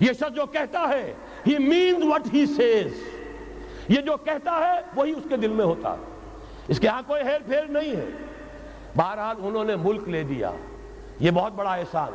[0.00, 1.14] یہ شخص جو کہتا ہے
[1.46, 2.92] he means what he says
[3.88, 6.02] یہ جو کہتا ہے، وہی اس کے دل میں ہوتا۔ ہے
[6.68, 8.10] اس کے ہاں کوئی ہیر پھیر نہیں ہے۔
[8.96, 10.50] بہرحال انہوں نے ملک لے دیا
[11.20, 12.12] یہ بہت بڑا احسان۔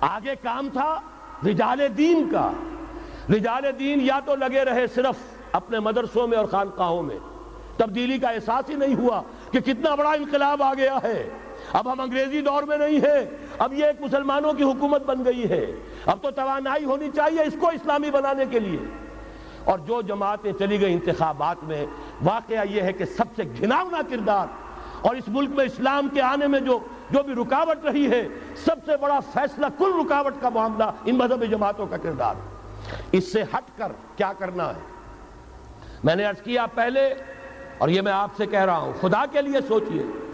[0.00, 1.00] آگے کام تھا
[1.46, 2.52] رجال دین کا۔
[3.30, 5.16] رجال دین یا تو لگے رہے صرف
[5.52, 7.18] اپنے مدرسوں میں اور خانقاہوں میں۔
[7.76, 11.28] تبدیلی کا احساس ہی نہیں ہوا کہ کتنا بڑا انقلاب آ گیا ہے۔
[11.72, 15.50] اب ہم انگریزی دور میں نہیں ہیں۔ اب یہ ایک مسلمانوں کی حکومت بن گئی
[15.50, 15.66] ہے۔
[16.06, 18.78] اب تو توانائی ہونی چاہیے اس کو اسلامی بنانے کے لیے۔
[19.64, 21.86] اور جو جماعتیں چلی گئی انتخابات میں،
[22.24, 24.46] واقعہ یہ ہے کہ سب سے گھناؤنا کردار
[25.00, 26.78] اور اس ملک میں اسلام کے آنے میں جو
[27.10, 31.46] جو بھی رکاوٹ رہی ہے، سب سے بڑا فیصلہ کل رکاوٹ کا معاملہ ان مذہبی
[31.46, 32.34] جماعتوں کا کردار۔
[33.12, 34.80] اس سے ہٹ کر کیا کرنا ہے؟
[36.04, 37.14] میں نے عرض کیا پہلے،
[37.78, 40.25] اور یہ میں آپ سے کہہ رہا ہوں، خدا کے لیے سوچئے۔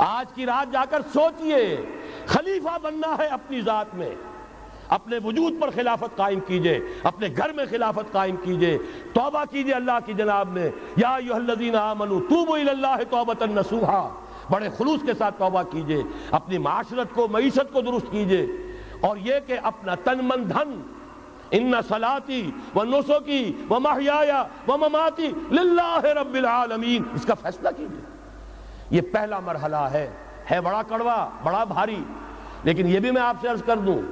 [0.00, 1.86] آج کی رات جا کر سوچئے،
[2.26, 4.10] خلیفہ بننا ہے اپنی ذات میں۔
[4.88, 8.78] اپنے وجود پر خلافت قائم کیجیے، اپنے گھر میں خلافت قائم کیجیے۔
[9.12, 14.08] توبہ کیجیے اللہ کی جناب میں۔ یا ایوہ الذین آمنوا، توبوا توبتا نسوحا
[14.50, 18.46] بڑے خلوص کے ساتھ توبہ کیجیے۔ اپنی معاشرت کو، معیشت کو درست کیجیے۔
[19.00, 20.82] اور یہ کہ اپنا تن من دھن۔
[21.50, 28.19] ان صلاتی و نسکی و محیایا و مماتی للہ رب العالمین۔ اس کا فیصلہ کیجیے۔
[28.90, 30.10] یہ پہلا مرحلہ ہے۔
[30.50, 32.04] ہے بڑا کڑوا، بڑا بھاری۔
[32.64, 34.02] لیکن یہ بھی میں آپ سے عرض کر دوں،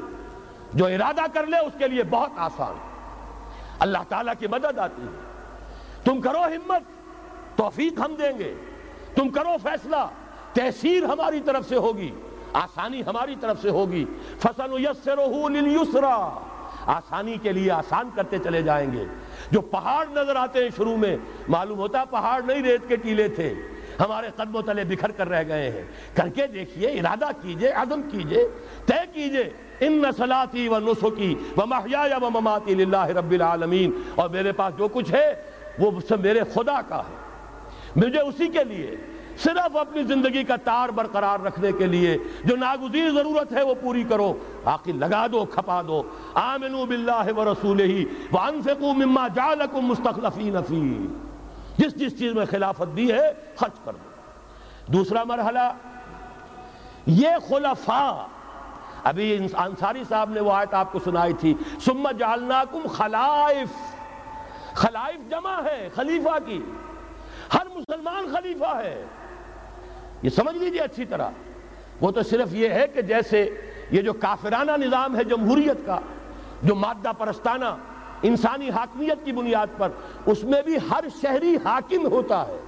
[0.74, 2.74] جو ارادہ کر لے، اس کے لیے بہت آسان۔
[3.78, 5.20] اللہ تعالیٰ کی مدد آتی ہے۔
[6.04, 6.82] تم کرو ہمت،
[7.56, 8.54] توفیق ہم دیں گے۔
[9.14, 9.96] تم کرو فیصلہ
[10.52, 12.10] تحصیر ہماری طرف سے ہوگی،
[12.52, 14.04] آسانی ہماری طرف سے ہوگی۔
[14.38, 14.82] فصل
[15.52, 16.38] لِلْيُسْرَا
[16.86, 19.04] آسانی کے لیے آسان کرتے چلے جائیں گے۔
[19.50, 21.16] جو پہاڑ نظر آتے ہیں شروع میں،
[21.48, 23.54] معلوم ہوتا پہاڑ نہیں ریت کے ٹیلے تھے۔
[24.00, 25.82] ہمارے قدم و تلے بکھر کر رہ گئے ہیں۔
[26.14, 28.48] کر کے دیکھیے، ارادہ کیجیے عدم کیجیے،
[28.86, 29.50] طے کیجیے۔
[29.80, 34.88] ان صلاتی و نسخی و محیا و مماتی للہ رب العالمین۔ اور میرے پاس جو
[34.88, 35.42] کچھ ہے،
[35.78, 37.16] وہ سب میرے خدا کا ہے۔
[37.96, 38.96] مجھے اسی کے لیے،
[39.38, 44.04] صرف اپنی زندگی کا تار برقرار رکھنے کے لیے جو ناگزیر ضرورت ہے، وہ پوری
[44.08, 44.34] کرو۔
[44.64, 46.02] آخر لگا دو، کھپا دو۔
[46.34, 51.06] آمنوا باللہ و رسول ہی وانفقوا مما جعلکم مستخلفین فی
[51.78, 54.08] جس جس چیز میں خلافت دی ہے خرچ کر دو۔
[54.92, 55.72] دوسرا مرحلہ،
[57.06, 58.26] یہ خلفاء،
[59.04, 63.68] ابھی انصاری صاحب نے وہ آیت آپ کو سنائی تھی سم جعلناکم خلائف۔
[64.74, 66.62] خلائف جمع ہے خلیفہ کی۔
[67.54, 69.04] ہر مسلمان خلیفہ ہے۔
[70.22, 71.30] یہ سمجھ لیجیے اچھی طرح۔
[72.00, 73.60] وہ تو صرف یہ ہے کہ جیسے
[73.90, 75.98] یہ جو کافرانہ نظام ہے جمہوریت کا،
[76.62, 77.76] جو مادہ پرستانہ
[78.22, 79.88] انسانی حاکمیت کی بنیاد پر،
[80.26, 82.60] اس میں بھی ہر شہری حاکم ہوتا ہے۔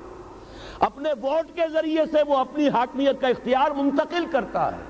[0.81, 4.83] اپنے ووٹ کے ذریعے سے وہ اپنی حاکمیت کا اختیار منتقل کرتا ہے۔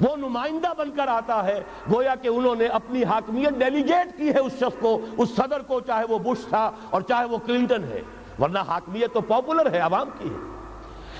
[0.00, 1.60] وہ نمائندہ بن کر آتا ہے،
[1.94, 5.80] گویا کہ انہوں نے اپنی حاکمیت ڈیلیگیٹ کی ہے اس شخص کو، اس صدر کو،
[5.80, 8.00] چاہے وہ بش تھا اور چاہے وہ کلنٹن ہے۔
[8.38, 10.64] ورنہ حاکمیت تو پاپولر ہے، عوام کی ہے۔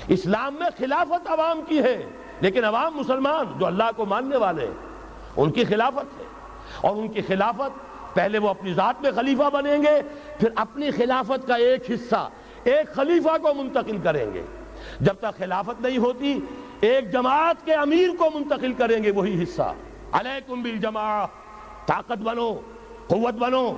[0.09, 2.11] اسلام میں خلافت عوام کی ہے،
[2.41, 4.75] لیکن عوام مسلمان جو اللہ کو ماننے والے ہیں
[5.37, 6.25] ان کی خلافت ہے۔
[6.81, 10.03] اور ان کی خلافت پہلے وہ اپنی ذات میں خلیفہ بنیں گے،
[10.39, 12.29] پھر اپنی خلافت کا ایک حصہ،
[12.65, 14.43] ایک خلیفہ کو منتقل کریں گے۔
[15.01, 16.39] جب تک خلافت نہیں ہوتی،
[16.81, 19.73] ایک جماعت کے امیر کو منتقل کریں گے، وہی حصہ۔
[20.13, 21.27] علیکم بالجماع
[21.87, 22.61] طاقت بنو،
[23.07, 23.75] قوت بنو۔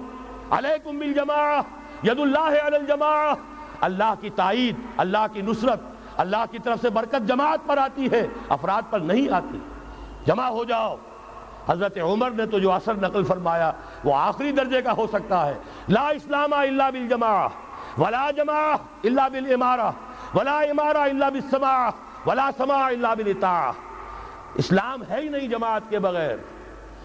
[0.51, 1.61] علیکم بالجماع
[2.03, 3.35] ید اللہ علی الجماع
[3.81, 5.81] اللہ کی تائید، اللہ کی نصرت،
[6.17, 9.59] اللہ کی طرف سے برکت جماعت پر آتی ہے، افراد پر نہیں آتی۔
[10.27, 10.97] جمع ہو جاؤ۔
[11.69, 13.71] حضرت عمر نے تو جو اثر نقل فرمایا
[14.05, 15.55] وہ آخری درجے کا ہو سکتا ہے۔
[15.89, 17.47] لا اسلام الا بالجماع
[17.99, 18.75] ولا جماع
[19.05, 19.91] الا بالامارہ،
[20.35, 21.91] ولا امارہ الا بالسماع،
[22.27, 23.71] ولا سماع الا بالاطاع
[24.55, 26.37] اسلام ہے ہی نہیں جماعت کے بغیر،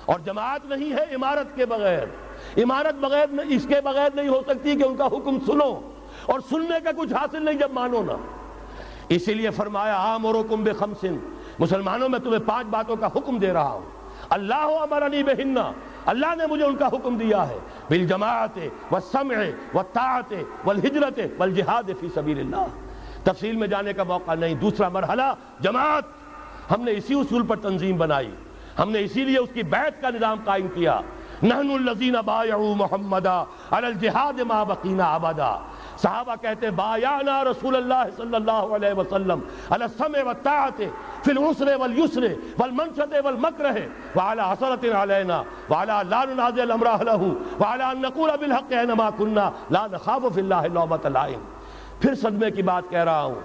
[0.06, 2.07] اور جماعت نہیں ہے امارت کے بغیر۔
[2.57, 5.72] امارت بغیر اس کے بغیر نہیں ہو سکتی کہ ان کا حکم سنو،
[6.26, 8.15] اور سننے کا کچھ حاصل نہیں جب مانو نا۔
[9.10, 11.18] اسی لیے فرمایا، آمرکم بخمسن،
[11.60, 13.98] مسلمانوں میں تمہیں پانچ باتوں کا حکم دے رہا ہوں۔
[14.30, 15.72] اللہ امرنی بہنہ
[16.06, 17.57] اللہ نے مجھے ان کا حکم دیا ہے۔
[17.89, 18.57] بالجماعت
[18.91, 19.35] والسمع
[19.73, 20.34] والطاعت
[20.65, 22.65] والہجرت والجہاد فی سبیل اللہ
[23.23, 26.03] تفصیل میں جانے کا موقع نہیں۔ دوسرا مرحلہ، جماعت۔
[26.72, 28.35] ہم نے اسی اصول پر تنظیم بنائی۔
[28.80, 30.99] ہم نے اسی لیے اس کی بیعت کا نظام قائم کیا۔
[31.43, 35.57] نحن الذین بایعوا محمدا علی الجہاد ما بقینا عبدا
[36.01, 39.39] صحابہ کہتے بایعنا رسول اللہ صلی اللہ علیہ وسلم
[39.71, 40.81] علی السمع والطاعت
[41.26, 42.27] فی العسر والیسر
[42.57, 43.73] والمنشد والمکرہ
[44.15, 47.21] وعلى حسرت علینا وعلى لا ننازع الامر اہلہ
[47.59, 51.41] وعلى ان نقول بالحق اینما کننا لا نخاف فی اللہ لومت لائم
[52.01, 53.35] پھر صدمے کی بات کہہ رہا ہوں،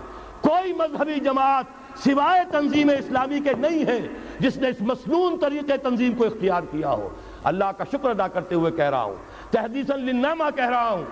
[0.43, 1.67] کوئی مذہبی جماعت
[2.05, 3.99] سوائے تنظیم اسلامی کے نہیں ہے
[4.41, 7.09] جس نے اس مسنون طریقے تنظیم کو اختیار کیا ہو.
[7.51, 9.15] اللہ کا شکر ادا کرتے ہوئے کہہ رہا ہوں،
[9.51, 11.05] تحدیثاً لنما کہہ رہا ہوں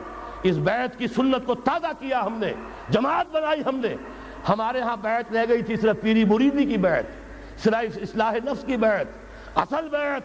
[0.43, 2.53] اس بیعت کی سنت کو تازہ کیا ہم نے،
[2.89, 3.95] جماعت بنائی ہم نے۔
[4.49, 7.05] ہمارے ہاں بیعت رہ گئی تھی صرف پیری مریدی کی بیعت
[7.59, 9.07] صرف اصلاح نفس کی بیعت۔
[9.59, 10.23] اصل بیعت،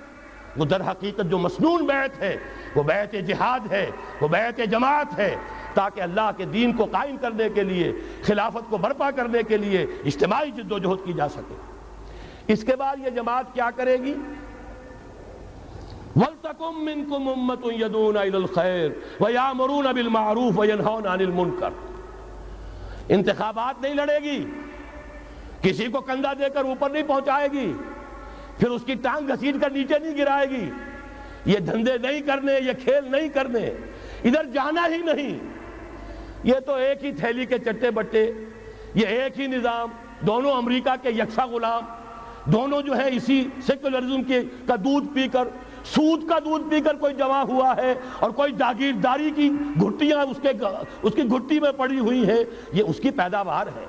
[0.57, 2.37] وہ در حقیقت جو مسنون بیعت ہے،
[2.75, 3.91] وہ بیعت جہاد ہے،
[4.21, 5.35] وہ بیعت جماعت ہے۔
[5.73, 9.85] تاکہ اللہ کے دین کو قائم کرنے کے لیے، خلافت کو برپا کرنے کے لیے
[10.05, 11.55] اجتماعی جد و جہد کی جا سکے۔
[12.47, 14.13] اس کے بعد یہ جماعت کیا کرے گی؟
[16.17, 21.71] وَلْتَكُمْ مِنْكُمْ أُمَّةٌ يَدُونَ إِلَى الْخَيْرِ وَيَعْمُرُونَ بِالْمَعْرُوفِ وَيَنْهَوْنَ عَنِ الْمُنْكَرِ.
[23.09, 24.45] انتخابات نہیں لڑے گی.
[25.61, 27.73] کسی کو کندہ دے کر اوپر نہیں پہنچائے گی.
[28.57, 30.69] پھر اس کی ٹانگ گھسیٹ کر نیچے نہیں گرائے گی.
[31.45, 33.65] یہ دھندے نہیں کرنے، یہ کھیل نہیں کرنے.
[34.23, 35.39] ادھر جانا ہی نہیں.
[36.43, 38.31] یہ تو ایک ہی تھیلی کے چٹے بٹے،
[38.93, 39.89] یہ ایک ہی نظام،
[40.21, 41.83] دونوں امریکہ کے یکساں غلام،
[42.51, 45.47] دونوں جو ہے اسی سیکولرزم کے کا دودھ پی کر
[45.95, 49.51] سود کا دودھ پی کر کوئی جمع ہوا ہے اور کوئی جاگیرداری کی
[49.81, 50.49] گھٹیاں اس کے
[51.01, 52.43] اس کی گھٹی میں پڑی ہوئی ہیں،
[52.73, 53.85] یہ اس کی پیداوار ہے۔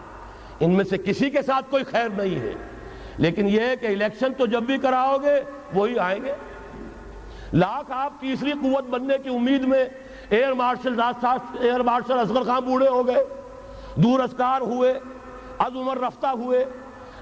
[0.61, 2.53] ان میں سے کسی کے ساتھ کوئی خیر نہیں ہے۔
[3.17, 5.41] لیکن یہ کہ الیکشن تو جب بھی کراؤ گے،
[5.75, 6.33] وہی آئیں گے۔
[7.53, 9.85] لاکھ آپ تیسری قوت بننے کی امید میں
[10.31, 11.01] air marshal
[11.61, 13.25] air marshal Asghar Khan بوڑھے ہو گئے،
[13.97, 15.01] دور اسکار ہوئے،
[15.59, 16.65] از عمر رفتہ ہوئے۔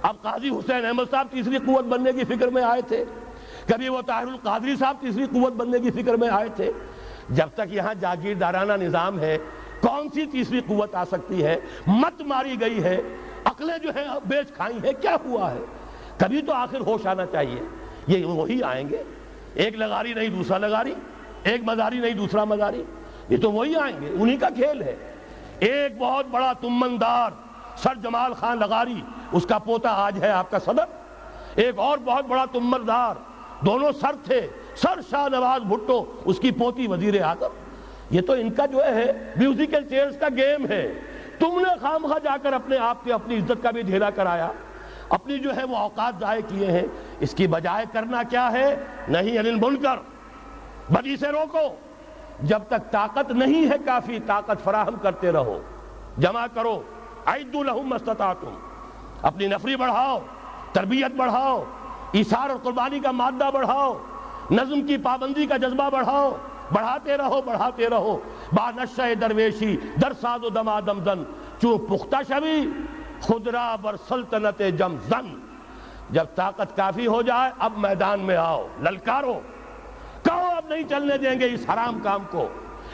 [0.03, 3.05] اب قاضی حسین احمد صاحب تیسری قوت بننے کی فکر میں آئے تھے۔
[3.69, 6.73] کبھی وہ طاہر القادری صاحب تیسری قوت بننے کی فکر میں آئے تھے۔
[7.31, 9.39] جب تک یہاں جاگیردارانہ نظام ہے،
[9.81, 11.57] کون سی تیسری قوت آ سکتی ہے؟
[11.87, 13.01] مت ماری گئی ہے۔
[13.45, 15.59] عقلیں جو ہیں، بیچ کھائی ہیں۔ کیا ہوا ہے؟
[16.19, 17.61] کبھی تو آخر ہوش آنا چاہیے۔
[18.07, 19.03] یہ وہی آئیں گے۔
[19.55, 20.95] ایک لگاری نہیں، دوسرا لگاری
[21.43, 22.85] ایک مزاری نہیں، دوسرا مزاری۔
[23.29, 24.97] یہ تو وہی آئیں گے۔ انہی کا کھیل ہے۔
[25.59, 27.31] ایک بہت بڑا تمندار
[27.77, 29.01] سر جمال خان لغاری،
[29.33, 30.85] اس کا پوتا آج ہے آپ کا صدر۔
[31.55, 33.15] ایک اور بہت بڑا تمندار
[33.61, 37.49] دونوں سر تھے۔ سر شاہ نواز بھٹو، اس کی پوتی وزیر اعظم۔
[38.11, 41.01] یہ تو ان کا جو ہے میوزیکل چیئرز کا گیم ہے۔
[41.39, 44.53] تم نے خام خواہ جا کر اپنے آپ کے اپنی عزت کا بھی دھیرا کرایا۔
[45.09, 46.87] اپنی جو ہے وہ اوقات ضائع کیے ہیں۔
[47.21, 49.97] اس کی بجائے کرنا کیا ہے؟ نہیں انل بن کر
[50.93, 51.75] بدی سے روکو۔
[52.43, 55.61] جب تک طاقت نہیں ہے کافی، طاقت فراہم کرتے رہو۔
[56.19, 56.83] جمع کرو۔
[57.27, 58.55] عید الحم استطاعتم
[59.23, 60.19] اپنی نفری بڑھاؤ،
[60.73, 61.65] تربیت بڑھاؤ۔
[62.17, 63.99] ایثار اور قربانی کا مادہ بڑھاؤ،
[64.51, 66.37] نظم کی پابندی کا جذبہ بڑھاؤ،
[66.73, 68.21] بڑھاتے رہو بڑھاتے رہو۔
[68.53, 71.25] با نشہ درویشی، در ساد و دما دم دن۔
[71.63, 72.69] چون پختہ شوی
[73.21, 75.41] خدرہ بر سلطنت جم زن۔
[76.11, 79.41] جب طاقت کافی ہو جائے، اب میدان میں آؤ، للکارو۔
[80.23, 82.49] کہو، اب نہیں چلنے دیں گے اس حرام کام کو۔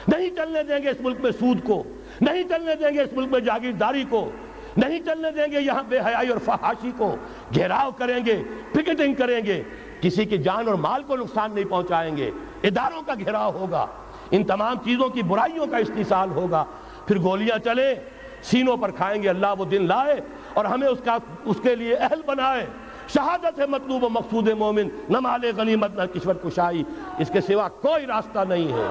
[0.08, 1.82] نہیں چلنے دیں گے اس ملک میں سود کو۔
[2.20, 4.30] نہیں چلنے دیں گے اس ملک میں جاگیرداری کو۔
[4.76, 7.16] نہیں چلنے دیں گے یہاں بے حیائی اور فحاشی کو۔
[7.54, 8.42] گھیراؤ کریں گے،
[8.72, 9.62] پکٹنگ کریں گے۔
[10.00, 12.30] کسی کی جان اور مال کو نقصان نہیں پہنچائیں گے۔
[12.62, 13.86] اداروں کا گھیراؤ ہوگا۔
[14.30, 16.64] ان تمام چیزوں کی برائیوں کا استحصال ہوگا۔
[17.06, 17.94] پھر گولیاں چلے
[18.42, 20.20] سینوں پر کھائیں گے۔ اللہ وہ دن لائے
[20.54, 22.66] اور ہمیں اس کا، اس کے لیے اہل بنائے۔
[23.08, 26.82] شہادت ہے مطلوب و مقصود مومن۔ نہ مال غنیمت، نہ کشور کشائی۔
[27.18, 28.88] اس کے سوا کوئی راستہ نہیں ہے۔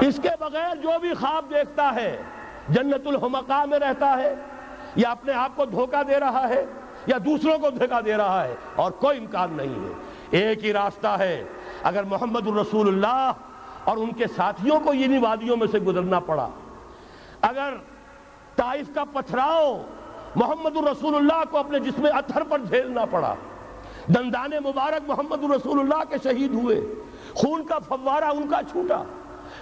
[0.00, 2.16] اس کے بغیر جو بھی خواب دیکھتا ہے،
[2.68, 4.34] جنت الحمقہ میں رہتا ہے،
[4.96, 6.64] یا اپنے آپ کو دھوکہ دے رہا ہے،
[7.06, 11.16] یا دوسروں کو دھوکہ دے رہا ہے، اور کوئی امکان نہیں ہے۔ ایک ہی راستہ
[11.18, 11.44] ہے۔
[11.82, 13.32] اگر محمد الرسول اللہ
[13.84, 16.48] اور ان کے ساتھیوں کو یہ وادیوں میں سے گزرنا پڑا،
[17.48, 17.74] اگر
[18.56, 19.74] طائف کا پتھراؤ
[20.36, 23.34] محمد الرسول اللہ کو اپنے جسم اتھر پر جھیلنا پڑا،
[24.14, 26.80] دندان مبارک محمد الرسول اللہ کے شہید ہوئے،
[27.34, 29.02] خون کا فوارہ ان کا چھوٹا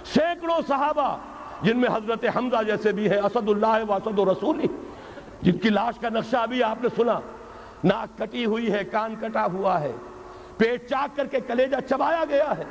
[0.05, 1.17] سینکڑوں صحابہ،
[1.61, 4.67] جن میں حضرت حمزہ جیسے بھی ہے اسد اللہ و اسد رسولی
[5.41, 7.19] جن کی لاش کا نقشہ ابھی آپ نے سنا،
[7.83, 9.91] ناک کٹی ہوئی ہے، کان کٹا ہوا ہے،
[10.57, 12.63] پیٹ چاک کر کے کلیجہ چبایا گیا ہے۔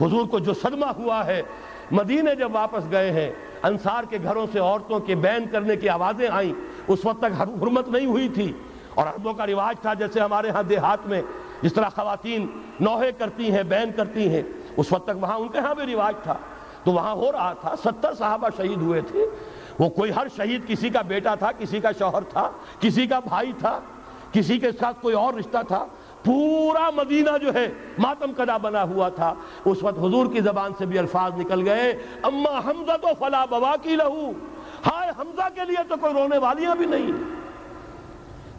[0.00, 1.42] حضور کو جو صدمہ ہوا ہے،
[1.90, 3.32] مدینے جب واپس گئے ہیں،
[3.62, 6.52] انصار کے گھروں سے عورتوں کے بین کرنے کی آوازیں آئیں۔
[6.88, 8.52] اس وقت تک حرمت نہیں ہوئی تھی۔
[8.94, 11.22] اور عربوں کا رواج تھا، جیسے ہمارے ہاں دیہات میں،
[11.62, 12.46] جس طرح خواتین
[12.80, 14.42] نوحے کرتی ہیں، بین کرتی ہیں۔
[14.76, 16.36] اس وقت تک وہاں ان کے ہاں بھی رواج تھا۔
[16.84, 19.26] تو وہاں ہو رہا تھا، ستر صحابہ شہید ہوئے تھے۔
[19.78, 23.52] وہ کوئی ہر شہید کسی کا بیٹا تھا، کسی کا شوہر تھا، کسی کا بھائی
[23.58, 23.80] تھا،
[24.32, 25.86] کسی کے ساتھ کوئی اور رشتہ تھا۔
[26.24, 29.34] پورا مدینہ جو ہے، ماتم کدا بنا ہوا تھا۔
[29.64, 31.92] اس وقت حضور کی زبان سے بھی الفاظ نکل گئے۔
[32.22, 34.30] اما حمزہ تو فلا بوا کی لہو۔
[34.86, 37.39] ہائے حمزہ کے لیے تو کوئی رونے والیاں بھی نہیں۔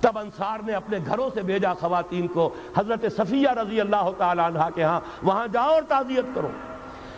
[0.02, 4.70] تب انصار نے اپنے گھروں سے بھیجا خواتین کو۔ حضرت صفیہ رضی اللہ تعالیٰ عنہ
[4.76, 6.48] کے ہاں۔ وہاں جاؤ اور تعزیت کرو۔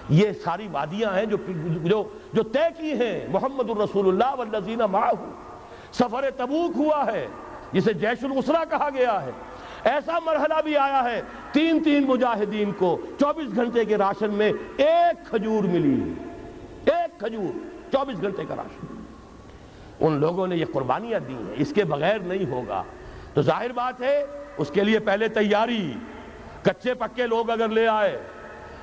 [0.10, 1.38] یہ ساری وادیاں ہیں جو
[1.84, 2.04] جو
[2.34, 5.32] جو طے کی ہیں۔ محمد الرسول اللہ والذین معاہو
[5.92, 7.28] سفر تبوک ہوا ہے،
[7.72, 9.32] جسے جیش الاسرہ کہا گیا ہے۔
[9.84, 15.30] ایسا مرحلہ بھی آیا ہے، تین تین مجاہدین کو چوبیس گھنٹے کے راشن میں ایک
[15.30, 16.14] کھجور ملی۔
[16.86, 17.58] ایک کھجور،
[17.92, 18.93] چوبیس گھنٹے کا راشن۔
[20.00, 22.84] ان لوگوں نے یہ قربانیاں دی ہیں، اس کے بغیر نہیں ہوگا۔
[23.34, 24.26] تو ظاہر بات ہے،
[24.58, 25.94] اس کے لیے پہلے تیاری۔
[26.64, 28.24] کچے پکے لوگ اگر لے آئے،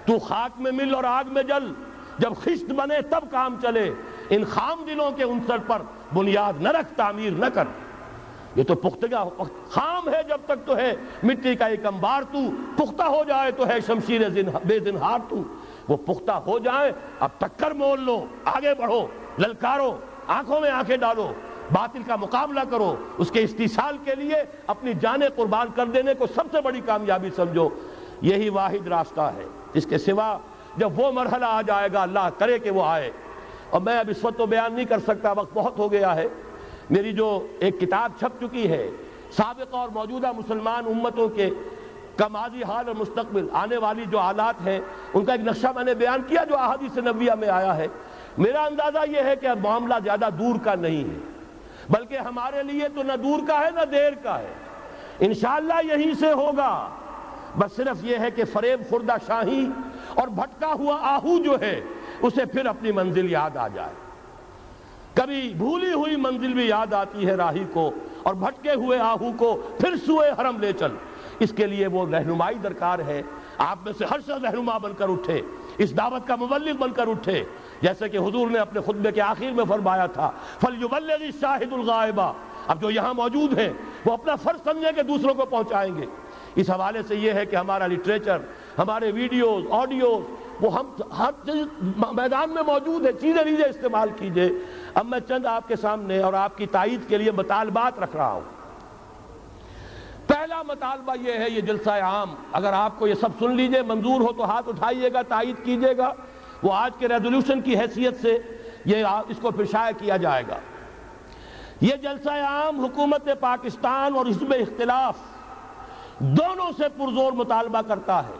[0.06, 1.72] تو خاک میں مل اور آگ میں جل۔
[2.18, 3.90] جب خشت بنے تب کام چلے۔
[4.30, 5.82] ان خام دلوں کے انصر پر
[6.14, 7.64] بنیاد نہ رکھ، تعمیر نہ کر۔
[8.56, 9.24] یہ تو پختگا
[9.70, 12.38] خام ہے جب تک تو ہے۔ مٹی کا ایک انبار تو،
[12.76, 14.20] پختہ ہو جائے تو ہے شمشیر
[14.64, 15.42] بے زنہار تو۔
[15.88, 19.06] وہ پختہ ہو جائے، اب ٹکر مول لو، آگے بڑھو،
[19.38, 19.98] للکارو۔
[20.30, 21.32] آنکھوں میں آنکھیں ڈالو،
[21.72, 24.34] باطل کا مقابلہ کرو، اس کے استحصال کے لیے
[24.66, 27.68] اپنی جانیں قربان کر دینے کو سب سے بڑی کامیابی سمجھو۔
[28.22, 29.44] یہی واحد راستہ ہے
[29.74, 30.38] اس کے سوا
[30.76, 33.10] جب وہ مرحلہ آ جائے گا، اللہ کرے کہ وہ آئے۔
[33.70, 36.26] اور میں اب اس وقت تو بیان نہیں کر سکتا، وقت بہت ہو گیا ہے۔
[36.90, 38.90] میری جو ایک کتاب چھپ چکی ہے،
[39.30, 41.50] سابقہ اور موجودہ مسلمان امتوں کے
[42.16, 44.80] کا ماضی حال اور مستقبل، آنے والی جو حالات ہیں،
[45.14, 47.86] ان کا ایک نقشہ میں نے بیان کیا جو احادیث نبیہ میں آیا ہے۔
[48.38, 51.18] میرا اندازہ یہ ہے کہ معاملہ زیادہ دور کا نہیں ہے،
[51.90, 54.52] بلکہ ہمارے لیے تو نہ دور کا ہے نہ دیر کا ہے۔
[55.20, 56.88] انشاءاللہ یہیں سے ہوگا۔
[57.58, 59.68] بس صرف یہ ہے کہ فریب خوردہ شاہی
[60.14, 61.80] اور بھٹکا ہوا آہو جو ہے،
[62.22, 63.92] اسے پھر اپنی منزل یاد آ جائے۔
[65.14, 67.90] کبھی بھولی ہوئی منزل بھی یاد آتی ہے راہی کو
[68.22, 70.94] اور بھٹکے ہوئے آہو کو پھر سوئے حرم لے چل۔
[71.38, 73.22] اس کے لیے وہ رہنمائی درکار ہے۔
[73.58, 75.42] آپ میں سے ہر شخص رہنما بن کر اٹھے۔
[75.78, 77.44] اس دعوت کا مبلغ بن کر اٹھے۔
[77.82, 80.30] جیسے کہ حضور نے اپنے خطبے کے آخر میں فرمایا تھا،
[80.60, 82.22] فَلْيُبَلِّغِ الشَّاهِدُ الْغَائِبَ۔
[82.66, 83.72] اب جو یہاں موجود ہیں،
[84.04, 86.06] وہ اپنا فرض سمجھیں کہ دوسروں کو پہنچائیں گے۔
[86.54, 88.38] اس حوالے سے یہ ہے کہ ہمارا لٹریچر
[88.78, 91.66] ہمارے ویڈیوز آڈیوز وہ ہم ہر چیز
[92.12, 94.48] میدان میں موجود ہے چیزیں لیجیے استعمال کیجیے۔
[94.94, 98.32] اب میں چند آپ کے سامنے اور آپ کی تائید کے لیے مطالبات رکھ رہا
[98.32, 98.40] ہوں۔
[100.26, 104.20] پہلا مطالبہ یہ ہے، یہ جلسہ عام۔ اگر آپ کو یہ سب سن لیجیے، منظور
[104.20, 106.12] ہو تو ہاتھ اٹھائیے گا، تائید کیجیے گا۔
[106.62, 108.36] وہ آج کے ریزولوشن کی حیثیت سے
[108.84, 110.58] یہ اس کو پھر شائع کیا جائے گا۔
[111.80, 115.16] یہ جلسہ عام حکومت پاکستان اور حزب اختلاف
[116.18, 118.38] دونوں سے پرزور مطالبہ کرتا ہے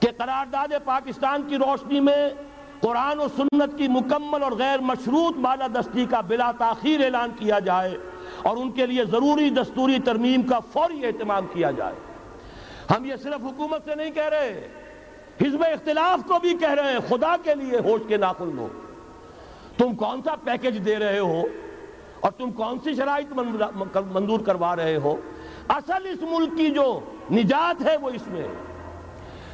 [0.00, 2.28] کہ قرارداد پاکستان کی روشنی میں
[2.80, 7.96] قرآن و سنت کی مکمل اور غیر مشروط بالادستی کا بلا تاخیر اعلان کیا جائے
[8.42, 11.94] اور ان کے لیے ضروری دستوری ترمیم کا فوری اہتمام کیا جائے۔
[12.90, 14.68] ہم یہ صرف حکومت سے نہیں کہہ رہے
[15.40, 18.68] حزب اختلاف کو بھی کہہ رہے ہیں، خدا کے لیے ہوش کے ناخن لو
[19.76, 21.42] تم کون سا پیکج دے رہے ہو؟
[22.20, 23.32] اور تم کون سی شرائط
[24.12, 25.16] منظور کروا رہے ہو؟
[25.68, 27.00] اصل اس ملک کی جو
[27.32, 28.48] نجات ہے وہ اس میں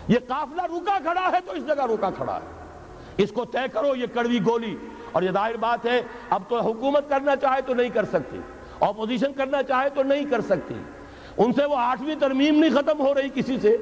[0.08, 2.66] یہ قافلہ روکا کھڑا ہے تو اس جگہ روکا کھڑا ہے۔
[3.16, 4.76] اس کو طے کرو، یہ کڑوی گولی۔
[5.12, 8.38] اور یہ ظاہر بات ہے، اب تو حکومت کرنا چاہے تو نہیں کر سکتی۔
[8.80, 10.74] اپوزیشن کرنا چاہے تو نہیں کر سکتی۔
[11.36, 13.76] ان سے وہ آٹھویں ترمیم نہیں ختم ہو رہی کسی سے۔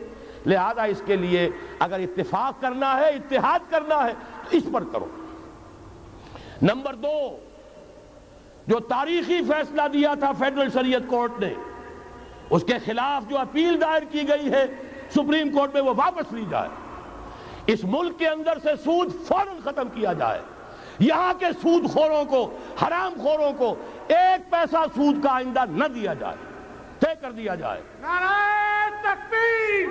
[0.47, 4.13] لہذا اس کے لیے اگر اتفاق کرنا ہے، اتحاد کرنا ہے،
[4.51, 5.07] تو اس پر کرو۔
[6.63, 7.37] نمبر دو،
[8.67, 11.55] جو تاریخی فیصلہ دیا تھا فیڈرل شریعت کورٹ نے،
[12.51, 14.67] اس کے خلاف جو اپیل دائر کی گئی ہے،
[15.11, 16.69] سپریم کورٹ میں وہ واپس لی جائے۔
[17.67, 20.41] اس ملک کے اندر سے سود فوراً ختم کیا جائے۔
[20.99, 23.75] یہاں کے سود خوروں کو، حرام خوروں کو
[24.09, 26.52] ایک پیسہ سود کا آئندہ نہ دیا جائے۔
[27.03, 27.81] طے کر دیا جائے۔
[29.03, 29.87] تکبیر۔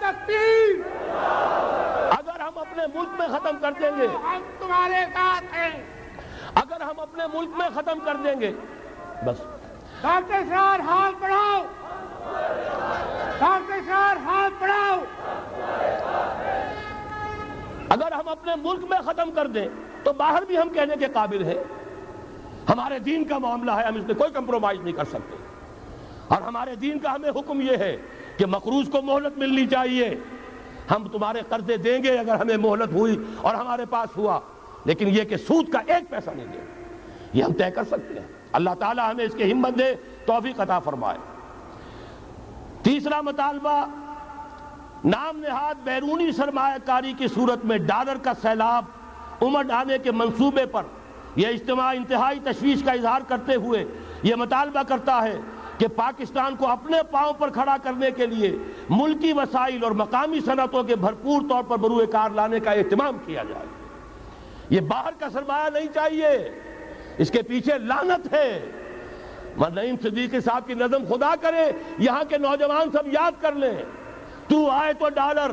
[0.00, 0.80] تکبیر۔
[2.18, 5.70] اگر ہم اپنے ملک میں ختم کر دیں گے ہم تمہارے ساتھ ہیں۔
[6.54, 8.52] اگر ہم اپنے ملک میں ختم کر دیں گے
[9.24, 9.38] بس۔
[10.02, 11.62] ڈاکٹر سار ہاتھ بڑھاؤ
[13.38, 14.98] ڈاکٹر سار ہاتھ بڑھاؤ
[17.88, 19.68] اگر ہم اپنے ملک میں ختم کر دیں
[20.04, 21.62] تو باہر بھی ہم کہنے کے قابل ہیں۔
[22.68, 25.36] ہمارے دین کا معاملہ ہے، ہم اس میں کوئی کمپرومائز نہیں کر سکتے۔
[26.28, 27.96] اور ہمارے دین کا ہمیں حکم یہ ہے
[28.36, 30.14] کہ مقروض کو مہلت ملنی چاہیے۔
[30.90, 34.40] ہم تمہارے قرضے دیں گے اگر ہمیں مہلت ہوئی اور ہمارے پاس ہوا۔
[34.84, 36.58] لیکن یہ کہ سود کا ایک پیسہ نہیں دے
[37.32, 39.94] یہ ہم طے کر سکتے ہیں۔ اللہ تعالی ہمیں اس کے ہمت دے،
[40.26, 41.18] توفیق عطا فرمائے۔
[42.82, 43.86] تیسرا مطالبہ،
[45.04, 48.84] نام نہاد بیرونی سرمایہ کاری کی صورت میں ڈالر کا سیلاب
[49.40, 50.82] امٹ آنے کے منصوبے پر۔
[51.36, 53.84] یہ اجتماع انتہائی تشویش کا اظہار کرتے ہوئے
[54.22, 55.40] یہ مطالبہ کرتا ہے
[55.78, 58.56] کہ پاکستان کو اپنے پاؤں پر کھڑا کرنے کے لیے
[58.90, 63.42] ملکی وسائل اور مقامی صنعتوں کے بھرپور طور پر بروئے کار لانے کا اہتمام کیا
[63.42, 63.66] جائے۔
[64.70, 66.60] یہ باہر کا سرمایہ نہیں چاہیے۔
[67.18, 68.70] اس کے پیچھے لانت ہے۔
[69.74, 73.76] نعیم صدیقی صاحب کی نظم خدا کرے، یہاں کے نوجوان سب یاد کر لیں۔
[74.48, 75.50] تو آئے تو ڈالر،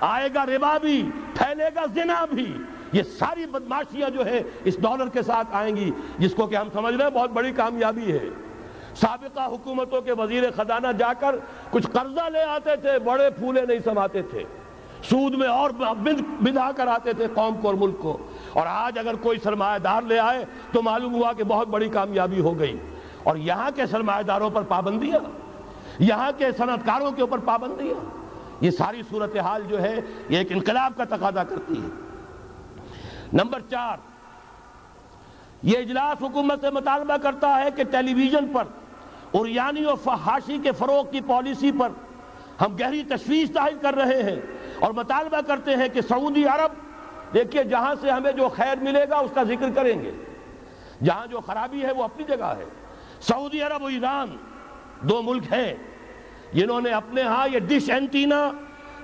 [0.00, 2.56] آئے گا ربا بھی، پھیلے گا زنا بھی۔
[2.92, 6.68] یہ ساری بدماشیاں جو ہے اس ڈالر کے ساتھ آئیں گی، جس کو کہ ہم
[6.72, 8.24] سمجھ رہے ہیں بہت بڑی کامیابی ہے۔
[8.94, 11.34] سابقہ حکومتوں کے وزیر خزانہ جا کر
[11.70, 14.44] کچھ قرضہ لے آتے تھے، بڑے پھولے نہیں سماتے تھے۔
[15.02, 18.18] سود میں اور بندھا کر آتے تھے قوم کو اور ملک کو۔
[18.52, 22.40] اور آج اگر کوئی سرمایہ دار لے آئے تو معلوم ہوا کہ بہت بڑی کامیابی
[22.40, 22.76] ہو گئی۔
[23.22, 25.18] اور یہاں کے سرمایہ داروں پر پابندیاں،
[25.98, 28.04] یہاں کے صنعتکاروں کے اوپر پابندیاں۔
[28.60, 32.11] یہ ساری صورتحال جو ہے، یہ ایک انقلاب کا تقاضا کرتی ہے۔
[33.32, 33.98] نمبر چار،
[35.62, 38.64] یہ اجلاس حکومت سے مطالبہ کرتا ہے کہ ٹیلی ویژن پر
[39.30, 41.88] اور یعنی و فحاشی کے فروغ کی پالیسی پر
[42.60, 44.40] ہم گہری تشویش ظاہر کر رہے ہیں
[44.78, 46.72] اور مطالبہ کرتے ہیں کہ سعودی عرب،
[47.34, 50.10] دیکھیے جہاں سے ہمیں جو خیر ملے گا اس کا ذکر کریں گے۔
[51.04, 52.64] جہاں جو خرابی ہے وہ اپنی جگہ ہے۔
[53.20, 54.36] سعودی عرب و ایران
[55.00, 55.74] دو ملک ہیں،
[56.52, 58.50] جنہوں نے اپنے ہاں یہ dish antenna,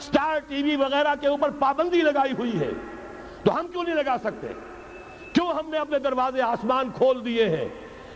[0.00, 2.70] Star T V وغیرہ کے اوپر پابندی لگائی ہوئی ہے۔
[3.48, 4.46] تو ہم کیوں نہیں لگا سکتے؟
[5.32, 7.68] کیوں ہم نے اپنے دروازے آسمان کھول دیے ہیں؟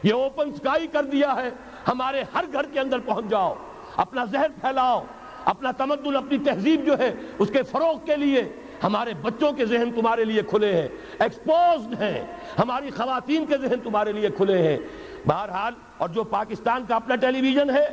[0.03, 1.51] یہ اوپن سکائی کر دیا ہے۔
[1.89, 3.55] ہمارے ہر گھر کے اندر پہنچ جاؤ۔
[3.97, 5.05] اپنا زہر پھیلاؤ۔
[5.45, 8.53] اپنا تمدن، اپنی تہذیب جو ہے، اس کے فروغ کے لیے
[8.83, 10.89] ہمارے بچوں کے ذہن تمہارے لیے کھلے ہیں۔
[11.19, 12.27] ایکسپوزڈ ہیں۔
[12.59, 14.79] ہماری خواتین کے ذہن تمہارے لیے کھلے ہیں۔
[15.27, 17.89] بہرحال، اور جو پاکستان کا اپنا ٹیلی ویژن ہے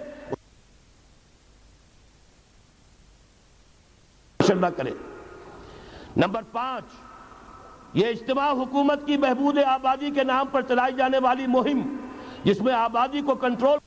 [4.50, 4.92] نہ کرے
[6.18, 7.09] نمبر پانچ۔
[7.94, 11.96] یہ اجتماع حکومت کی بہبود آبادی کے نام پر چلائی جانے والی مہم
[12.44, 13.78] جس میں آبادی کو کنٹرول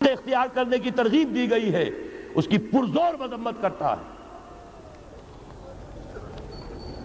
[0.00, 1.90] اختیار کرنے کی ترغیب دی گئی ہے،
[2.34, 4.16] اس کی پرزور مذمت کرتا ہے۔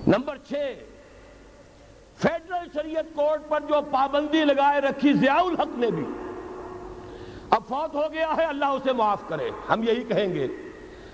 [0.08, 0.54] نمبر چھ،
[2.18, 6.06] فیڈرل شریعت کورٹ پر جو پابندی لگائے رکھی ضیاء الحق نے بھی۔
[7.50, 10.48] اب فوت ہو گیا ہے، اللہ اسے معاف کرے، ہم یہی کہیں گے۔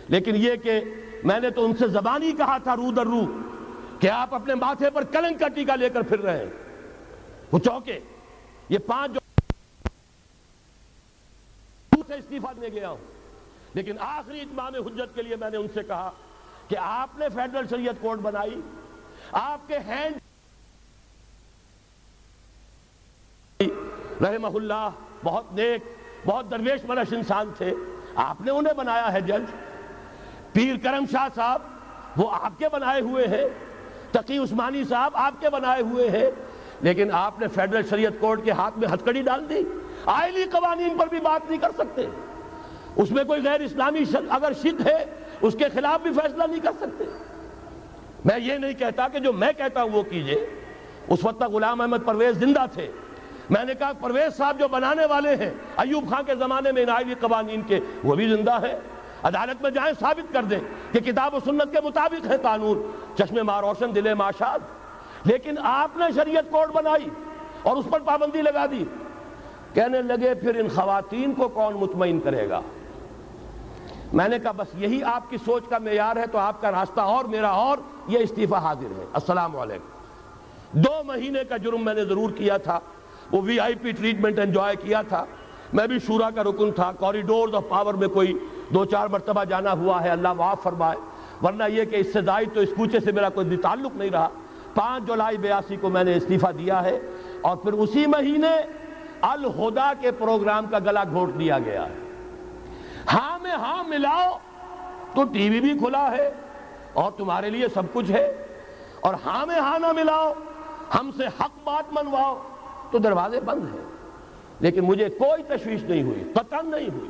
[0.08, 0.82] لیکن یہ کہ
[1.28, 3.26] میں نے تو ان سے زبانی کہا تھا رو در رو
[4.00, 6.52] کہ آپ اپنے ماتھے پر کلنگ کا ٹیکہ لے کر پھر رہے ہیں۔
[7.52, 8.00] وہ چوکے
[8.70, 9.20] یہ پانچ جو
[12.08, 12.98] سے استعفیٰ دینے گیا ہوں۔
[13.74, 16.12] لیکن آخری اتمام حجت کے لیے میں نے ان سے کہا
[16.68, 18.62] کہ آپ نے فیڈرل شریعت کورٹ بنائی،
[19.32, 20.16] آپ کے ہینڈ
[24.24, 24.90] رحمہ اللہ
[25.24, 25.82] بہت نیک،
[26.26, 27.74] بہت درویش مرش انسان تھے۔
[28.16, 29.67] آپ نے انہیں بنایا ہے جج۔
[30.58, 31.62] پیر کرم شاہ صاحب،
[32.18, 33.46] وہ آپ کے بنائے ہوئے ہیں۔
[34.12, 36.32] تقی عثمانی صاحب آپ کے بنائے ہوئے ہیں۔
[36.82, 39.64] لیکن آپ نے فیڈرل شریعت کورٹ کے ہاتھ میں ہتکڑی ڈال دی۔
[40.06, 42.06] آئلی قوانین پر بھی بات نہیں کر سکتے۔
[42.96, 45.06] اس میں کوئی غیر اسلامی اگر شک ہے،
[45.42, 47.04] اس کے خلاف بھی فیصلہ نہیں کر سکتے۔
[48.26, 50.46] میں یہ نہیں کہتا کہ جو میں کہتا ہوں وہ کیجیے۔
[51.08, 52.92] اس وقت تک غلام احمد پرویز زندہ تھے۔
[53.50, 57.14] میں نے کہا پرویز صاحب جو بنانے والے ہیں، ایوب خان کے زمانے میں آئلی
[57.20, 58.80] قوانین کے، وہ بھی زندہ ہے
[59.24, 60.60] عدالت میں جائیں ثابت کر دیں
[60.92, 64.60] کہ کتاب و سنت کے مطابق ہے قانون۔ چشم ماں روشن دل معاشاد
[65.24, 67.10] لیکن آپ نے شریعت کوڈ بنائی
[67.64, 68.84] اور اس پر پابندی لگا دی۔
[69.74, 72.62] کہنے لگے، پھر ان خواتین کو کون مطمئن کرے گا؟
[74.14, 77.02] میں نے کہا، بس یہی آپ کی سوچ کا معیار ہے تو آپ کا راستہ
[77.02, 77.78] اور میرا اور
[78.08, 79.98] یہ استعفیٰ حاضر ہے۔ السلام علیکم۔
[80.80, 82.80] دو مہینے کا جرم میں نے ضرور کیا تھا۔
[83.32, 85.26] وہ وی آئی پی ٹریٹمنٹ انجوائے کیا تھا۔
[85.74, 88.34] میں بھی شورا کا رکن تھا۔ کوریڈورز آف پاور میں کوئی
[88.74, 90.98] دو چار مرتبہ جانا ہوا ہے، اللہ معاف فرمائے۔
[91.46, 94.30] ورنہ یہ کہ اس سے زائد تو اس کوچے سے میرا کوئی تعلق نہیں رہا۔
[94.76, 97.00] پانچ جولائی بیاسی کو میں نے استعفیٰ دیا ہے
[97.42, 98.62] اور پھر اسی مہینے
[99.22, 101.96] الہدا کے پروگرام کا گلا گھوٹ دیا گیا ہے۔
[103.14, 104.38] ہاں میں ہاں ملاؤ،
[105.16, 106.32] تو ٹی وی بھی کھلا ہے
[106.94, 108.46] اور تمہارے لیے سب کچھ ہے۔
[109.02, 110.34] اور ہاں میں ہاں نہ ملاؤ،
[111.00, 112.42] ہم سے حق بات منواؤ،
[112.92, 113.86] تو دروازے بند ہیں۔
[114.60, 117.10] لیکن مجھے کوئی تشویش نہیں ہوئی پتن نہیں ہوئی۔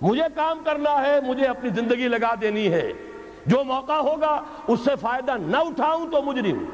[0.00, 2.92] مجھے کام کرنا ہے، مجھے اپنی زندگی لگا دینی ہے۔
[3.46, 6.64] جو موقع ہوگا، اس سے فائدہ نہ اٹھاؤں تو مجرم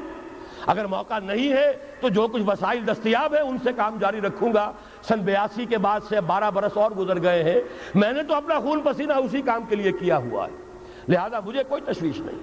[0.67, 4.53] اگر موقع نہیں ہے، تو جو کچھ وسائل دستیاب ہے ان سے کام جاری رکھوں
[4.53, 4.71] گا۔
[5.01, 7.61] سن بیاسی کے بعد سے بارہ برس اور گزر گئے ہیں۔
[7.95, 10.51] میں نے تو اپنا خون پسینہ اسی کام کے لیے کیا ہوا ہے۔
[11.07, 12.39] لہذا مجھے کوئی تشویش نہیں۔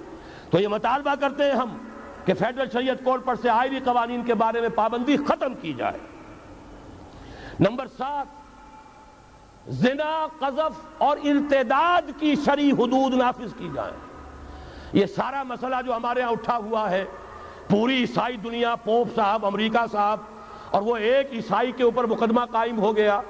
[0.51, 1.77] تو یہ مطالبہ کرتے ہیں ہم
[2.25, 5.97] کہ فیڈرل شریعت کورٹ پر سے آئلی قوانین کے بارے میں پابندی ختم کی جائے۔
[7.59, 8.42] نمبر سات
[9.67, 13.97] زنا، قذف اور ارتداد کی شرع حدود نافذ کی جائیں۔
[14.93, 17.05] یہ سارا مسئلہ جو ہمارے ہاں اٹھا ہوا ہے،
[17.69, 20.19] پوری عیسائی دنیا، پوپ صاحب، امریکہ صاحب،
[20.71, 23.21] اور وہ ایک عیسائی کے اوپر مقدمہ قائم ہو گیا،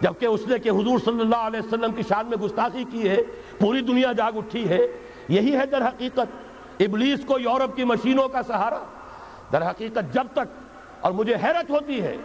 [0.00, 3.16] جبکہ اس نے کہ حضور صلی اللہ علیہ وسلم کی شان میں گستاخی کی ہے،
[3.58, 4.86] پوری دنیا جاگ اٹھی ہے۔
[5.28, 8.78] یہی ہے در حقیقت، ابلیس کو یورپ کی مشینوں کا سہارا۔
[9.52, 10.56] در حقیقت جب تک
[11.00, 12.16] اور مجھے حیرت ہوتی ہے،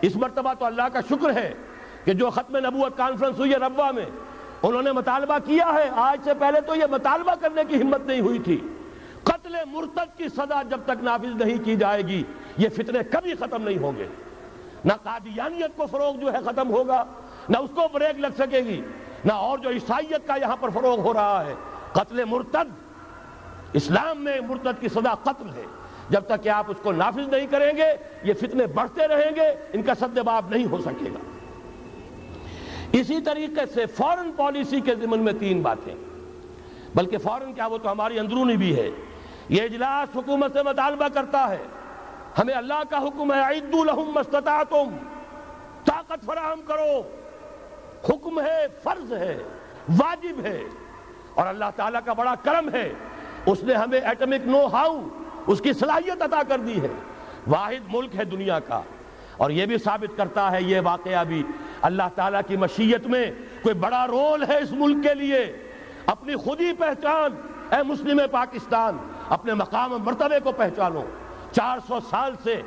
[0.00, 1.54] اس مرتبہ تو اللہ کا شکر ہے
[2.04, 4.06] کہ جو ختم نبوت کانفرنس ہوئی ہے ربوہ میں،
[4.62, 8.20] انہوں نے مطالبہ کیا ہے۔ آج سے پہلے تو یہ مطالبہ کرنے کی ہمت نہیں
[8.20, 8.68] ہوئی تھی۔
[9.22, 12.22] قتل مرتد کی صدا جب تک نافذ نہیں کی جائے گی،
[12.56, 14.06] یہ فتنے کبھی ختم نہیں ہوں گے۔
[14.84, 17.04] نہ قادیانیت کو فروغ جو ہے ختم ہوگا،
[17.48, 18.80] نہ اس کو بریک لگ سکے گی،
[19.24, 21.54] نہ اور جو عیسائیت کا یہاں پر فروغ ہو رہا ہے۔
[21.92, 22.70] قتل مرتد،
[23.72, 25.64] اسلام میں مرتد کی صدا قتل ہے۔
[26.10, 29.48] جب تک کہ آپ اس کو نافذ نہیں کریں گے، یہ فتنے بڑھتے رہیں گے،
[29.72, 31.39] ان کا سدباب نہیں ہو سکے گا۔
[32.92, 35.94] اسی طریقے سے فورن پالیسی کے ضمن میں تین باتیں۔
[36.94, 38.90] بلکہ فورن کیا وہ تو ہماری اندرونی بھی ہے۔
[39.48, 41.58] یہ اجلاس حکومت سے مطالبہ کرتا ہے۔
[42.38, 44.96] ہمیں اللہ کا حکم ہے عید الحم مستطاعتم
[45.84, 47.02] طاقت فراہم کرو۔
[48.08, 49.38] حکم ہے، فرض ہے،
[49.88, 50.62] واجب ہے۔
[51.34, 52.92] اور اللہ تعالیٰ کا بڑا کرم ہے۔
[53.46, 55.00] اس نے ہمیں ایٹمک نو ہاؤ
[55.46, 56.88] اس کی صلاحیت عطا کر دی ہے۔
[57.46, 58.82] واحد ملک ہے دنیا کا۔
[59.40, 61.42] اور یہ بھی ثابت کرتا ہے یہ واقعہ بھی
[61.82, 63.30] اللہ تعالیٰ کی مشیت میں
[63.62, 65.56] کوئی بڑا رول ہے اس ملک کے لیے؟
[66.06, 67.30] اپنی خودی پہچان،
[67.74, 68.96] اے مسلم پاکستان،
[69.28, 71.02] اپنے مقام مرتبے کو پہچانو۔
[71.52, 72.62] چار سو سال سے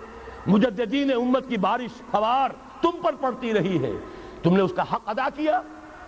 [0.47, 2.49] مجددین امت کی بارش فوار
[2.81, 3.91] تم پر پڑتی رہی ہے۔
[4.43, 5.61] تم نے اس کا حق ادا کیا؟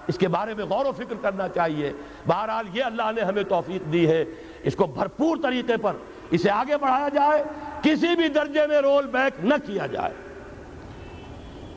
[0.08, 1.94] اس کے بارے میں غور و فکر کرنا چاہیے۔
[2.28, 4.26] بہرحال یہ اللہ نے ہمیں توفیق دی ہے۔
[4.64, 5.94] اس کو بھرپور طریقے پر
[6.32, 7.44] اسے آگے بڑھایا جائے۔
[7.82, 10.25] کسی بھی درجے میں رول بیک نہ کیا جائے۔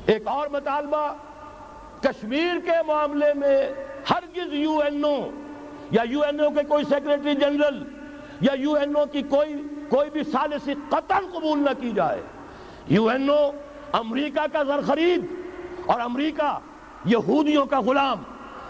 [0.08, 1.14] ایک اور مطالبہ،
[2.02, 3.72] کشمیر کے معاملے میں
[4.10, 5.30] ہرگز یو این او
[5.90, 7.82] یا یو این او کے کوئی سیکریٹری جنرل
[8.40, 9.54] یا یو این او کی کوئی
[9.88, 12.22] کوئی بھی سالسی قتل قبول نہ کی جائے۔
[12.86, 13.50] یو این او
[13.92, 15.26] امریکہ کا زر خرید
[15.86, 16.58] اور امریکہ
[17.04, 18.22] یہودیوں کا غلام۔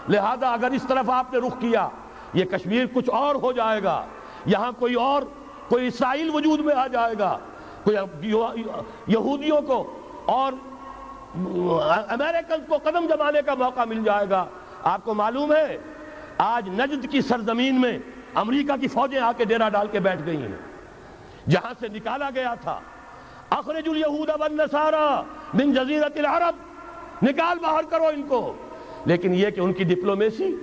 [0.09, 1.89] لہذا اگر اس طرف آپ نے رخ کیا،
[2.33, 4.05] یہ کشمیر کچھ اور ہو جائے گا۔
[4.45, 5.23] یہاں کوئی اور،
[5.69, 7.37] کوئی اسرائیل وجود میں آ جائے گا۔
[7.83, 7.97] کوئی
[9.07, 10.53] یہودیوں کو اور
[12.09, 14.45] امریکن کو قدم جمانے کا موقع مل جائے گا۔
[14.83, 15.77] آپ کو معلوم ہے،
[16.37, 17.99] آج نجد کی سرزمین میں
[18.33, 20.55] امریکہ کی فوجیں آ کے ڈیرا ڈال کے بیٹھ گئی ہیں۔
[21.49, 22.79] جہاں سے نکالا گیا تھا۔
[23.49, 24.29] اخرج الیہود
[25.53, 26.55] من جزیرت العرب۔
[27.25, 28.55] نکال باہر کرو ان کو۔
[29.05, 30.55] لیکن یہ کہ ان کی ڈپلومیسی،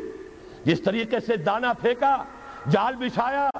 [0.65, 2.25] جس طریقے سے دانا پھینکا،
[2.71, 3.51] جال بچھایا،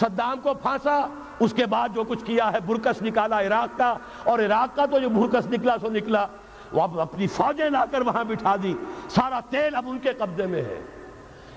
[0.00, 1.06] صدام کو پھانسا،
[1.40, 3.94] اس کے بعد جو کچھ کیا ہے، برکس نکالا عراق کا۔
[4.24, 6.26] اور عراق کا تو جو برکس نکلا، سو نکلا۔
[6.72, 8.74] وہ اب اپنی فوجیں لا کر وہاں بٹھا دی۔
[9.08, 10.80] سارا تیل اب ان کے قبضے میں ہے۔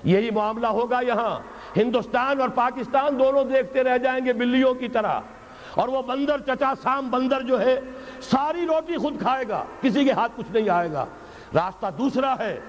[0.04, 1.40] یہی معاملہ ہوگا یہاں۔
[1.78, 5.20] ہندوستان اور پاکستان دونوں دیکھتے رہ جائیں گے بلیوں کی طرح۔
[5.74, 7.80] اور وہ بندر، چچا سام بندر جو ہے،
[8.22, 11.06] ساری روٹی خود کھائے گا۔ کسی کے ہاتھ کچھ نہیں آئے گا۔
[11.54, 12.60] راستہ دوسرا ہے۔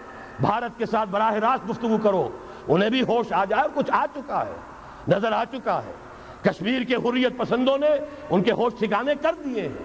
[0.41, 2.29] بھارت کے ساتھ براہ راست گفتگو کرو۔
[2.69, 4.55] انہیں بھی ہوش آ جائے اور کچھ آ چکا ہے۔
[5.09, 5.93] نظر آ چکا ہے۔
[6.43, 7.91] کشمیر کے حریت پسندوں نے
[8.31, 9.85] ان کے ہوش ٹھکانے کر دیے ہیں۔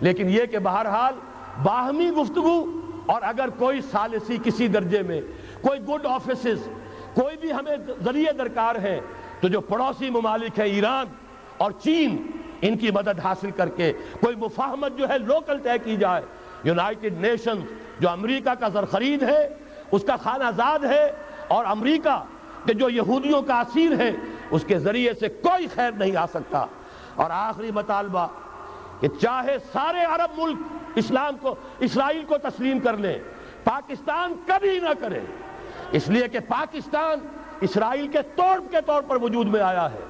[0.00, 1.14] لیکن یہ کہ بہرحال
[1.62, 2.64] باہمی گفتگو
[3.06, 5.20] اور اگر کوئی سالسی کسی درجے میں،
[5.60, 6.68] کوئی گڈ آفیسز
[7.14, 9.00] کوئی بھی ہمیں ذریعے درکار ہے
[9.40, 11.06] تو جو پڑوسی ممالک ہے ایران
[11.56, 12.26] اور چین،
[12.60, 16.22] ان کی مدد حاصل کر کے کوئی مفاہمت جو ہے لوکل طے کی جائے۔
[16.64, 17.60] یونائٹڈ نیشن
[17.98, 19.48] جو امریکہ کا زرخرید ہے،
[19.90, 21.12] اس کا خانہ زاد ہے
[21.48, 22.24] اور امریکہ
[22.66, 24.12] کہ جو یہودیوں کا اسیر ہے،
[24.50, 26.66] اس کے ذریعے سے کوئی خیر نہیں آ سکتا۔
[27.14, 28.26] اور آخری مطالبہ
[29.00, 30.56] کہ چاہے سارے عرب ملک
[30.94, 33.18] اسلام کو، اسرائیل کو تسلیم کر لیں۔
[33.64, 35.20] پاکستان کبھی نہ کرے۔
[35.92, 37.18] اس لیے کہ پاکستان
[37.60, 40.00] اسرائیل کے توڑ کے طور پر وجود میں آیا ہے۔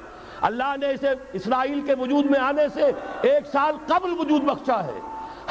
[0.40, 2.82] اللہ نے اسے اسرائیل کے وجود میں آنے سے
[3.22, 5.00] ایک سال قبل وجود بخشا ہے۔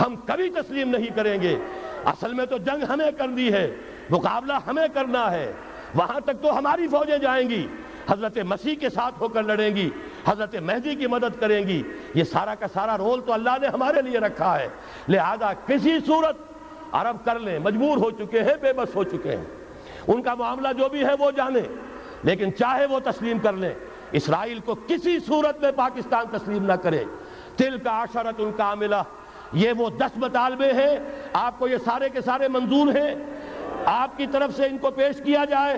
[0.06, 1.60] ہم کبھی تسلیم نہیں کریں گے۔
[2.06, 3.76] اصل میں تو جنگ ہمیں کر دی ہے،
[4.10, 5.54] مقابلہ ہمیں کرنا ہے۔
[5.96, 7.68] وہاں تک تو ہماری فوجیں جائیں گی۔
[8.10, 9.90] حضرت مسیح کے ساتھ ہو کر لڑیں گی۔
[10.28, 11.84] حضرت مہدی کی مدد کریں گی۔
[12.14, 14.68] یہ سارا کا سارا رول تو اللہ نے ہمارے لیے رکھا ہے۔
[15.08, 16.38] لہذا کسی صورت
[16.92, 19.46] عرب کر لیں، مجبور ہو چکے ہیں، بے بس ہو چکے ہیں۔
[20.08, 21.62] ان کا معاملہ جو بھی ہے وہ جانے،
[22.24, 23.74] لیکن چاہے وہ تسلیم کر لیں۔
[24.12, 27.04] اسرائیل کو کسی صورت میں پاکستان تسلیم نہ کرے۔
[27.56, 28.96] تل کا عشرت ان کا عاملہ
[29.54, 31.00] یہ وہ دس مطالبے ہیں۔
[31.34, 33.16] آپ کو یہ سارے کے سارے منظور ہیں۔
[33.86, 35.78] آپ کی طرف سے ان کو پیش کیا جائے۔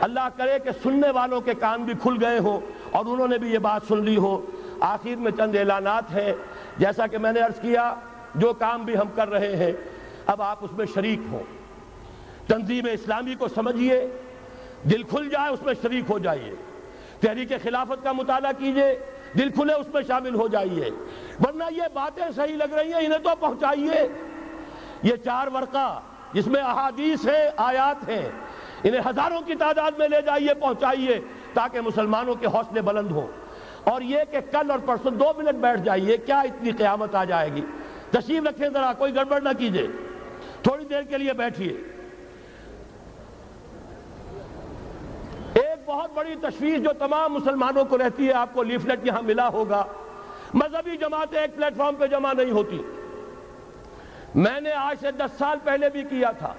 [0.00, 2.60] اللہ کرے کہ سننے والوں کے کان بھی کھل گئے ہوں۔
[2.90, 4.46] اور انہوں نے بھی یہ بات سن لی ہو۔
[4.80, 6.32] آخر میں چند اعلانات ہیں۔
[6.78, 7.94] جیسا کہ میں نے عرض کیا،
[8.34, 9.72] جو کام بھی ہم کر رہے ہیں،
[10.26, 11.42] اب آپ اس میں شریک ہوں۔
[12.48, 14.10] تنظیم اسلامی کو سمجھیے۔
[14.90, 16.54] دل کھل جائے، اس میں شریک ہو جائیے۔
[17.20, 18.98] تحریک خلافت کا مطالعہ کیجیے
[19.38, 20.90] دل کھلے، اس میں شامل ہو جائیے۔
[21.44, 24.08] ورنہ یہ باتیں صحیح لگ رہی ہیں، انہیں تو پہنچائیے۔
[25.02, 26.00] یہ چار ورقہ
[26.32, 28.28] جس میں احادیث ہیں، آیات ہیں،
[28.84, 31.20] انہیں ہزاروں کی تعداد میں لے جائیے، پہنچائیے۔
[31.54, 33.26] تاکہ مسلمانوں کے حوصلے بلند ہوں۔
[33.84, 37.52] اور یہ کہ کل اور پرسوں دو منٹ بیٹھ جائیے، کیا اتنی قیامت آ جائے
[37.52, 37.60] گی؟
[38.10, 39.88] تشریف رکھیں ذرا، کوئی گڑبڑ نہ کیجیے۔
[40.62, 41.72] تھوڑی دیر کے لیے بیٹھیے۔
[45.54, 49.48] ایک بہت بڑی تشویش جو تمام مسلمانوں کو رہتی ہے، آپ کو لیفلٹ یہاں ملا
[49.48, 49.84] ہوگا۔
[50.54, 52.78] مذہبی جماعتیں ایک پلیٹ فارم پہ جمع نہیں ہوتی۔
[54.34, 56.54] میں نے آج سے دس سال پہلے بھی کیا تھا۔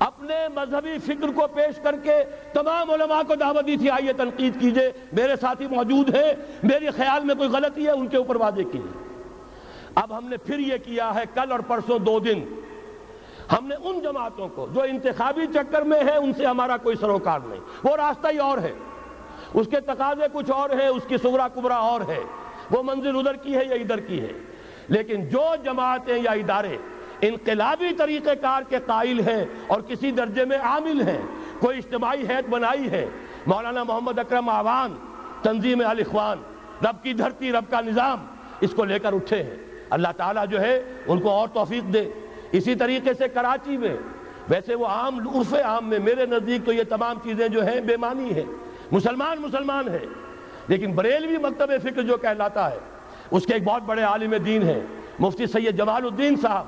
[0.00, 4.60] اپنے مذہبی فکر کو پیش کر کے تمام علماء کو دعوت دی تھی، آئیے تنقید
[4.60, 6.32] کیجیے، میرے ساتھی موجود ہیں،
[6.62, 9.22] میری خیال میں کوئی غلطی ہے، ان کے اوپر واضح کیجیے۔
[9.94, 12.42] اب ہم نے پھر یہ کیا ہے، کل اور پرسوں دو دن،
[13.58, 17.40] ہم نے ان جماعتوں کو جو انتخابی چکر میں ہے ان سے ہمارا کوئی سروکار
[17.44, 18.72] نہیں۔ وہ راستہ ہی اور ہے۔
[19.54, 22.20] اس کے تقاضے کچھ اور ہے اس کی سغرا کبرا اور ہے۔
[22.70, 24.32] وہ منزل ادھر کی ہے یا ادھر کی ہے۔
[24.88, 26.76] لیکن جو جماعتیں یا ادارے
[27.20, 31.22] انقلابی طریقہ کار کے قائل ہیں اور کسی درجے میں عامل ہیں۔
[31.58, 33.06] کوئی اجتماعی حیث بنائی ہے۔
[33.46, 34.94] مولانا محمد اکرم آوان،
[35.42, 36.38] تنظیم الاخوان
[36.82, 38.26] رب کی دھرتی، رب کا نظام،
[38.60, 39.56] اس کو لے کر اٹھے ہیں۔
[39.90, 42.10] اللہ تعالیٰ جو ہے، ان کو اور توفیق دے۔
[42.52, 43.96] اسی طریقے سے کراچی میں،
[44.48, 47.96] ویسے وہ عام عرف عام میں، میرے نزدیک تو یہ تمام چیزیں جو ہیں بے
[47.96, 48.44] معنی ہیں۔
[48.92, 50.06] مسلمان مسلمان ہیں۔
[50.68, 52.78] لیکن بریلوی مکتب فکر جو کہلاتا ہے،
[53.30, 54.80] اس کے ایک بہت بڑے عالم دین ہیں،
[55.18, 56.66] مفتی سید جمال الدین صاحب۔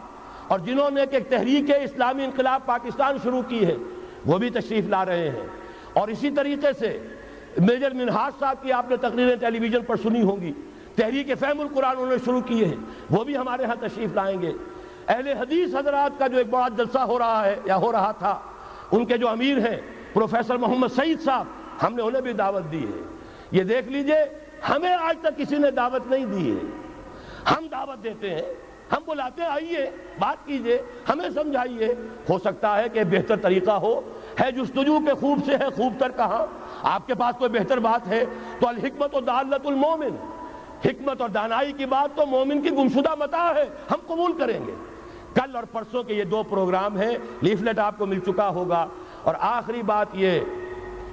[0.53, 3.75] اور جنہوں نے ایک تحریک اسلامی انقلاب پاکستان شروع کی ہے،
[4.27, 5.47] وہ بھی تشریف لا رہے ہیں۔
[5.93, 6.99] اور اسی طریقے سے
[7.59, 10.53] میجر منہاج صاحب کی آپ نے تقریریں ٹیلی ویژن پر سنی ہوں گی،
[10.97, 12.77] تحریک فہم القرآن انہوں نے شروع کیے ہیں
[13.11, 14.53] وہ بھی ہمارے ہاں تشریف لائیں گے۔
[15.09, 18.41] اہل حدیث حضرات کا جو ایک بڑا جلسہ ہو رہا ہے، یا ہو رہا تھا،
[18.93, 19.81] ان کے جو امیر ہیں،
[20.13, 21.47] پروفیسر محمد سعید صاحب،
[21.83, 23.03] ہم نے انہیں بھی دعوت دی ہے۔
[23.51, 24.39] یہ دیکھ لیجیے،
[24.69, 26.67] ہمیں آج تک کسی نے دعوت نہیں دی ہے۔
[27.51, 31.95] ہم دعوت دیتے ہیں ہم بلاتے ہیں، آئیے، بات کیجیے، ہمیں سمجھائیے۔
[32.31, 34.01] ہو سکتا ہے کہ بہتر طریقہ ہو۔
[34.41, 36.47] ہے جستجو کے خوب سے ہے، خوب تر کہاں۔
[36.83, 38.25] آپ کے پاس کوئی بہتر بات ہے
[38.61, 40.17] تو الحکمت و دالت المومن۔
[40.85, 44.73] حکمت اور دانائی کی بات تو مومن کی گمشدہ متا ہے، ہم قبول کریں گے۔
[45.35, 48.87] کل اور پرسوں کے یہ دو پروگرام ہیں لیفلٹ آپ کو مل چکا ہوگا۔
[49.23, 50.41] اور آخری بات یہ،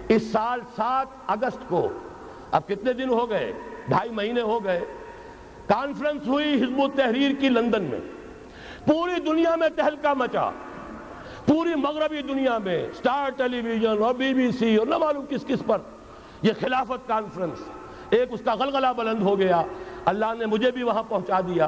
[0.09, 1.87] اس سال سات اگست کو،
[2.51, 3.53] اب کتنے دن ہو گئے؟
[3.87, 4.79] ڈھائی مہینے ہو گئے۔
[5.69, 7.99] کانفرنس ہوئی حزب التحریر کی لندن میں۔
[8.85, 10.49] پوری دنیا میں تہلکا مچا۔
[11.45, 15.45] پوری مغربی دنیا میں، سٹار ٹیلی ویژن اور بی بی سی اور نہ معلوم کس
[15.47, 15.77] کس پر۔
[16.41, 17.63] یہ خلافت کانفرنس۔
[18.09, 19.61] ایک اس کا غلغلہ بلند ہو گیا۔
[20.05, 21.67] اللہ نے مجھے بھی وہاں پہنچا دیا۔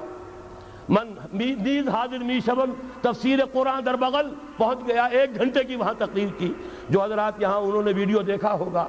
[0.89, 2.69] من نیز حاضر می شبن
[3.01, 6.53] تفسیر قرآن در بغل پہنچ گیا۔ ایک گھنٹے کی وہاں تقریر کی۔
[6.89, 8.87] جو حضرات یہاں، انہوں نے ویڈیو دیکھا ہوگا۔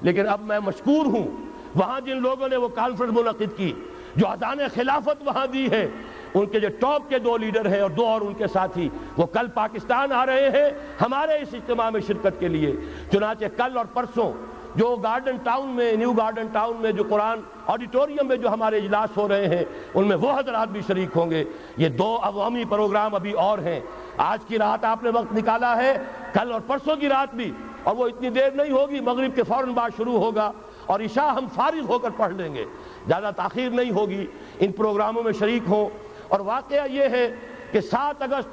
[0.00, 1.28] لیکن اب میں مشکور ہوں۔
[1.74, 3.72] وہاں جن لوگوں نے وہ کانفرنس منعقد کی
[4.16, 5.88] جو ادان خلافت وہاں دی ہے،
[6.34, 9.26] ان کے جو ٹاپ کے دو لیڈر ہیں اور دو اور ان کے ساتھی، وہ
[9.26, 12.72] کل پاکستان آ رہے ہیں ہمارے اس اجتماع میں شرکت کے لیے۔
[13.12, 14.32] چنانچہ کل اور پرسوں
[14.76, 19.16] جو گارڈن ٹاؤن میں، نیو گارڈن ٹاؤن میں جو قرآن آڈیٹوریم میں جو ہمارے اجلاس
[19.16, 21.44] ہو رہے ہیں، ان میں وہ حضرات بھی شریک ہوں گے۔
[21.76, 23.80] یہ دو عوامی پروگرام ابھی اور ہیں۔
[24.16, 25.92] آج کی رات آپ نے وقت نکالا ہے،
[26.32, 27.50] کل اور پرسوں کی رات بھی،
[27.82, 30.52] اور وہ اتنی دیر نہیں ہوگی، مغرب کے فوراً بعد شروع ہوگا
[30.86, 32.64] اور عشاء ہم فارغ ہو کر پڑھ لیں گے۔
[33.08, 34.26] زیادہ تاخیر نہیں ہوگی،
[34.60, 35.88] ان پروگراموں میں شریک ہوں۔
[36.28, 37.34] اور واقعہ یہ ہے
[37.72, 38.48] کہ سات اگست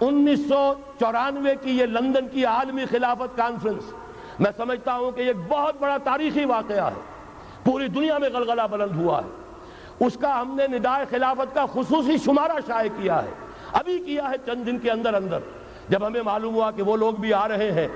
[0.00, 3.92] انیس سو چورانوے کی یہ لندن کی عالمی خلافت کانفرنس،
[4.38, 7.00] میں سمجھتا ہوں کہ یہ بہت بڑا تاریخی واقعہ ہے۔
[7.64, 9.28] پوری دنیا میں غلغلہ بلند ہوا ہے۔
[10.06, 13.30] اس کا ہم نے ندائے خلافت کا خصوصی شمارہ شائع کیا ہے۔
[13.72, 15.38] ابھی کیا ہے چند دن کے اندر اندر۔
[15.88, 17.88] جب ہمیں معلوم ہوا کہ وہ لوگ بھی آ رہے ہیں،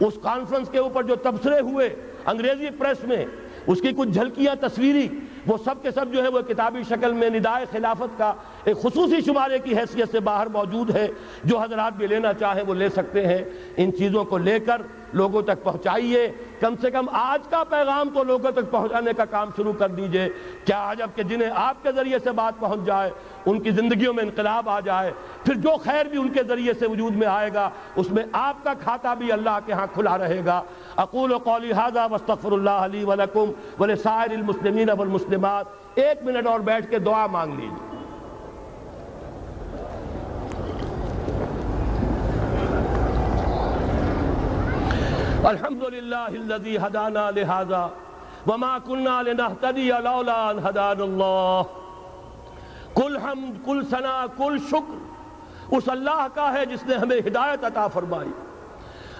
[0.00, 3.26] اس کانفرنس کے اوپر جو تبصرے ہوئے انگریزی پریس میں،
[3.66, 5.08] اس کی کچھ جھلکیاں، تصویری
[5.46, 8.32] وہ سب کے سب جو ہے وہ کتابی شکل میں ندائے خلافت کا
[8.64, 11.08] ایک خصوصی شمارے کی حیثیت سے باہر موجود ہے،
[11.44, 13.44] جو حضرات بھی لینا چاہیں وہ لے سکتے ہیں۔
[13.76, 18.24] ان چیزوں کو لے کر لوگوں تک پہنچائیے۔ کم سے کم آج کا پیغام تو
[18.24, 20.28] لوگوں تک پہنچانے کا کام شروع کر دیجیے۔
[20.64, 23.10] کیا عجب کہ جنہیں آپ کے ذریعے سے بات پہنچ جائے،
[23.46, 25.12] ان کی زندگیوں میں انقلاب آ جائے،
[25.44, 28.64] پھر جو خیر بھی ان کے ذریعے سے وجود میں آئے گا، اس میں آپ
[28.64, 30.62] کا کھاتا بھی اللہ کے ہاں کھلا رہے گا۔
[30.96, 36.90] اقول و قولی حاضہ وستغفر اللہ علی ولکم ولسائر المسلمین والمسلمات۔ ایک منٹ اور بیٹھ
[36.90, 37.93] کے دعا مانگ لیجیے
[45.46, 47.88] الحمد للہ الذي هدانا لهذا
[48.46, 51.62] وما كنا لنهتدي لولا ان هدانا الله
[52.94, 54.96] کل حمد، کل ثنا، کل شکر۔
[55.70, 58.30] اس اللہ کا ہے جس نے ہمیں ہدایت عطا فرمائی۔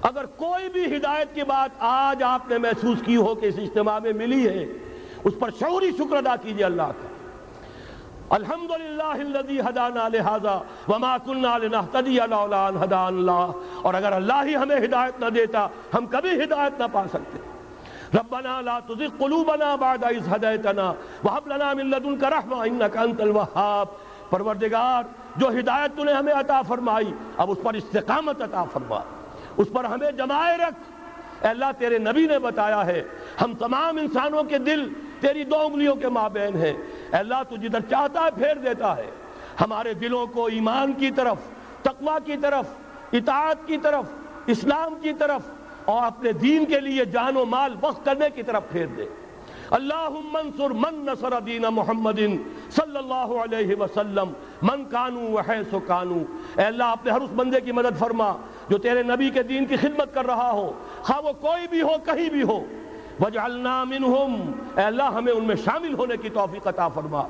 [0.03, 3.99] اگر کوئی بھی ہدایت کی بات آج آپ نے محسوس کی ہو کہ اس اجتماع
[3.99, 4.67] میں ملی ہے،
[5.25, 7.14] اس پر شعوری شکر ادا کیجیے اللہ کا۔
[8.35, 10.55] الحمدللہ الذي هدانا لهذا
[10.89, 15.67] وما كنا لنهتدي لولا ان هدانا الله اور اگر اللہ ہی ہمیں ہدایت نہ دیتا،
[15.95, 17.39] ہم کبھی ہدایت نہ پا سکتے۔
[18.19, 20.89] ربنا لا تزغ قلوبنا بعد إذ هديتنا
[21.25, 23.87] وهب لنا من لدنك رحمة إنك أنت الوهاب
[24.31, 25.03] پروردگار،
[25.37, 29.01] جو ہدایت تو نے ہمیں عطا فرمائی، اب اس پر استقامت عطا فرما۔
[29.57, 30.79] اس پر ہمیں جمائے رکھ۔
[31.43, 33.03] اے اللہ، تیرے نبی نے بتایا ہے،
[33.43, 34.89] ہم تمام انسانوں کے دل
[35.27, 36.73] تیری دو انگلیوں کے مابین ہیں۔
[37.12, 39.11] اے اللہ تو جدھر چاہتا ہے پھیر دیتا ہے۔
[39.61, 41.36] ہمارے دلوں کو ایمان کی طرف،
[41.83, 42.65] تقوی کی طرف،
[43.12, 44.05] اطاعت کی طرف،
[44.47, 45.41] اسلام کی طرف
[45.85, 49.05] اور اپنے دین کے لیے جان و مال وقت کرنے کی طرف پھیر دے۔
[49.70, 52.19] اللہم منصر من نصر دین محمد
[52.70, 56.19] صلی اللہ علیہ وسلم، من کانو وحیث کانو۔
[56.57, 58.36] اے اللہ، اپنے ہر اس بندے کی مدد فرما
[58.69, 60.73] جو تیرے نبی کے دین کی خدمت کر رہا ہو۔
[61.03, 62.65] خواہ وہ کوئی بھی ہو، کہیں بھی ہو۔
[63.20, 67.23] وجعلنا منہم اے اللہ، ہمیں ان میں شامل ہونے کی توفیق عطا فرما۔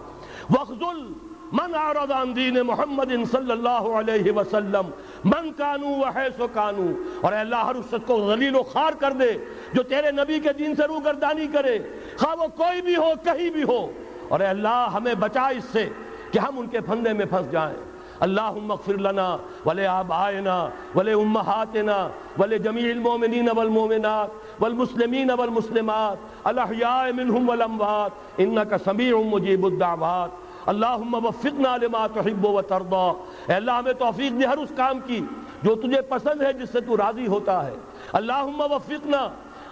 [0.50, 1.12] وخذل
[1.52, 4.90] من عرض عن دین محمد صلی اللہ علیہ وسلم۔
[5.24, 9.32] من کانو وحیث کانو اور اے اللہ، ہر اس کو ذلیل و خار کر دے
[9.72, 11.78] جو تیرے نبی کے دین سے روگردانی کرے۔
[12.16, 13.90] خواہ وہ کوئی بھی ہو، کہیں بھی ہو۔
[14.28, 15.88] اور اے اللہ، ہمیں بچا اس سے
[16.30, 17.76] کہ ہم ان کے پھندے میں پھنس جائیں۔
[18.20, 24.28] اللہم اغفر لنا ولے آبائنا ولے امہاتنا ولے جمیع المومنین والمومنات۔
[24.60, 30.28] والمسلمین والمسلمات الاحیاء منہم والاموات، انکا سمیع مجیب الدعوات۔
[30.66, 33.12] اللہم وفقنا لما تحب و ترضا
[33.46, 35.20] اے اللہ، ہمیں توفیق دے، ہر اس کام کی
[35.62, 37.74] جو تجھے پسند ہے، جس سے تو راضی ہوتا ہے۔
[38.12, 39.28] اللہم وفقنا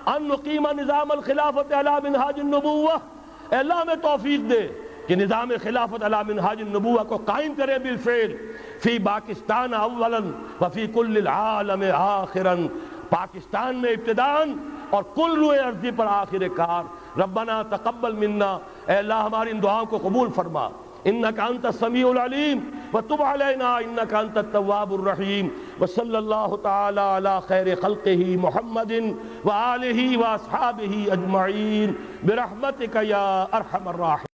[0.07, 2.93] ان نقیم نظام الخلافت علی منہاج النبوہ۔
[3.51, 4.69] اے اللہ، ہمیں توفیق دے
[5.07, 8.37] کہ نظام خلافت علی منہاج النبوہ کو قائم کرے بالفعل۔
[8.81, 10.19] فی پاکستان اولا
[10.61, 12.55] وفی کل العالم آخرا۔
[13.13, 16.83] پاکستان میں ابتدان اور کل روئے ارضی پر آخر کار۔
[17.19, 20.69] ربنا تقبل منا۔ اے اللہ، ہماری ان دعاؤں کو قبول فرما۔
[21.05, 22.59] انکا انت السمیع العلیم۔
[22.93, 25.49] وتب علینا انکا انت التواب الرحیم۔
[25.81, 28.93] وصلی اللہ تعالی علی خیر خلقہ محمد
[29.45, 31.93] وآلہ واصحابہ اجمعین۔
[32.23, 34.32] برحمتک یا ارحم الراحمین۔